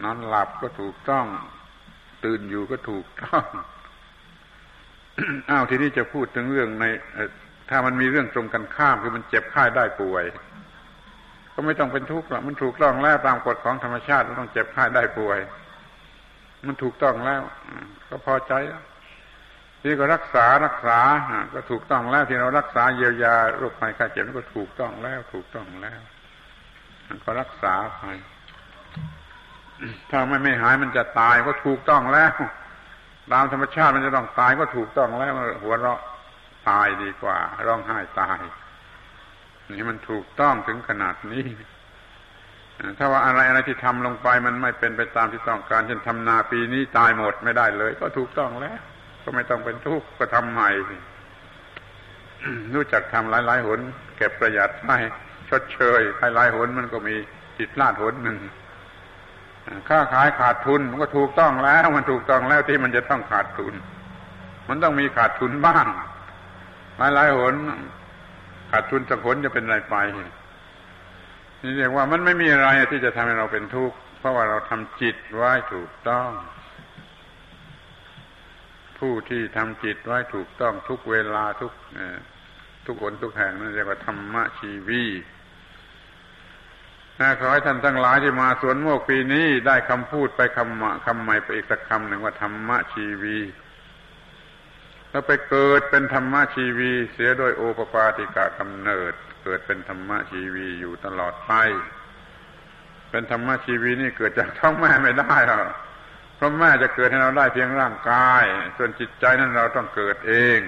[0.03, 1.27] นอนหลับก็ถูกต้อง
[2.25, 3.45] ตื่นอยู่ก็ถูกต้อง
[5.51, 6.85] อ้าวทีนี้จะพูดถึงเรื่องใน
[7.71, 10.25] ถ้ามันมีเรื่องตรงกันข้ามคือมันเจ็บไข้ได้ป่วย
[11.55, 15.39] ก็ไม่ต้องเป็นทุกข์หรอกมันถูกต้องแล้วตามกฎของธรรมชาติต้องเจ็บไข้ได้ป่วย
[16.67, 17.43] มันถูกต้องแล้ว
[18.09, 18.83] ก็พอใจแล้ว
[19.83, 20.99] ที่ก็รักษารักษา
[21.55, 26.01] ก็ถูกต้องแล้วที่เรารักษาเยียวยาโรคภัยไข้เจ็บก็ถูกต้องแล้ว ถูกต้องแล้ว
[27.25, 28.03] ก็รักษาไป
[30.11, 32.33] ถ้าไม่ไม่หายมันจะตายก็ถูกต้องแล้ว
[33.33, 35.33] ตามธรรมชาติมันจะต้องตายก็ถูกต้องแล้ว
[35.63, 36.01] หัวเราะ
[36.71, 38.39] ตายดีกว่า ร้องไห้ตาย
[39.71, 41.47] นี่มันถูกต้องถึงขนาดนี้
[42.99, 48.81] ถ้าว่าอะไรอะไรที่ทำลงไปมันไม่เป็นไปตามที่ต้องการเช่นทำนาปีนี้ตายหมดไม่ได้เลย ก็ถูกต้องแล้ว
[49.23, 50.71] ก็ไม่ต้องเป็นทุกข์ก็ทำใหม่
[52.75, 53.81] รู้จักทำหลายๆหน
[54.17, 54.99] เก็บประหยัดให้
[55.49, 56.01] ชดเชย
[56.35, 57.15] หลายๆหนมันก็มี
[57.59, 58.39] จิตพลาดหนหนึ่ง
[59.89, 63.75] ค่าขายขาดทุนมันก็ถูกต้องแล้ว มันถูกต้องแล้วที่มันจะต้องขาดทุน
[64.69, 65.87] มันต้องมีขาดทุนบ้าง
[66.99, 67.55] หลายหลายหน
[68.71, 69.97] ขาดทุนสักหนจะเป็นไรไป
[71.63, 76.31] นี่เรียกว่ามันไม่มีอะไรที่จะทำให้เราเป็นทุกข์เพราะว่าเราทำจิตไว้ถูกต้อง
[79.03, 81.73] ผู้ที่ทำจิตไว้ถูกต้องทุกเวลาทุก
[82.87, 85.05] ทุกคนทุกแห่งนั่นเรียกว่าธรรมชีวี
[87.41, 93.39] ขอให้ท่านทั้งหลายที่มาสวนโมกปีนี้ได้คำพูดไปคำคำใหม่ไปอีกสักคำหนึ่งว่าธรรมชีวี
[95.11, 99.13] แล้วไปเกิดเป็นธรรมชีวี เสียโดยโอปปาติกะกำเนิด
[99.45, 101.53] เกิดเป็นธรรมชีวีอยู่ตลอดไป
[103.11, 105.67] เป็นธรรมชีวีนี่เกิดจากท้องแม่ไม่ได้หรอก
[106.43, 108.45] ราะแม่จะเกิดให้เราได้เพียงร่างกาย
[108.77, 110.61] ส่วนจิตใจนั้นเราต้องเกิดเอง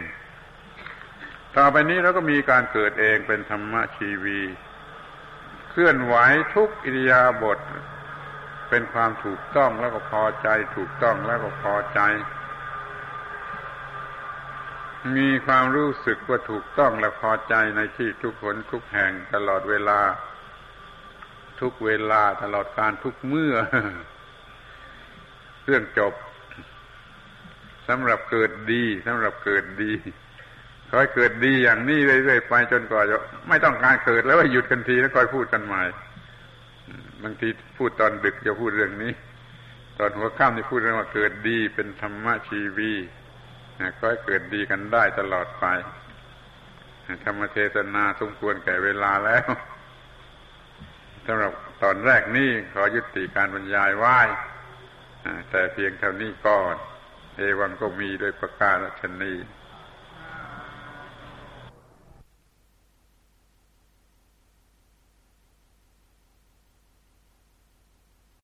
[1.56, 4.40] ต่อไปนี้เราก็มีการเกิดเองเป็นธรรมชีวี
[5.70, 6.14] เคลื่อนไหว
[6.54, 7.58] ทุกอิริยาบถ
[8.68, 12.00] เป็นความถูกต้องแล้วก็พอใจ ถูกต้องแล้วก็พอใจ
[15.16, 20.00] มีความรู้สึกว่าถูกต้องและพอใจในที่ทุกคนทุกแห่งตลอดเวลา
[21.60, 23.54] ทุกเวลาตลอดการทุกเมื่อ
[25.66, 26.14] เรื่องจบ
[27.88, 29.92] สำหรับเกิดดีสำหรับเกิดดี
[30.90, 33.16] คอยเกิดดีอย่างนี้เรื่อยๆไปจนกว่าจะ
[33.48, 35.82] ไม่ต้องการเกิดแล้วว่าหยุดกันทีแล้วคอยพูดกันใหม่
[37.22, 39.12] บางทีพูดตอนดึกจะพูดเรื่องนี้
[39.98, 42.92] ตอนหัวค่ำนี่พูดเรื่องว่าเกิดดีเป็นธรรมชีวี
[43.98, 45.64] ก็ให้เกิดดีกันได้ตลอดไป
[47.24, 49.44] ธรรมเทศนาสมควรแก่เวลาแล้ว
[51.26, 54.18] สำหรับตอนแรกนี้ขอยุติการบรรยายไว้
[55.50, 56.74] แต่เพียงเท่านี้ก่อน
[57.36, 59.34] เอวังก็มีโดยประกาศชนี